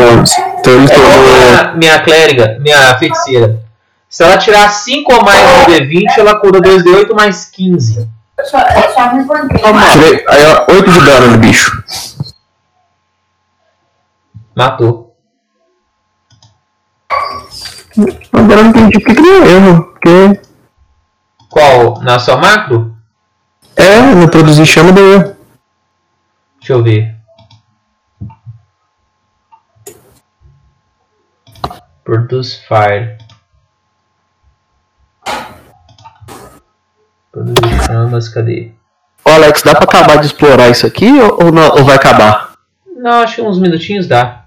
[0.58, 3.62] Então É minha, minha clériga, minha feiticeira.
[4.08, 8.08] Se ela tirar 5 ou mais no D20, ela cura 2D8 mais 15.
[8.44, 9.62] Só, é só me encontrei.
[9.92, 11.84] Tirei, aí, ó, 8 de dano no bicho.
[14.54, 15.14] Matou.
[18.32, 19.82] Agora eu não entendi por que que deu erro.
[19.84, 20.40] Porque.
[21.54, 22.02] Qual?
[22.02, 22.96] Na sua macro?
[23.76, 25.36] É, no produzir chama deu erro.
[26.58, 27.14] Deixa eu ver.
[32.02, 33.18] Produce fire.
[37.30, 38.72] Produzir chamas, cadê?
[39.24, 42.54] Ô Alex, dá pra acabar de explorar isso aqui ou, ou não, ou vai acabar?
[42.96, 44.46] Não, acho que uns minutinhos dá.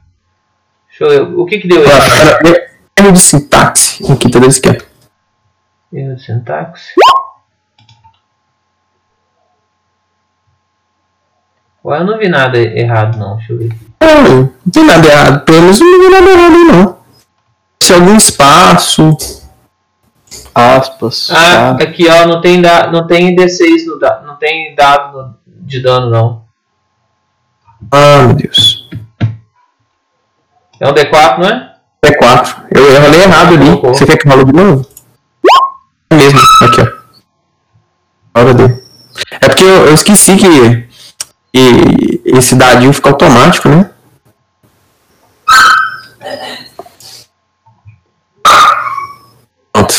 [0.89, 1.39] Deixa eu ver.
[1.39, 2.67] O que que deu era
[2.99, 4.03] Erro de sintaxe.
[4.11, 4.86] Aqui, tá desse aqui.
[5.93, 6.93] Erro de sintaxe.
[11.85, 13.69] Ué, eu não vi nada errado não, deixa eu ver.
[14.01, 15.45] Não, não tem nada errado.
[15.45, 16.97] Pelo menos não tem nada errado não.
[17.81, 19.15] Se algum espaço.
[20.53, 21.29] Aspas.
[21.31, 21.83] Ah, tá.
[21.83, 25.81] aqui ó, não tem, da, não tem D6 no da, não tem dado no- de
[25.81, 26.45] dano não.
[27.91, 28.89] Ah, meu Deus.
[30.79, 31.75] É um D4, não é?
[32.03, 32.63] É 4.
[32.71, 33.65] Eu, eu rolei errado ali.
[33.65, 33.93] Colocou.
[33.93, 34.89] Você quer que eu role de novo?
[36.27, 36.39] É mesmo.
[36.61, 38.39] Aqui, ó.
[38.39, 38.83] Hora dele.
[39.31, 40.87] É porque eu, eu esqueci que,
[41.53, 43.89] que esse dadinho fica automático, né?
[49.73, 49.95] Pronto.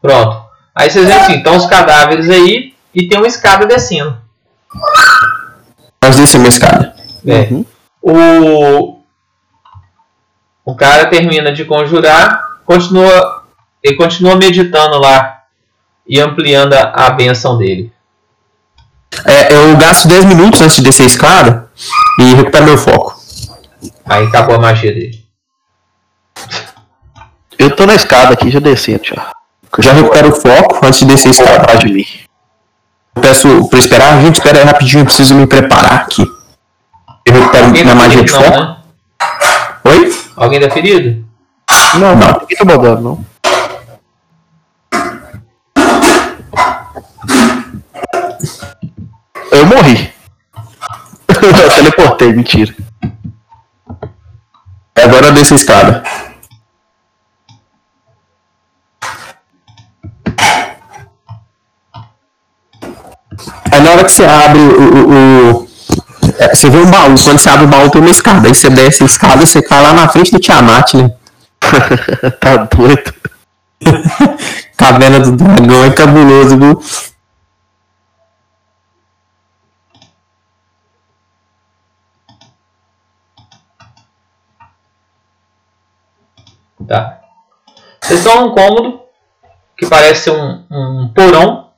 [0.00, 0.50] Pronto.
[0.74, 4.16] Aí vocês veem assim, estão os cadáveres aí e tem uma escada descendo.
[6.02, 6.94] Nós descemos a escada.
[7.26, 7.48] É.
[7.50, 7.64] Uhum.
[8.02, 9.00] O,
[10.64, 13.39] o cara termina de conjurar, continua,
[13.82, 15.40] ele continua meditando lá
[16.06, 17.92] e ampliando a, a benção dele.
[19.24, 21.70] É, eu gasto 10 minutos antes de descer a escada
[22.18, 23.18] e recupero meu foco.
[24.06, 25.24] Aí acabou a magia dele.
[27.58, 29.32] Eu tô na escada aqui, já descendo já.
[29.76, 31.56] Eu já recupero o foco antes de descer a escada.
[31.56, 32.06] Atrás de mim.
[33.16, 34.20] Eu peço pra esperar.
[34.22, 36.22] Gente, espera aí rapidinho, eu preciso me preparar aqui.
[37.26, 38.50] Eu recupero Alguém minha tá magia de ferido?
[38.50, 38.58] foco.
[38.58, 38.76] Não, né?
[39.84, 40.14] Oi?
[40.36, 41.24] Alguém tá ferido?
[41.94, 42.16] Não, Não.
[42.16, 42.40] não.
[42.40, 43.24] Ninguém tá mandando, não.
[49.80, 50.12] Morri.
[51.28, 52.74] eu teleportei, mentira.
[55.02, 56.02] Agora eu desço a escada.
[63.72, 64.80] Aí na hora que você abre o.
[64.82, 65.10] o-
[65.62, 65.70] o-
[66.38, 68.46] é, você vê um baú, quando você abre o baú tem uma escada.
[68.48, 71.10] Aí você desce a escada, você cai lá na frente do Tiamat, né?
[72.40, 73.14] tá doido.
[74.76, 76.82] Caverna do dragão é cabuloso, viu?
[86.90, 87.20] Tá.
[88.02, 89.02] Vocês estão num cômodo
[89.78, 91.70] que parece um, um porão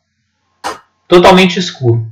[1.06, 2.06] totalmente escuro.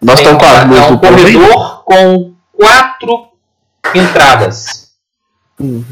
[0.00, 0.98] Nós estamos com luzes é um aí?
[0.98, 3.28] corredor com quatro
[3.94, 4.90] entradas.
[5.60, 5.84] Hum.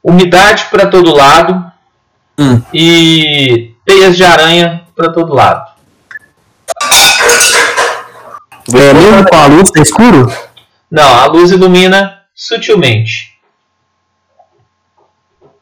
[0.00, 1.72] Umidade para todo lado
[2.38, 2.62] Hum.
[2.72, 5.68] e teias de aranha para todo lado.
[8.72, 10.32] É, mesmo com a luz tá escuro?
[10.88, 13.31] Não, a luz ilumina sutilmente.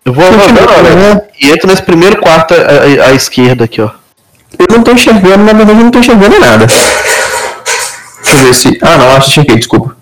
[0.05, 3.91] Eu vou olha, e entro nesse primeiro quarto à, à- à esquerda aqui, ó.
[4.59, 6.67] Eu não tô enxergando, na verdade eu não tô enxergando nada.
[6.67, 8.79] Deixa eu ver se.
[8.83, 9.97] Ah não, acho que enxerguei, desculpa.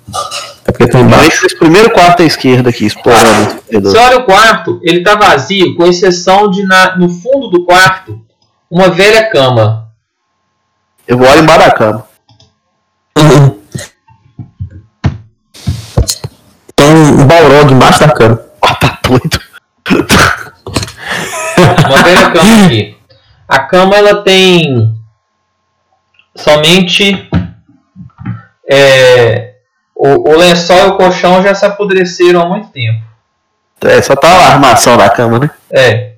[0.64, 1.26] É porque tá Eu embaixo.
[1.26, 3.58] entro nesse primeiro quarto à esquerda aqui, explorando.
[3.70, 8.20] Você olha o quarto, ele tá vazio, com exceção de na- no fundo do quarto
[8.70, 9.88] uma velha cama.
[11.06, 12.06] Eu vou olhar embaixo da cama.
[16.76, 18.40] Tem um balrog embaixo da cama.
[18.62, 19.40] Ó, tá doido.
[21.86, 22.96] Uma velha cama aqui.
[23.48, 24.94] A cama ela tem
[26.36, 27.28] somente
[28.70, 29.54] é,
[29.94, 33.02] o, o lençol e o colchão já se apodreceram há muito tempo.
[33.80, 35.50] É, só tá a armação da cama, né?
[35.70, 36.08] É,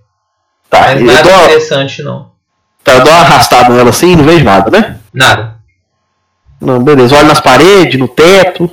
[0.69, 2.31] Tá, mas nada dou, interessante não.
[2.85, 4.99] tá, eu dou uma arrastada nela assim e não vejo nada, né?
[5.13, 5.57] Nada,
[6.61, 7.17] Não, beleza.
[7.17, 8.71] Olho nas paredes, no teto.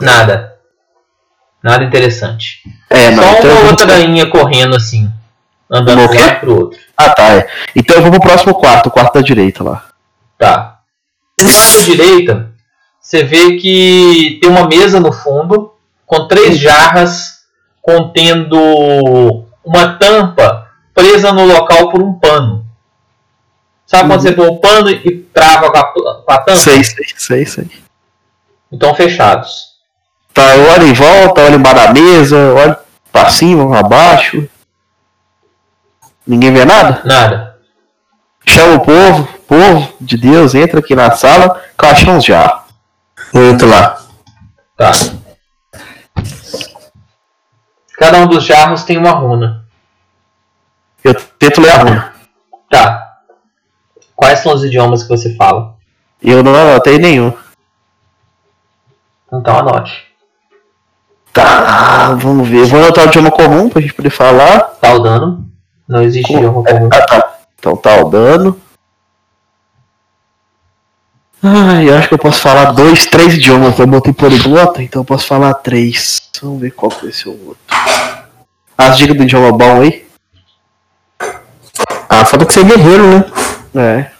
[0.00, 0.51] nada.
[1.62, 2.60] Nada interessante.
[2.90, 3.22] É, não.
[3.22, 5.10] Só então uma vou- outra rainha correndo assim,
[5.70, 6.18] andando de um quê?
[6.18, 6.78] lado pro outro.
[6.96, 7.48] Ah, tá, é.
[7.76, 9.84] Então eu vou pro próximo quarto, o quarto da direita lá.
[10.38, 10.80] Tá.
[11.38, 12.50] Do lado da direita,
[13.00, 15.72] você vê que tem uma mesa no fundo
[16.06, 17.42] com três jarras
[17.80, 22.66] contendo uma tampa presa no local por um pano.
[23.86, 26.56] Sabe quando você põe o pano e trava com a, com a tampa?
[26.56, 27.70] Sei, sei, sei, sei.
[28.70, 29.71] Então fechados.
[30.32, 32.76] Tá, eu olho em volta, olho embaixo da mesa, olho
[33.12, 34.48] pra cima, pra baixo.
[36.26, 37.02] Ninguém vê nada?
[37.04, 37.58] Nada.
[38.46, 41.60] Chama o povo, povo de Deus, entra aqui na sala,
[42.08, 42.62] uns jarros.
[43.32, 44.00] Muito lá.
[44.76, 44.92] Tá.
[47.98, 49.64] Cada um dos jarros tem uma runa.
[51.04, 52.14] Eu tento ler a runa.
[52.70, 53.18] Tá.
[54.14, 55.76] Quais são os idiomas que você fala?
[56.20, 57.32] Eu não anotei nenhum.
[59.32, 60.11] Então anote.
[61.32, 62.66] Tá, vamos ver.
[62.66, 64.60] Vou anotar o idioma comum pra gente poder falar.
[64.80, 65.48] Tá o dano.
[65.88, 66.88] Não existe idioma comum.
[66.92, 67.34] Ah, tá.
[67.58, 68.60] Então tá o dano.
[71.42, 73.78] Ai, eu acho que eu posso falar dois, três idiomas.
[73.78, 76.20] Eu botei poliglota, então eu posso falar três.
[76.40, 77.62] Vamos ver qual que vai ser o outro.
[78.76, 80.06] As dicas do idioma bom aí?
[82.08, 83.24] Ah, falta que você é guerreiro, né?
[83.74, 84.10] É.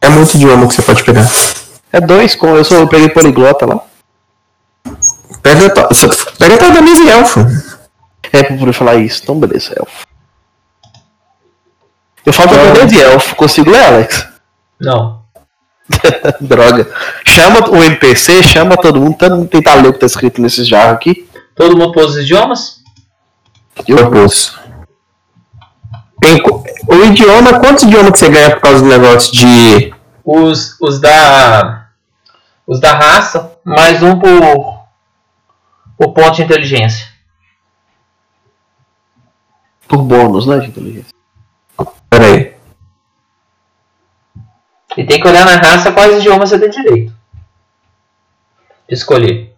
[0.00, 1.26] É muito idioma que você pode pegar.
[1.92, 3.80] É dois, como eu sou, eu peguei poliglota lá.
[5.46, 6.08] Pega, to- só-
[6.38, 7.40] pega toda a mesa e elfo.
[8.32, 9.20] É pra poder falar isso.
[9.22, 10.06] Então beleza, elfo.
[12.24, 13.36] Eu falo japonês e elfo.
[13.36, 14.26] Consigo ler, Alex?
[14.80, 15.22] Não.
[16.40, 16.90] Droga.
[17.24, 20.66] Chama o NPC, chama todo mundo, todo mundo tentar ler o que tá escrito nesses
[20.66, 21.28] jarros aqui.
[21.54, 22.82] Todo mundo pôs os idiomas?
[23.86, 24.58] Eu pus.
[26.20, 26.42] Tem
[26.88, 29.94] o idioma, quantos idiomas que você ganha por causa do negócio de.
[30.24, 31.86] Os, os da.
[32.66, 34.75] Os da raça, mais um por.
[35.96, 37.06] Por ponto de inteligência.
[39.88, 41.14] Por bônus, né, de inteligência.
[42.10, 42.56] Pera aí.
[44.96, 47.12] E tem que olhar na raça quais idiomas você tem direito.
[48.88, 49.54] De escolher.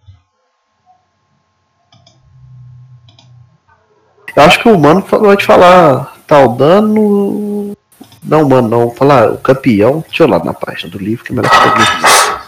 [4.34, 7.76] Eu acho que o humano vai te falar tal dano.
[8.22, 8.90] Não, humano, não.
[8.90, 10.04] Falar o campeão.
[10.06, 12.38] Deixa eu olhar na página do livro que é melhor ficar imaginando.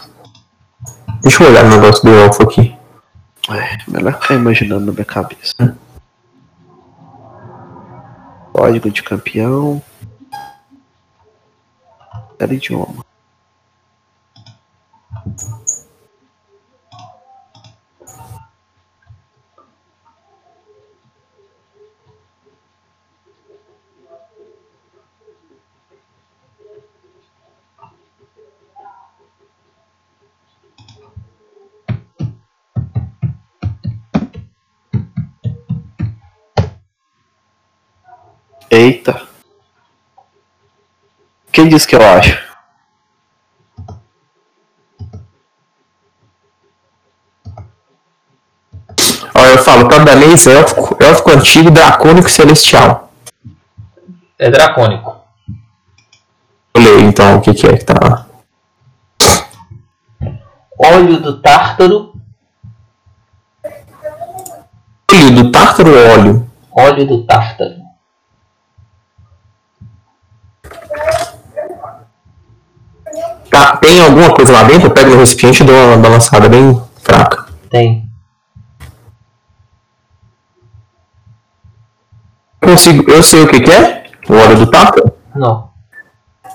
[1.21, 2.80] Deixa eu olhar o negócio do elfo aqui.
[3.53, 5.77] É, melhor ficar imaginando na minha cabeça.
[8.53, 9.81] Código de campeão.
[12.39, 13.05] Era idioma.
[38.71, 39.27] Eita.
[41.51, 42.41] Quem disse que eu acho?
[49.35, 53.11] Ó, eu falo caudanês, élfico, élfico antigo, dracônico e celestial.
[54.39, 55.19] É dracônico.
[56.73, 58.25] Eu leio então o que, que é que tá lá.
[60.79, 62.13] Óleo do tártaro.
[65.11, 66.51] Óleo do tártaro ou óleo?
[66.71, 67.80] Óleo do tártaro.
[73.99, 74.87] Alguma coisa lá dentro?
[74.87, 77.45] Eu pego no recipiente e dou uma balançada bem fraca.
[77.69, 78.03] Tem.
[82.61, 83.09] Eu consigo.
[83.09, 84.03] Eu sei o que, que é?
[84.29, 85.11] O óleo do tártaro?
[85.35, 85.71] Não.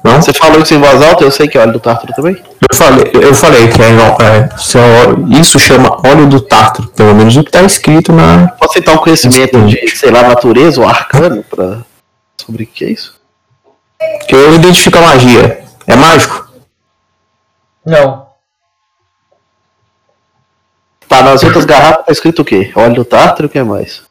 [0.05, 0.23] Não?
[0.23, 2.37] Você falou isso em voz alta, eu sei que é óleo do tártaro também.
[2.37, 7.37] Eu falei, eu falei que é, é, é isso chama óleo do tártaro, pelo menos
[7.37, 8.49] o que está escrito na.
[8.59, 11.79] Posso citar um conhecimento de, sei lá, natureza ou arcano pra...
[12.41, 13.17] sobre o que é isso?
[14.29, 15.65] Que eu identifico a magia.
[15.89, 16.46] É mágico?
[17.87, 18.27] Não.
[21.09, 22.73] Tá, nas outras garrafas tá escrito o quê?
[22.75, 24.03] Óleo do tártaro, o que é mais?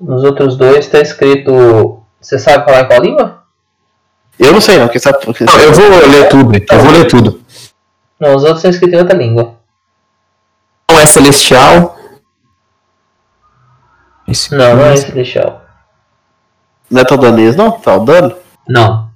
[0.00, 2.02] Nos outros dois tá escrito.
[2.20, 3.44] Você sabe falar em qual língua?
[4.38, 5.18] Eu não sei não, quem sabe...
[5.18, 6.52] Quem Não, sabe- eu vou ler tudo.
[6.56, 7.40] Eu vou ler tudo.
[8.18, 9.54] Não, os outros tá escrito em outra língua.
[10.90, 11.96] Não é celestial.
[14.26, 15.62] Esse Não, não é celestial.
[16.90, 17.72] Não é taldanês não?
[17.72, 18.34] Taldano?
[18.66, 19.10] Não.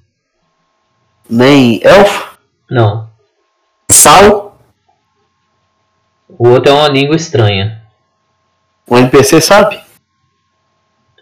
[1.29, 2.28] Nem elfo?
[2.71, 3.09] Não.
[3.91, 4.59] Sal.
[6.29, 7.83] O outro é uma língua estranha.
[8.89, 9.81] Um NPC sabe?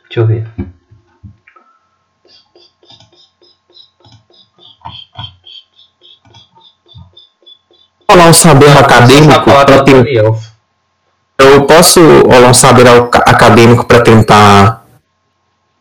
[0.05, 0.47] Deixa eu ver.
[8.10, 9.82] Rolar um saber sabe acadêmico para
[10.16, 10.51] elfo.
[11.39, 14.85] Eu posso rolar um saber aca- acadêmico para tentar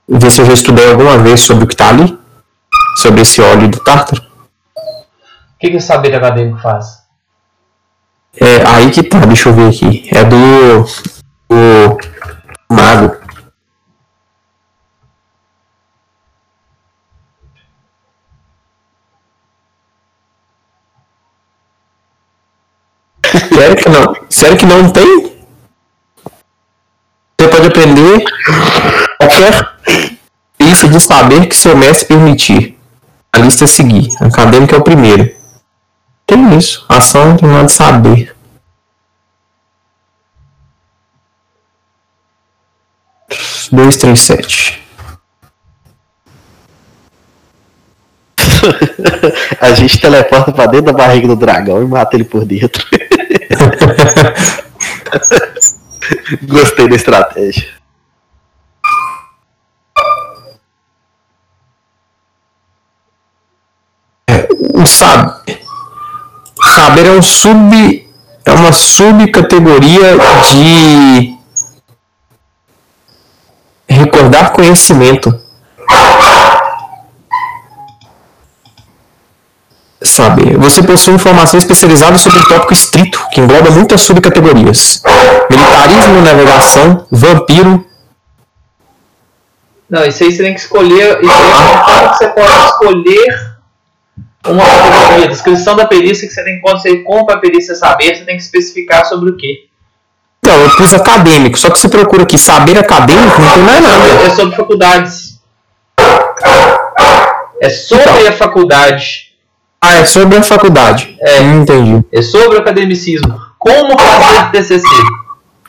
[0.07, 2.17] ver se eu já estudei alguma vez sobre o que tá ali?
[2.97, 4.21] Sobre esse óleo do tártaro?
[5.55, 7.05] O que, que o saber acadêmico faz?
[8.37, 10.09] É aí que tá, deixa eu ver aqui.
[10.13, 10.83] É do.
[11.49, 11.97] do
[12.69, 13.15] mago.
[23.55, 24.15] Sério que não?
[24.29, 25.35] Sério que não tem?
[27.39, 28.23] Você pode aprender
[29.17, 29.75] qualquer
[30.59, 32.77] lista de saber que seu mestre permitir.
[33.31, 34.09] A lista a seguir.
[34.19, 35.44] Acadêmico é o primeiro.
[36.25, 36.85] Tem isso.
[36.89, 38.35] Ação de modo de saber.
[43.71, 44.81] Dois, três, sete.
[49.59, 52.85] A gente teleporta pra dentro da barriga do dragão e mata ele por dentro.
[56.43, 57.67] Gostei da estratégia.
[64.73, 65.54] O saber.
[66.95, 68.09] Saber é um sub.
[68.45, 70.17] É uma subcategoria
[70.49, 71.35] de.
[73.89, 75.37] Recordar conhecimento.
[80.01, 80.57] Saber.
[80.57, 85.03] Você possui informação especializada sobre um tópico estrito, que engloba muitas subcategorias:
[85.49, 87.85] militarismo, navegação, vampiro.
[89.89, 91.21] Não, isso aí você tem que escolher.
[91.21, 93.54] Isso aí é conforme que você pode escolher
[94.45, 95.27] uma.
[95.27, 98.43] Descrição da perícia que você tem quando você compra a perícia saber, você tem que
[98.43, 99.65] especificar sobre o quê.
[100.45, 104.05] Não, eu pus acadêmico, só que você procura aqui saber acadêmico, não tem mais nada.
[104.25, 105.39] É sobre faculdades.
[107.59, 109.33] É sobre a faculdade.
[109.81, 111.15] Ah, é sobre a faculdade.
[111.19, 111.41] É.
[111.41, 112.05] Hum, entendi.
[112.11, 113.39] É sobre o academicismo.
[113.57, 114.85] Como fazer TCC.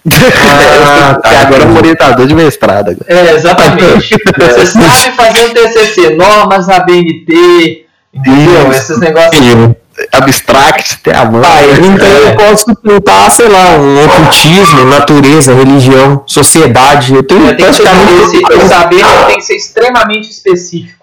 [0.07, 2.97] Ah, Porque agora é um orientador de mestrado.
[3.07, 4.15] É, exatamente.
[4.39, 7.86] Você sabe fazer um TCC, normas ABNT,
[8.17, 8.71] entendeu?
[8.71, 9.77] Esses negócios.
[10.13, 11.41] Abstract, tem a mão.
[11.43, 17.15] Ah, então eu posso tentar, sei lá, um ocultismo, natureza, religião, sociedade.
[17.15, 21.03] Eu tenho É, ser, praticamente esse, saber tem que ser extremamente específico.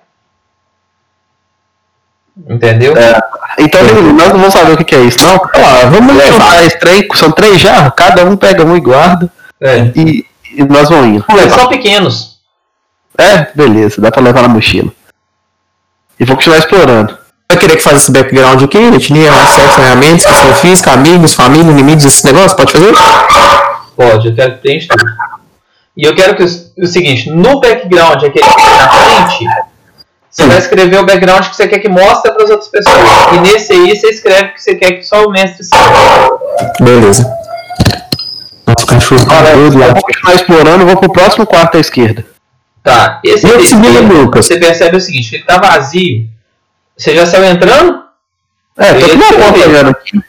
[2.50, 2.94] Entendeu?
[3.58, 3.82] Então
[4.14, 5.36] nós não vamos saber o que é isso, não.
[5.36, 6.32] Ah, vamos levar.
[6.32, 9.32] levar esse trem, são três jarros, cada um pega um e guarda.
[9.62, 9.92] É.
[9.96, 10.26] E,
[10.56, 11.26] e nós vamos indo.
[11.30, 12.40] Eles são pequenos.
[13.18, 14.92] É, beleza, dá pra levar na mochila.
[16.20, 17.18] E vou continuar explorando.
[17.50, 18.78] Vai querer que faça esse background aqui?
[18.78, 22.54] Etnia, sexo, ferramentas, questão física, amigos, família, inimigos, esses negócios?
[22.54, 22.94] Pode fazer?
[23.96, 25.06] Pode, eu quero que tenha tudo.
[25.96, 26.48] E eu quero que o,
[26.84, 29.46] o seguinte, no background aquele que tem na frente,
[30.30, 32.98] você vai escrever o background que você quer que mostre para as outras pessoas.
[33.34, 36.40] E nesse aí você escreve que você quer que só o mestre saiba.
[36.80, 37.32] Beleza.
[38.66, 39.94] Nossa, o cachorro tá Olha, doido eu lá.
[39.94, 42.26] vou continuar explorando, vou pro próximo quarto à esquerda.
[42.84, 43.58] Tá, esse Eu
[44.04, 44.46] Lucas.
[44.46, 46.28] você percebe o seguinte, que ele tá vazio.
[46.98, 48.04] Você já saiu entrando?
[48.78, 50.20] É, tô Eu com ia uma porta aqui.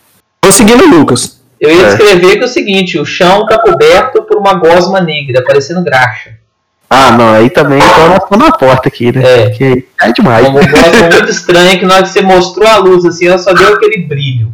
[0.42, 1.40] Vou seguindo o Lucas.
[1.60, 1.86] Eu ia É.
[1.86, 6.34] descrever que é o seguinte, o chão tá coberto por uma gosma negra, parecendo graxa.
[6.88, 9.22] Ah, não, aí também, então nós estamos na porta aqui, né?
[9.46, 9.50] É.
[9.50, 10.46] Que é demais.
[10.46, 13.52] Uma gosma muito estranha que na hora que você mostrou a luz assim, ela só
[13.52, 14.52] deu aquele brilho.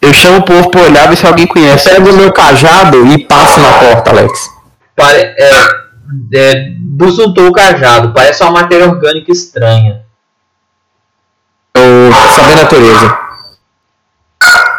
[0.00, 1.88] Eu chamo o povo pra olhar ver se alguém Eu conhece.
[1.90, 4.50] pego o meu cajado e passo na porta, Alex.
[4.96, 5.50] Pare é,
[6.34, 10.02] é, busuntou o cajado, parece uma matéria orgânica estranha.
[11.74, 13.18] Eu saber a natureza.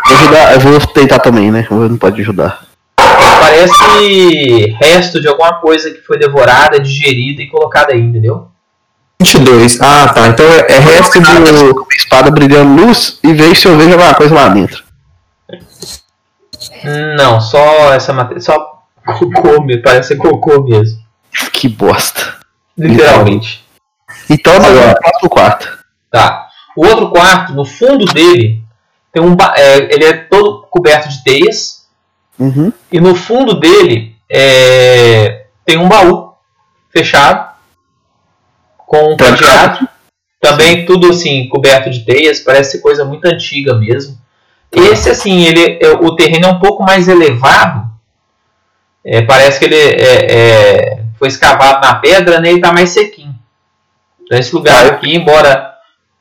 [0.08, 1.68] Vou ajudar, eu vou tentar também, né?
[1.70, 2.66] Eu não pode ajudar.
[2.96, 8.48] Parece resto de alguma coisa que foi devorada, digerida e colocada aí, entendeu?
[9.22, 9.80] 22.
[9.82, 10.28] Ah, tá.
[10.28, 11.86] Então é é resto Com do.
[11.92, 14.84] a espada brilhando luz e vejo se eu vejo alguma coisa lá dentro.
[17.18, 18.42] Não, só essa matéria.
[18.42, 18.58] Só
[19.06, 21.03] cocô, parece cocô mesmo.
[21.52, 22.36] Que bosta.
[22.78, 23.64] Literalmente.
[24.30, 25.00] Então nós Agora.
[25.20, 25.80] pro quarto.
[26.12, 26.48] Tá.
[26.76, 28.64] O outro quarto, no fundo dele,
[29.12, 29.36] tem um.
[29.36, 31.88] ba- é, ele é todo coberto de teias.
[32.40, 32.72] Uhum.
[32.92, 36.34] E no fundo dele é, tem um baú
[36.92, 37.52] fechado
[38.78, 39.88] com um cadeado.
[40.42, 44.18] Também tudo assim coberto de teias, parece coisa muito antiga mesmo.
[44.72, 47.90] Esse assim, ele, é- o terreno é um pouco mais elevado.
[49.06, 52.52] É, parece que ele é, é, foi escavado na pedra, né?
[52.52, 53.34] E está mais sequinho.
[54.24, 55.72] Então esse lugar aqui, embora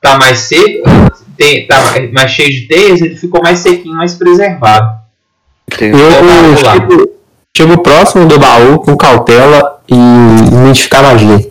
[0.00, 0.88] tá mais seco,
[1.36, 1.76] tem, tá
[2.12, 5.00] mais- cheio de teias, ele ficou mais sequinho, mais preservado.
[5.80, 7.10] Eu chego,
[7.56, 9.94] chego próximo do baú com cautela e
[10.54, 11.50] identificar magia.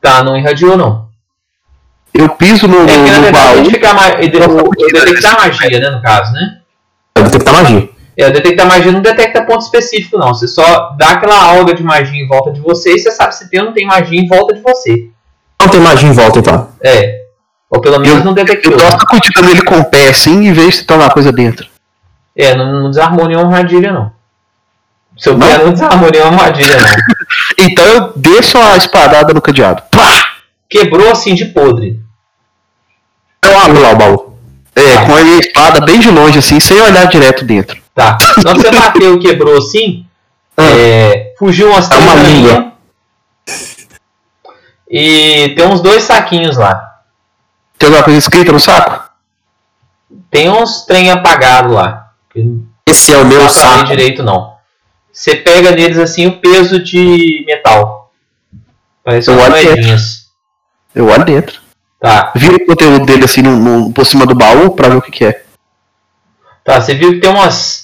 [0.00, 1.08] Tá, não irradiou não.
[2.14, 3.58] Eu piso no, É que na no verdade baú.
[3.58, 6.58] identificar ma- detectar magia, né, no caso, né?
[7.16, 7.88] Eu detectar magia.
[8.16, 10.28] É, detectar magia não detecta ponto específico, não.
[10.28, 13.48] Você só dá aquela alga de magia em volta de você e você sabe se
[13.48, 15.08] tem ou não tem magia em volta de você.
[15.60, 16.68] Não tem magia em volta, então.
[16.82, 17.22] É.
[17.70, 18.72] Ou pelo menos não detectou.
[18.72, 21.32] Eu dou uma sacudida nele com o pé assim e vejo se tem alguma coisa
[21.32, 21.66] dentro.
[22.36, 24.12] É, não, não desarmou nenhuma armadilha, não.
[25.16, 25.46] Seu Não?
[25.46, 26.88] pé não desarmou nenhuma armadilha, não.
[27.58, 29.82] Então eu desço a espadada no cadeado.
[29.90, 30.32] Pá!
[30.68, 32.00] Quebrou assim de podre.
[33.44, 34.36] Eu abro lá o baú.
[34.74, 37.81] É, com a minha espada bem de longe, assim, sem olhar direto dentro.
[37.94, 38.16] Tá.
[38.42, 40.06] Quando você bateu e quebrou assim,
[40.56, 40.62] Ah.
[40.70, 42.72] é, fugiu umas É uma três aranhas.
[44.90, 47.00] E tem uns dois saquinhos lá.
[47.78, 49.10] Tem alguma coisa escrita no saco?
[50.30, 52.12] Tem uns trem apagado lá.
[52.86, 53.84] Esse é o meu saco.
[53.86, 54.52] direito, não.
[55.12, 58.12] Você pega neles assim o peso de metal.
[59.04, 60.26] Parece Eu umas moedinhas.
[60.94, 61.60] Eu olho dentro.
[62.00, 62.32] Tá.
[62.34, 65.10] Viro o conteúdo dele assim no, no- por cima do baú pra ver o que,
[65.10, 65.44] que é.
[66.64, 67.81] Tá, você viu que tem umas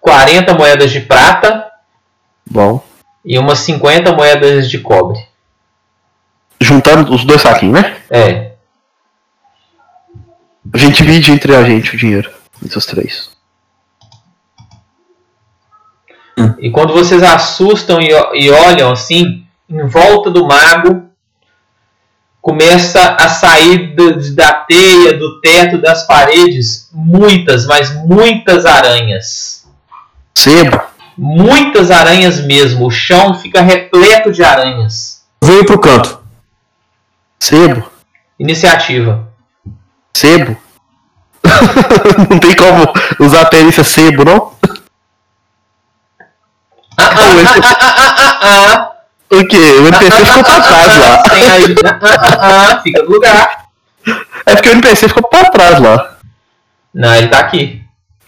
[0.00, 1.70] 40 moedas de prata
[2.50, 2.82] Bom.
[3.24, 5.18] e umas 50 moedas de cobre.
[6.60, 7.96] Juntando os dois saquinhos, né?
[8.10, 8.52] É.
[10.72, 12.30] A gente divide entre a gente o dinheiro.
[12.64, 13.30] Entre os três.
[16.58, 21.10] E quando vocês assustam e, e olham assim, em volta do mago,
[22.40, 29.59] começa a sair do- da teia, do teto, das paredes, muitas, mas muitas aranhas.
[30.40, 30.80] Sebo.
[31.18, 32.86] Muitas aranhas mesmo.
[32.86, 35.22] O chão fica repleto de aranhas.
[35.44, 36.18] Veio pro canto.
[37.38, 37.90] Sebo.
[38.38, 39.28] Iniciativa.
[40.16, 40.56] Sebo.
[42.30, 44.52] não tem como usar a perícia sebo, não?
[46.96, 49.36] Ah, ah, ah, ah, ah, ah, ah.
[49.36, 49.56] O quê?
[49.56, 51.22] O NPC ficou pra trás lá.
[51.22, 53.66] Ah, ah, ah, fica no lugar.
[54.46, 56.16] É porque o NPC ficou pra trás lá.
[56.94, 57.79] Não, ele tá aqui.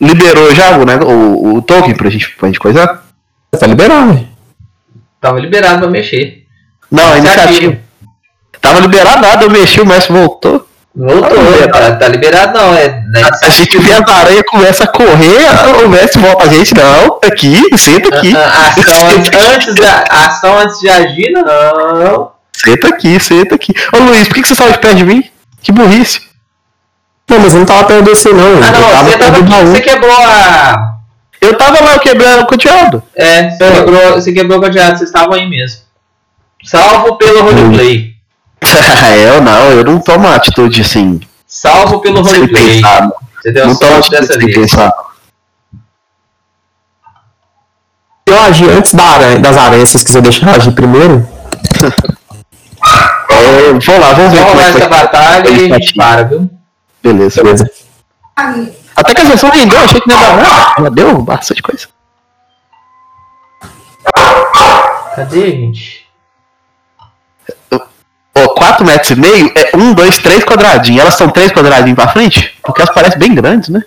[0.02, 3.04] Liberou já o, né, o, o token pra gente, pra gente coisar?
[3.58, 4.28] Tá liberado, velho.
[5.20, 6.44] Tava liberado pra mexer.
[6.90, 7.78] Não, a iniciativa.
[8.60, 10.66] Tava liberado nada, eu mexi, o mestre voltou.
[10.94, 11.38] Voltou,
[11.72, 12.74] tá, tá liberado não.
[12.74, 15.38] É, né, A gente vê as aranhas, começa a correr,
[15.84, 18.36] o mestre volta a gente, não, aqui, senta aqui.
[18.36, 22.32] a- a ação antes, antes da, a ação antes de agir, não.
[22.52, 23.72] Senta aqui, senta aqui.
[23.92, 25.24] Ô Luiz, por que que você saiu de perto de mim?
[25.62, 26.20] Que burrice.
[27.32, 28.44] Não, mas eu não tava perto de você, não.
[28.44, 30.92] Ah, eu não, tava você tava você quebrou a.
[31.40, 33.02] Eu tava lá quebrando o cadeado.
[33.16, 35.80] É, você, Quebrou, você quebrou o cadeado, vocês estavam aí mesmo.
[36.62, 38.12] Salvo pelo roleplay.
[39.24, 42.76] eu não, eu não tomo uma atitude assim, Salvo pelo roleplay.
[42.76, 43.10] pensar.
[43.42, 44.56] Você deu Não tomo sorte atitude dessa vez.
[44.56, 44.92] pensar.
[48.26, 51.26] Eu agi antes da aranha, das aranhas, se vocês quiserem deixar eu agir primeiro.
[53.34, 56.50] É, vou lá, vamos ver Vamos é que essa batalha e a gente para, viu?
[57.02, 57.42] Beleza.
[57.42, 57.70] Beleza.
[58.94, 60.82] Até que a sessão rendeu, achei que não ia dar nada.
[60.82, 61.88] Já deu bastante coisa.
[65.14, 66.06] Cadê, gente?
[68.34, 71.00] Ó, 4 metros e meio é 1, 2, 3 quadradinhos.
[71.02, 72.58] Elas são 3 quadradinhos pra frente?
[72.62, 73.84] Porque elas parecem bem grandes, né?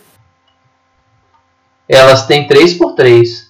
[1.90, 3.46] Elas têm 3x3.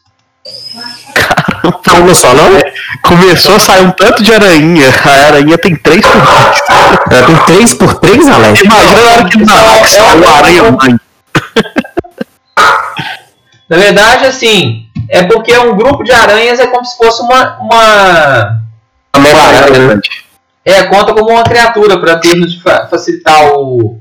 [1.88, 2.50] Não, uma só, não?
[3.02, 4.88] Começou a sair um tanto de aranha.
[5.06, 6.62] A aranha tem 3 por 3.
[7.12, 8.62] Ela tem 3 por 3, Alex?
[8.62, 11.00] Imagina na hora que o Alex saiu a aranha mãe.
[13.68, 17.58] Na verdade, assim, é porque um grupo de aranhas é como se fosse uma.
[17.60, 18.62] Uma,
[19.16, 19.96] uma aranha.
[19.96, 20.02] Né?
[20.64, 24.00] É, conta como uma criatura pra termos de facilitar o.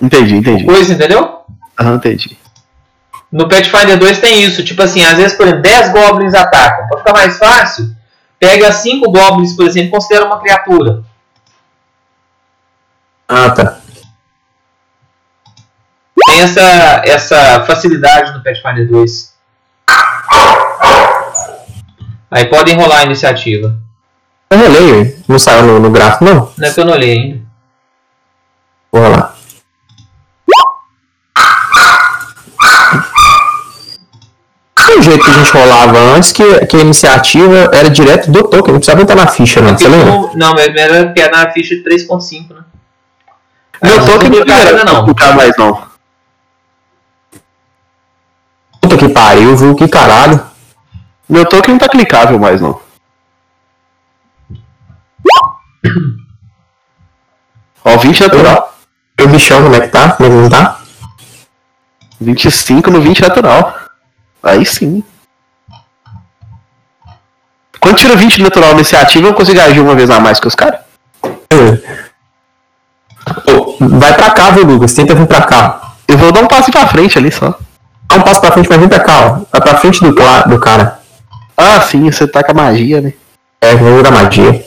[0.00, 0.64] Entendi, entendi.
[0.64, 1.40] Coisa, entendeu?
[1.76, 2.36] Ah, entendi.
[3.30, 6.86] No Pathfinder 2 tem isso, tipo assim, às vezes, por exemplo, 10 goblins atacam.
[6.88, 7.90] Pra ficar mais fácil,
[8.42, 11.04] Pega cinco goblins, por exemplo, considera uma criatura.
[13.28, 13.78] Ah, tá.
[16.26, 19.32] Tem essa, essa facilidade no Pathfinder 2.
[22.32, 23.78] Aí podem rolar a iniciativa.
[24.50, 26.52] Eu leio, não saiu no, no gráfico, não?
[26.58, 27.42] Não é que eu não olhei ainda.
[28.90, 29.31] Vou rolar.
[35.02, 38.80] jeito que a gente rolava antes, que, que a iniciativa era direto do token, não
[38.80, 39.72] precisava entrar na ficha, né?
[39.72, 40.06] Você lembra?
[40.06, 41.12] Não, não mas era né?
[41.12, 42.64] que era na ficha de 3.5, né?
[43.82, 45.06] Meu não, token não era não.
[45.06, 45.82] Não mais não.
[48.80, 49.74] Puta que pariu, viu?
[49.74, 50.40] Que caralho.
[51.28, 52.80] Meu token não tá clicável mais não.
[57.84, 58.74] Ó, 20 natural.
[59.20, 60.12] O bichão, como é que tá?
[60.12, 60.80] Como é que não tá?
[62.20, 63.81] 25 no 20 natural.
[64.42, 65.02] Aí sim.
[67.80, 70.54] Quando tira 20 natural nesse ativo, eu consigo agir uma vez a mais que os
[70.54, 70.80] caras?
[71.50, 72.02] É.
[73.80, 74.94] Vai pra cá, viu, Lucas?
[74.94, 75.94] Tenta vir pra cá.
[76.06, 77.58] Eu vou dar um passo pra frente ali só.
[78.06, 79.28] Dá um passo pra frente, mas vem pra cá, ó.
[79.50, 81.00] Vai pra frente do, do cara.
[81.56, 83.12] Ah, sim, você tá com a magia, né?
[83.60, 84.64] É, vou jogar magia.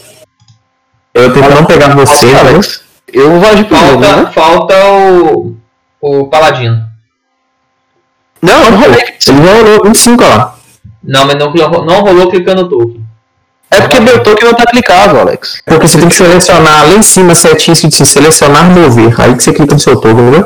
[1.14, 2.82] Eu tento não pegar você, mas.
[3.12, 4.32] Eu vou agir primeiro, falta, né?
[4.34, 5.56] falta o.
[6.02, 6.85] o Paladino.
[8.46, 8.96] Não, não, rolou.
[8.96, 10.56] Ele já rolou 25, ó lá.
[11.04, 13.06] Não, mas não, não rolou clicando no token.
[13.72, 15.62] É porque meu token não tá clicado, Alex.
[15.66, 19.20] Porque você tem que selecionar lá em cima certinho que diz selecionar mover.
[19.20, 20.46] Aí que você clica no seu token, viu?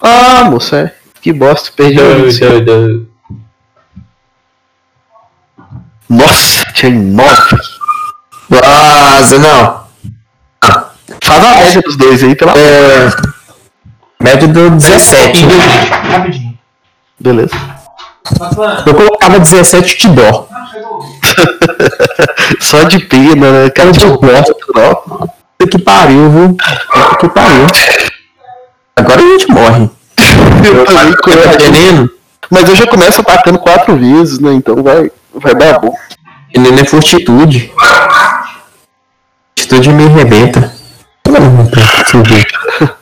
[0.00, 0.94] Ah, moça, é.
[1.20, 3.06] Que bosta, perdi deu, o deu.
[6.08, 7.56] Nossa, tinha nove.
[8.48, 9.84] Nossa, não.
[10.62, 10.90] Ah,
[11.22, 12.52] faz a média dos dois aí, pela.
[12.52, 13.10] É.
[14.22, 15.46] Média do 17.
[15.46, 15.54] Né?
[16.10, 16.49] Rapidinho.
[17.20, 17.54] Beleza.
[18.86, 20.48] Eu colocava 17 Tidor.
[22.60, 23.70] Só de pena, né?
[23.70, 25.28] Cara de bosta, não.
[25.58, 26.56] Que pariu, viu?
[27.20, 27.66] Que pariu.
[28.96, 29.90] Agora a gente morre.
[30.64, 32.10] Eu veneno.
[32.50, 34.52] Mas eu já começo atacando quatro vezes, né?
[34.54, 35.94] Então vai, vai dar bom.
[36.52, 37.72] Veneno é fortitude.
[39.56, 40.72] Fortitude me arrebenta.
[41.28, 42.99] Não, não, não, não, não, não, não, não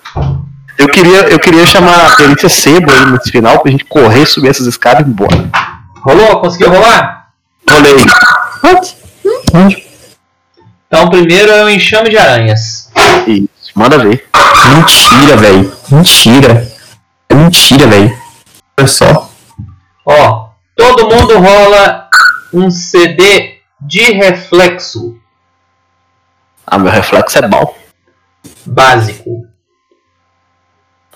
[0.89, 4.48] eu queria, eu queria chamar a perícia sebo aí nesse final pra gente correr, subir
[4.48, 5.51] essas escadas e ir embora.
[6.02, 6.40] Rolou?
[6.40, 7.31] Conseguiu rolar?
[7.69, 7.97] Rolei.
[9.55, 9.86] Onde?
[10.86, 12.90] Então primeiro é o enxame de aranhas.
[13.27, 14.27] Isso, manda ver.
[14.74, 15.73] Mentira, velho.
[15.90, 16.73] Mentira.
[17.28, 18.19] É mentira, velho.
[18.78, 19.31] Olha só.
[20.06, 22.09] Ó, todo mundo rola
[22.52, 25.19] um CD de reflexo.
[26.66, 27.74] Ah, meu reflexo é bom.
[28.65, 29.47] Básico.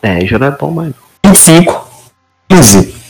[0.02, 0.92] É, já não é bom mais
[1.24, 1.88] 25.
[2.48, 3.02] 15.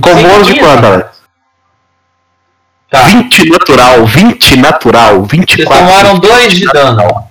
[0.00, 1.22] Com bônus de quanto, Alex?
[2.90, 3.02] Tá.
[3.02, 5.56] 20 natural, 20 natural, 24.
[5.56, 7.24] Vocês tomaram 2 de dano.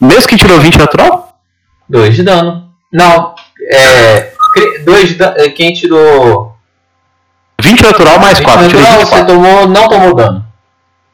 [0.00, 1.38] Mesmo que tirou 20 natural?
[1.88, 2.70] 2 de dano.
[2.92, 3.34] Não,
[3.70, 4.32] é.
[4.84, 5.34] 2 de dano.
[5.52, 6.56] Quem tirou.
[7.60, 8.62] 20 natural mais 4.
[8.62, 10.46] Natural, você tomou, não tomou dano.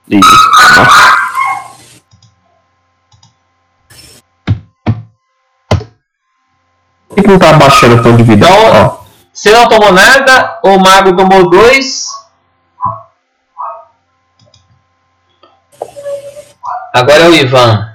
[0.09, 0.51] Isso.
[0.77, 1.20] Nossa.
[7.11, 8.47] O que não tá baixando o ponto de vida?
[8.47, 9.05] Então, ó.
[9.33, 12.09] você não tomou nada, o mago tomou dois.
[16.95, 17.91] Agora é o Ivan.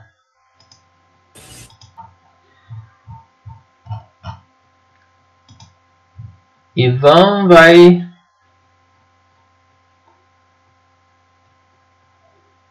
[6.75, 8.05] Ivan vai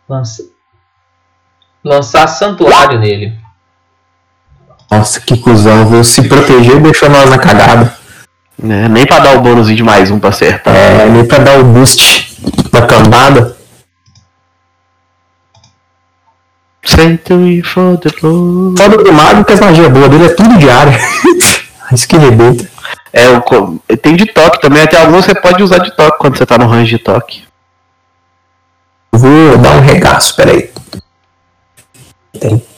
[0.06, 0.44] lançar,
[1.82, 3.43] lançar santuário nele.
[4.94, 6.04] Nossa, que cuzão, viu?
[6.04, 7.92] Se proteger deixou nós na cagada.
[8.62, 10.74] É, nem pra dar o bônus de mais um pra acertar.
[10.74, 12.38] É, nem pra dar o boost
[12.72, 13.56] na cambada.
[16.84, 20.96] Century e the Foda do mago que as magias boas dele é tudo de área.
[21.92, 22.68] Isso que rebenta.
[23.12, 26.56] É, tem de toque também, até alguns você pode usar de toque quando você tá
[26.56, 27.44] no range de toque.
[29.12, 30.70] Vou dar um regaço, peraí.
[32.38, 32.73] Tem.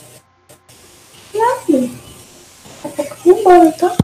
[3.29, 3.95] embora, tá?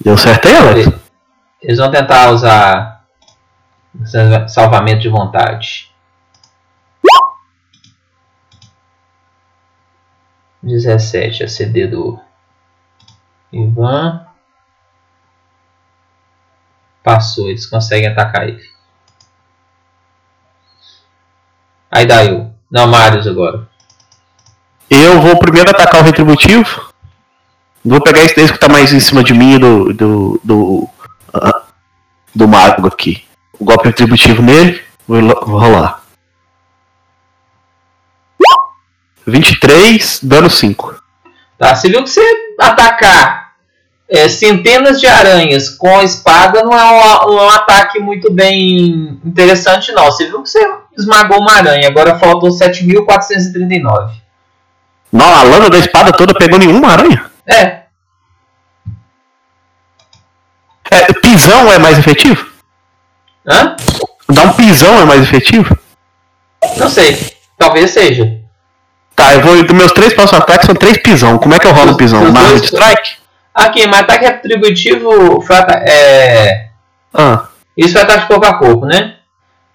[0.00, 1.04] Deu certo aí, Alex?
[1.62, 3.06] Eles vão tentar usar
[4.48, 5.94] salvamento de vontade.
[10.62, 12.18] 17 a CD do
[13.52, 14.26] Ivan.
[17.02, 18.64] Passou, eles conseguem atacar ele.
[21.90, 22.52] Aí daí eu.
[22.70, 23.68] Não, Marius agora.
[24.88, 26.92] Eu vou primeiro atacar o retributivo.
[27.84, 29.92] Vou pegar esse que tá mais em cima de mim do.
[29.92, 30.40] do.
[30.42, 30.88] do.
[31.32, 31.62] ah,
[32.34, 33.24] do mago aqui.
[33.58, 34.82] O golpe retributivo nele.
[35.06, 36.02] Vou, vou rolar.
[39.26, 41.02] 23, dano 5.
[41.58, 41.74] Tá?
[41.74, 42.22] Você viu que você
[42.60, 43.52] atacar
[44.08, 49.92] é, centenas de aranhas com a espada não é um, um ataque muito bem interessante,
[49.92, 50.06] não.
[50.06, 50.60] Você viu que você
[50.96, 54.23] esmagou uma aranha, agora faltam 7.439.
[55.14, 57.24] Não, a lâmina da espada toda pegou nenhuma aranha.
[57.46, 57.84] É,
[60.90, 62.44] É, pisão é mais efetivo?
[63.46, 63.76] hã?
[64.28, 65.78] Dar um pisão é mais efetivo?
[66.76, 67.16] Não sei.
[67.56, 68.40] Talvez seja.
[69.14, 69.54] Tá, eu vou.
[69.74, 71.38] Meus três próximos ataques são três pisão.
[71.38, 72.32] Como é que eu rolo Os- pisão?
[72.32, 73.16] dois- de strike?
[73.54, 74.26] Aqui, mas ataque
[75.46, 76.68] foi ata- é,
[77.16, 77.44] Ah,
[77.76, 79.14] Isso é ataque corpo a corpo, né?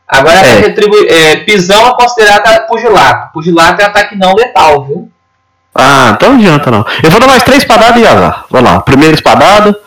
[0.06, 0.60] Agora, É.
[0.60, 3.32] retribu- é, pisão é considerado pugilato.
[3.32, 5.10] Pugilato é ataque não letal, viu?
[5.74, 6.86] Ah, então não adianta não.
[7.04, 8.46] Eu vou dar mais três espadadas e azar.
[8.50, 8.82] Vai lá.
[8.82, 9.80] Primeira espadada.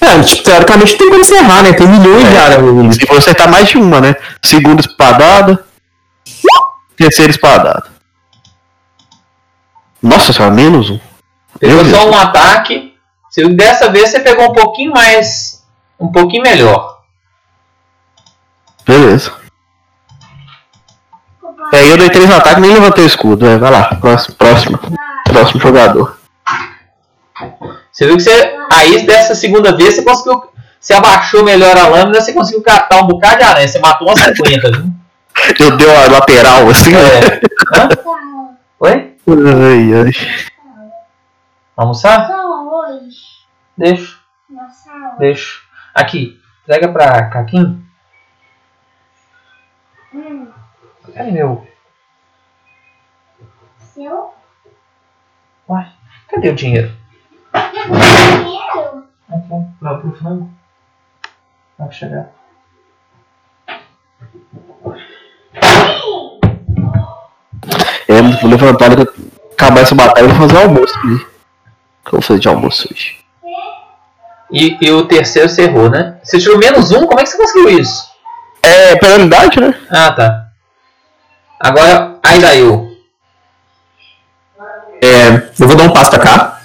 [0.00, 1.72] É, tipo, teoricamente tem como encerrar, né?
[1.72, 2.92] Tem milhões de aranhas ali.
[2.94, 4.14] Se for acertar mais de uma, né?
[4.42, 5.64] Segunda espadada.
[6.96, 7.84] Terceira espadada.
[10.02, 11.00] Nossa senhora, menos um.
[11.58, 12.14] Pegou Meu só Deus.
[12.14, 12.94] um ataque.
[13.54, 15.64] Dessa vez você pegou um pouquinho mais.
[15.98, 16.98] Um pouquinho melhor.
[18.86, 19.32] Beleza.
[21.72, 23.46] É, eu dei três ataques e nem levantei o escudo.
[23.46, 23.94] É, vai lá.
[23.96, 24.78] Próximo, próximo.
[25.24, 26.18] Próximo jogador.
[27.92, 28.56] Você viu que você.
[28.72, 30.42] Aí dessa segunda vez você conseguiu.
[30.80, 33.66] Você abaixou melhor a lâmina, você conseguiu catar um bocado de aranha.
[33.66, 34.84] Você matou umas 50, viu?
[35.58, 36.92] Eu dei uma lateral assim.
[36.92, 37.00] né?
[37.00, 37.78] É.
[37.78, 37.88] Hã?
[38.80, 39.16] Oi?
[39.26, 40.12] Ai, ai.
[41.76, 42.28] Almoçar?
[42.30, 43.16] Hoje.
[43.76, 44.16] Deixa,
[45.18, 45.58] deixa.
[45.94, 47.82] Aqui, entrega pra Caquinho.
[51.18, 51.66] Cadê meu?
[53.92, 54.32] Seu
[55.68, 55.92] Uai,
[56.28, 56.92] cadê o dinheiro?
[57.72, 59.04] dinheiro?
[59.28, 59.48] Aqui,
[59.82, 60.48] lá pro frango.
[61.76, 62.30] Vai chegar.
[68.06, 69.02] É, vou levantar e
[69.54, 71.18] acabar essa batalha e vou fazer almoço ali.
[71.18, 71.26] Que
[72.06, 73.18] eu vou fazer de almoço hoje?
[74.52, 76.20] E, e o terceiro você errou, né?
[76.22, 77.08] Você tirou menos um?
[77.08, 78.06] Como é que você conseguiu isso?
[78.62, 79.74] É, penalidade, né?
[79.90, 80.47] Ah, tá.
[81.60, 82.88] Agora, daí eu.
[85.02, 85.28] É,
[85.58, 86.60] eu vou dar um passo pra cá.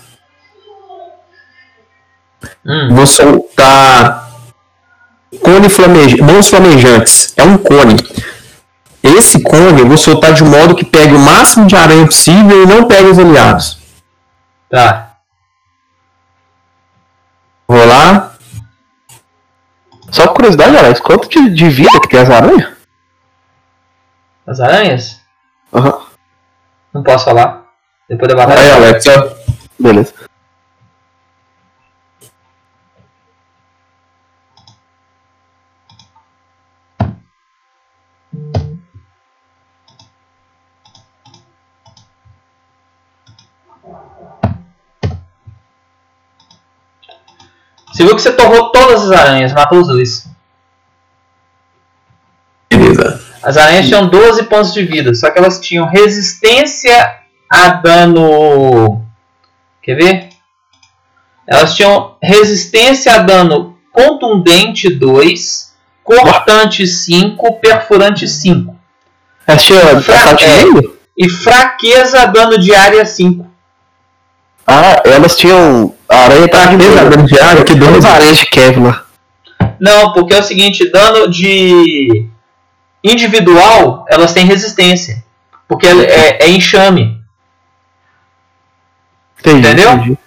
[2.66, 4.30] Hum, Vou soltar.
[5.42, 6.22] Cone flamejante.
[6.22, 7.34] Mãos flamejantes.
[7.38, 7.96] É um cone.
[9.04, 12.66] Esse cone eu vou soltar de modo que pegue o máximo de aranha possível e
[12.66, 13.80] não pegue os aliados.
[14.70, 15.10] tá.
[17.68, 18.34] Vou lá.
[20.12, 22.72] Só por curiosidade, Alex, quanto de, de vida que tem as aranhas?
[24.54, 25.20] As aranhas?
[25.74, 26.06] Aham.
[26.94, 27.66] Não posso falar.
[28.08, 28.76] Depois da Aí, batalha.
[28.76, 29.36] Alex, ó.
[29.80, 30.14] Beleza.
[47.92, 50.30] Você viu que você torrou todas as aranhas, matou os dois.
[52.70, 53.24] Beleza.
[53.44, 57.16] As aranhas tinham 12 pontos de vida, só que elas tinham resistência
[57.50, 59.04] a dano.
[59.82, 60.30] Quer ver?
[61.46, 68.74] Elas tinham resistência a dano contundente 2, cortante 5, perfurante 5.
[69.46, 70.64] Essa tinha Fra- é.
[71.18, 73.46] E fraqueza a dano de área 5.
[74.66, 77.10] Ah, elas tinham aranha tá de Beleza, meio.
[77.10, 79.06] dano de área, que Duas dois aranhas de Kevlar.
[79.80, 82.30] Não, porque é o seguinte, dano de
[83.04, 85.24] individual, elas têm resistência.
[85.68, 87.22] Porque é, é enxame.
[89.40, 89.92] Entendi, Entendeu?
[89.94, 90.18] entendi.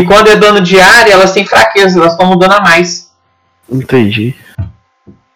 [0.00, 3.10] E quando é dano de área, elas têm fraqueza, elas tomam dano a mais.
[3.70, 4.34] Entendi.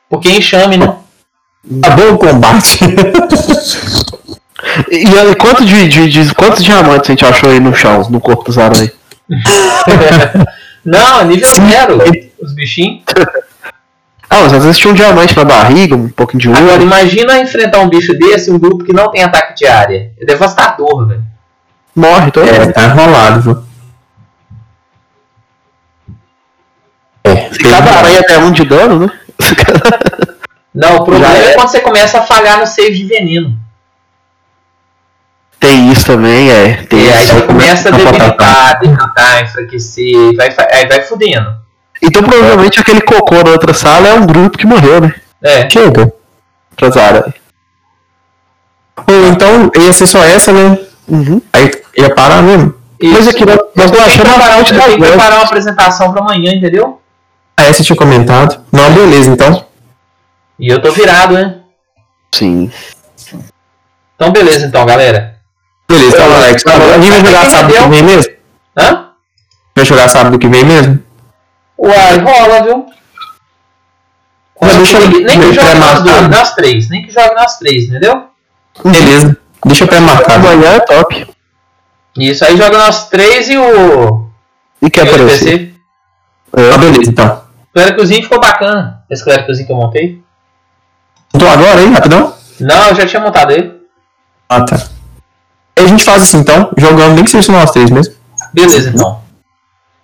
[0.09, 0.97] Porque é enxame, né?
[1.83, 2.79] Tá bom o combate.
[4.91, 8.20] E, aí, quanto de, de, de- quantos diamantes a gente achou aí no chão, no
[8.20, 8.93] corpo das aranhas?
[10.85, 11.99] Não, é nível zero.
[12.43, 13.03] Os bichinhos.
[14.31, 16.83] Ah, mas às vezes tinha um diamante na barriga, um pouquinho de Agora, ouro.
[16.83, 20.13] imagina enfrentar um bicho desse, um grupo que não tem ataque de área.
[20.21, 21.25] É devastador, velho.
[21.97, 22.73] Morre todo é, mundo.
[22.73, 23.65] tá enrolado, viu?
[27.25, 29.11] É, Se cada aranha der um de dano, né?
[30.75, 31.55] Não, o problema é é.
[31.55, 33.59] quando você começa a falhar no save de veneno.
[35.59, 36.85] Tem isso também, é.
[36.85, 37.35] Tem E aí isso.
[37.35, 41.57] você começa a debilitar, debilitar, enfraquecer, vai, aí vai fudendo.
[42.03, 45.15] Então provavelmente aquele cocô na outra sala é um grupo que morreu, né?
[45.43, 45.69] É.
[45.70, 46.12] Chega.
[46.77, 47.35] Transara.
[49.07, 50.79] Ou então ia ser só essa, né?
[51.09, 51.41] Uhum.
[51.53, 52.75] Aí ia parar mesmo.
[53.03, 53.31] Mas Isso.
[53.31, 54.97] aqui nós, nós Eu não achamos a parte que vestes.
[54.97, 57.01] preparar uma apresentação pra amanhã, entendeu?
[57.57, 58.61] Ah, essa eu tinha comentado.
[58.73, 59.65] Não, beleza, então.
[60.59, 61.61] E eu tô virado, né?
[62.35, 62.70] Sim.
[64.16, 65.37] Então, beleza, então, galera.
[65.89, 66.65] Beleza, então, Alex.
[66.66, 68.33] A gente vai jogar sábado que vem mesmo?
[68.77, 69.09] Hã?
[69.77, 71.03] Vai jogar sábado que vem mesmo?
[71.79, 72.87] Uai, rola, viu?
[74.61, 76.89] Mas deixa eu- nem que jogue nas duas, nas três.
[76.91, 78.25] Nem que jogue nas três, entendeu?
[78.85, 79.37] Beleza.
[79.65, 80.37] Deixa eu pré-marcar.
[80.37, 81.27] Amanhã é top.
[82.17, 84.27] Isso aí joga nas três e o.
[84.83, 85.49] E quer o aparecer?
[85.53, 85.75] NPC.
[86.75, 87.43] Ah, beleza, então.
[87.71, 89.05] O cléricozinho ficou bacana.
[89.09, 90.23] Esse cléricozinho que eu montei.
[91.35, 92.35] Então agora aí, rapidão?
[92.61, 93.79] Não, eu já tinha montado ele.
[94.49, 94.77] Ah, tá.
[95.79, 96.71] Aí a gente faz assim, então.
[96.77, 98.15] Jogando nem que seja nós três mesmo.
[98.53, 99.21] Beleza, então.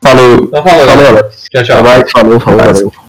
[0.04, 0.62] 放六放
[0.98, 2.92] 六了这小子小明成了小明成了